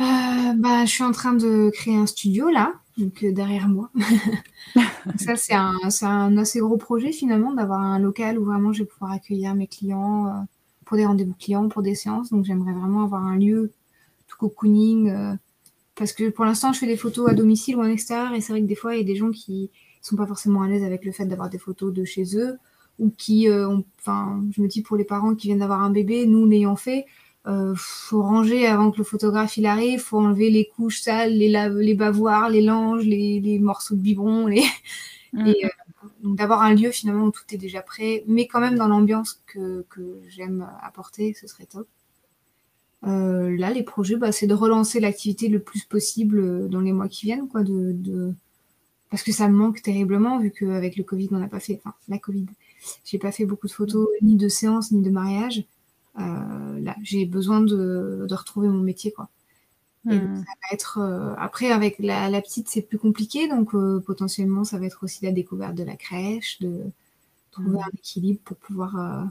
Euh, 0.00 0.52
bah, 0.56 0.84
je 0.84 0.90
suis 0.90 1.04
en 1.04 1.12
train 1.12 1.32
de 1.32 1.70
créer 1.70 1.96
un 1.96 2.06
studio 2.06 2.48
là, 2.48 2.74
donc 2.96 3.24
derrière 3.24 3.68
moi. 3.68 3.90
ça, 5.16 5.36
c'est 5.36 5.54
un, 5.54 6.36
assez 6.38 6.60
gros 6.60 6.76
projet 6.76 7.12
finalement 7.12 7.52
d'avoir 7.52 7.80
un 7.80 7.98
local 7.98 8.38
où 8.38 8.44
vraiment 8.44 8.72
je 8.72 8.82
vais 8.82 8.88
pouvoir 8.88 9.12
accueillir 9.12 9.54
mes 9.54 9.66
clients 9.66 10.46
pour 10.84 10.96
des 10.96 11.06
rendez-vous 11.06 11.34
clients, 11.34 11.68
pour 11.68 11.82
des 11.82 11.94
séances. 11.94 12.30
Donc 12.30 12.44
j'aimerais 12.44 12.72
vraiment 12.72 13.04
avoir 13.04 13.24
un 13.24 13.36
lieu 13.36 13.72
tout 14.28 14.36
cocooning. 14.38 15.12
parce 15.94 16.12
que 16.12 16.30
pour 16.30 16.44
l'instant, 16.44 16.72
je 16.72 16.78
fais 16.78 16.86
des 16.86 16.96
photos 16.96 17.30
à 17.30 17.34
domicile 17.34 17.76
ou 17.76 17.80
en 17.80 17.84
extérieur 17.84 18.32
et 18.32 18.40
c'est 18.40 18.52
vrai 18.52 18.62
que 18.62 18.66
des 18.66 18.74
fois, 18.74 18.94
il 18.94 18.98
y 18.98 19.02
a 19.02 19.04
des 19.04 19.16
gens 19.16 19.30
qui 19.30 19.70
sont 20.00 20.16
pas 20.16 20.26
forcément 20.26 20.62
à 20.62 20.68
l'aise 20.68 20.84
avec 20.84 21.04
le 21.04 21.12
fait 21.12 21.26
d'avoir 21.26 21.50
des 21.50 21.58
photos 21.58 21.92
de 21.92 22.04
chez 22.04 22.36
eux 22.36 22.58
ou 22.98 23.10
qui, 23.16 23.48
euh, 23.48 23.78
enfin, 23.98 24.42
je 24.54 24.60
me 24.60 24.68
dis 24.68 24.82
pour 24.82 24.96
les 24.96 25.04
parents 25.04 25.34
qui 25.34 25.48
viennent 25.48 25.60
d'avoir 25.60 25.82
un 25.82 25.90
bébé, 25.90 26.26
nous 26.26 26.46
l'ayant 26.46 26.76
fait, 26.76 27.06
euh, 27.46 27.74
faut 27.74 28.22
ranger 28.22 28.66
avant 28.66 28.90
que 28.90 28.98
le 28.98 29.04
photographe 29.04 29.56
il 29.56 29.64
arrive, 29.64 30.00
faut 30.00 30.18
enlever 30.18 30.50
les 30.50 30.66
couches 30.66 31.00
sales, 31.00 31.32
les, 31.32 31.48
les 31.48 31.94
bavoirs, 31.94 32.50
les 32.50 32.60
langes, 32.60 33.04
les, 33.04 33.58
morceaux 33.58 33.94
de 33.94 34.00
biberon, 34.00 34.46
les... 34.46 34.62
Mm. 35.32 35.46
et 35.46 35.64
euh, 35.64 35.68
donc 36.22 36.36
d'avoir 36.36 36.62
un 36.62 36.74
lieu 36.74 36.90
finalement 36.90 37.26
où 37.26 37.30
tout 37.30 37.44
est 37.52 37.56
déjà 37.56 37.82
prêt, 37.82 38.24
mais 38.26 38.46
quand 38.46 38.60
même 38.60 38.76
dans 38.76 38.88
l'ambiance 38.88 39.42
que, 39.46 39.86
que 39.88 40.20
j'aime 40.28 40.68
apporter, 40.82 41.34
ce 41.34 41.46
serait 41.46 41.66
top. 41.66 41.88
Euh, 43.06 43.56
là, 43.56 43.70
les 43.70 43.82
projets, 43.82 44.16
bah, 44.16 44.32
c'est 44.32 44.46
de 44.46 44.54
relancer 44.54 45.00
l'activité 45.00 45.48
le 45.48 45.60
plus 45.60 45.84
possible 45.84 46.68
dans 46.68 46.80
les 46.80 46.92
mois 46.92 47.08
qui 47.08 47.26
viennent, 47.26 47.48
quoi, 47.48 47.62
de, 47.62 47.92
de... 47.92 48.34
parce 49.10 49.22
que 49.22 49.32
ça 49.32 49.48
me 49.48 49.56
manque 49.56 49.80
terriblement 49.80 50.38
vu 50.38 50.50
qu'avec 50.50 50.96
le 50.96 51.04
Covid, 51.04 51.28
on 51.32 51.38
n'a 51.38 51.48
pas 51.48 51.60
fait, 51.60 51.80
enfin 51.82 51.94
la 52.08 52.18
Covid, 52.18 52.46
j'ai 53.04 53.18
pas 53.18 53.32
fait 53.32 53.46
beaucoup 53.46 53.66
de 53.66 53.72
photos, 53.72 54.08
ni 54.20 54.36
de 54.36 54.48
séances, 54.48 54.92
ni 54.92 55.00
de 55.00 55.10
mariage. 55.10 55.64
Euh, 56.20 56.80
là, 56.80 56.96
j'ai 57.02 57.26
besoin 57.26 57.60
de, 57.60 58.26
de, 58.28 58.34
retrouver 58.34 58.68
mon 58.68 58.80
métier, 58.80 59.12
quoi. 59.12 59.28
Et 60.08 60.16
hmm. 60.16 60.36
ça 60.36 60.42
va 60.42 60.74
être 60.74 60.98
euh, 60.98 61.34
après 61.36 61.70
avec 61.70 61.98
la, 61.98 62.30
la 62.30 62.40
petite, 62.40 62.68
c'est 62.68 62.80
plus 62.80 62.98
compliqué, 62.98 63.48
donc 63.48 63.74
euh, 63.74 64.00
potentiellement 64.00 64.64
ça 64.64 64.78
va 64.78 64.86
être 64.86 65.04
aussi 65.04 65.24
la 65.26 65.30
découverte 65.30 65.74
de 65.74 65.84
la 65.84 65.94
crèche, 65.94 66.58
de 66.60 66.84
trouver 67.50 67.78
hmm. 67.78 67.82
un 67.82 67.90
équilibre 67.98 68.40
pour 68.42 68.56
pouvoir 68.56 68.96
euh, 68.96 69.24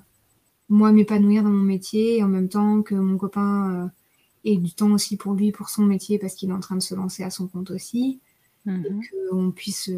moi 0.69 0.91
m'épanouir 0.91 1.41
dans 1.43 1.49
mon 1.49 1.63
métier 1.63 2.17
et 2.17 2.23
en 2.23 2.27
même 2.27 2.49
temps 2.49 2.83
que 2.83 2.93
mon 2.93 3.17
copain 3.17 3.91
ait 4.45 4.57
du 4.57 4.71
temps 4.71 4.91
aussi 4.91 5.17
pour 5.17 5.33
lui, 5.33 5.51
pour 5.51 5.69
son 5.69 5.85
métier, 5.85 6.19
parce 6.19 6.35
qu'il 6.35 6.51
est 6.51 6.53
en 6.53 6.59
train 6.59 6.75
de 6.75 6.83
se 6.83 6.93
lancer 6.93 7.23
à 7.23 7.31
son 7.31 7.47
compte 7.47 7.71
aussi, 7.71 8.19
mmh. 8.65 8.85
et 8.85 8.89
qu'on 9.31 9.49
puisse 9.49 9.89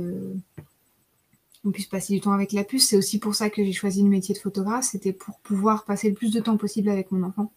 on 1.63 1.71
puisse 1.71 1.87
passer 1.87 2.13
du 2.13 2.21
temps 2.21 2.31
avec 2.31 2.53
la 2.53 2.63
puce. 2.63 2.87
C'est 2.87 2.97
aussi 2.97 3.19
pour 3.19 3.35
ça 3.35 3.49
que 3.49 3.63
j'ai 3.63 3.73
choisi 3.73 4.01
le 4.01 4.09
métier 4.09 4.33
de 4.33 4.39
photographe. 4.39 4.85
C'était 4.85 5.13
pour 5.13 5.39
pouvoir 5.39 5.85
passer 5.85 6.09
le 6.09 6.15
plus 6.15 6.31
de 6.31 6.39
temps 6.39 6.57
possible 6.57 6.89
avec 6.89 7.11
mon 7.11 7.23
enfant. 7.23 7.51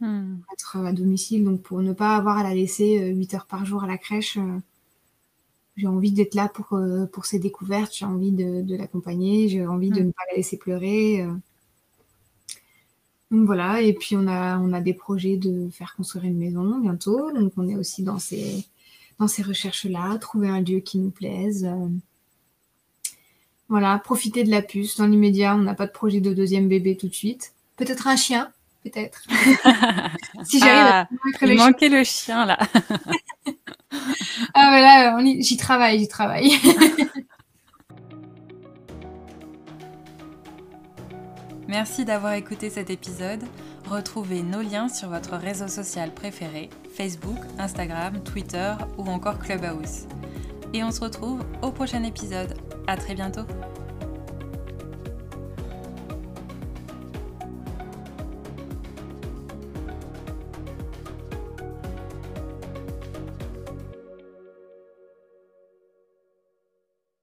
Hmm. 0.00 0.38
Être 0.52 0.78
à 0.78 0.92
domicile, 0.92 1.44
donc 1.44 1.62
pour 1.62 1.80
ne 1.80 1.92
pas 1.92 2.16
avoir 2.16 2.38
à 2.38 2.42
la 2.42 2.54
laisser 2.54 2.98
8 2.98 3.34
euh, 3.34 3.36
heures 3.36 3.46
par 3.46 3.64
jour 3.64 3.84
à 3.84 3.86
la 3.86 3.98
crèche. 3.98 4.36
Euh, 4.38 4.58
j'ai 5.76 5.86
envie 5.86 6.12
d'être 6.12 6.34
là 6.34 6.48
pour, 6.48 6.74
euh, 6.74 7.06
pour 7.06 7.24
ses 7.24 7.38
découvertes, 7.38 7.94
j'ai 7.94 8.04
envie 8.04 8.32
de, 8.32 8.76
l'accompagner, 8.76 9.48
j'ai 9.48 9.66
envie 9.66 9.90
de 9.90 10.00
hmm. 10.00 10.06
ne 10.06 10.10
pas 10.10 10.22
la 10.30 10.36
laisser 10.36 10.56
pleurer. 10.56 11.26
Donc 13.30 13.46
voilà, 13.46 13.80
et 13.80 13.94
puis 13.94 14.16
on 14.16 14.26
a, 14.26 14.58
on 14.58 14.72
a 14.74 14.80
des 14.80 14.92
projets 14.92 15.36
de 15.38 15.70
faire 15.70 15.94
construire 15.96 16.24
une 16.24 16.36
maison 16.36 16.78
bientôt, 16.80 17.32
donc 17.32 17.52
on 17.56 17.66
est 17.66 17.76
aussi 17.76 18.02
dans 18.02 18.18
ces, 18.18 18.66
dans 19.18 19.28
ces 19.28 19.42
recherches-là, 19.42 20.18
trouver 20.18 20.48
un 20.48 20.60
lieu 20.60 20.80
qui 20.80 20.98
nous 20.98 21.10
plaise. 21.10 21.66
Voilà, 23.72 23.98
profiter 24.04 24.44
de 24.44 24.50
la 24.50 24.60
puce. 24.60 24.98
Dans 24.98 25.06
l'immédiat, 25.06 25.54
on 25.54 25.60
n'a 25.60 25.72
pas 25.72 25.86
de 25.86 25.92
projet 25.92 26.20
de 26.20 26.34
deuxième 26.34 26.68
bébé 26.68 26.94
tout 26.94 27.08
de 27.08 27.14
suite. 27.14 27.54
Peut-être 27.78 28.06
un 28.06 28.16
chien, 28.16 28.50
peut-être. 28.84 29.22
si 30.44 30.58
j'arrive 30.58 30.92
à 30.92 31.00
ah, 31.00 31.08
il 31.40 31.56
manquait 31.56 31.88
le 31.88 32.04
chien 32.04 32.44
là. 32.44 32.58
ah 34.52 34.68
voilà, 34.68 35.16
j'y 35.38 35.56
travaille, 35.56 36.00
j'y 36.00 36.08
travaille. 36.08 36.52
Merci 41.66 42.04
d'avoir 42.04 42.34
écouté 42.34 42.68
cet 42.68 42.90
épisode. 42.90 43.40
Retrouvez 43.88 44.42
nos 44.42 44.60
liens 44.60 44.90
sur 44.90 45.08
votre 45.08 45.36
réseau 45.38 45.68
social 45.68 46.12
préféré, 46.12 46.68
Facebook, 46.94 47.38
Instagram, 47.58 48.22
Twitter 48.22 48.74
ou 48.98 49.06
encore 49.06 49.38
Clubhouse 49.38 50.04
et 50.72 50.82
on 50.84 50.90
se 50.90 51.00
retrouve 51.00 51.42
au 51.62 51.70
prochain 51.70 52.02
épisode. 52.04 52.54
À 52.86 52.96
très 52.96 53.14
bientôt. 53.14 53.42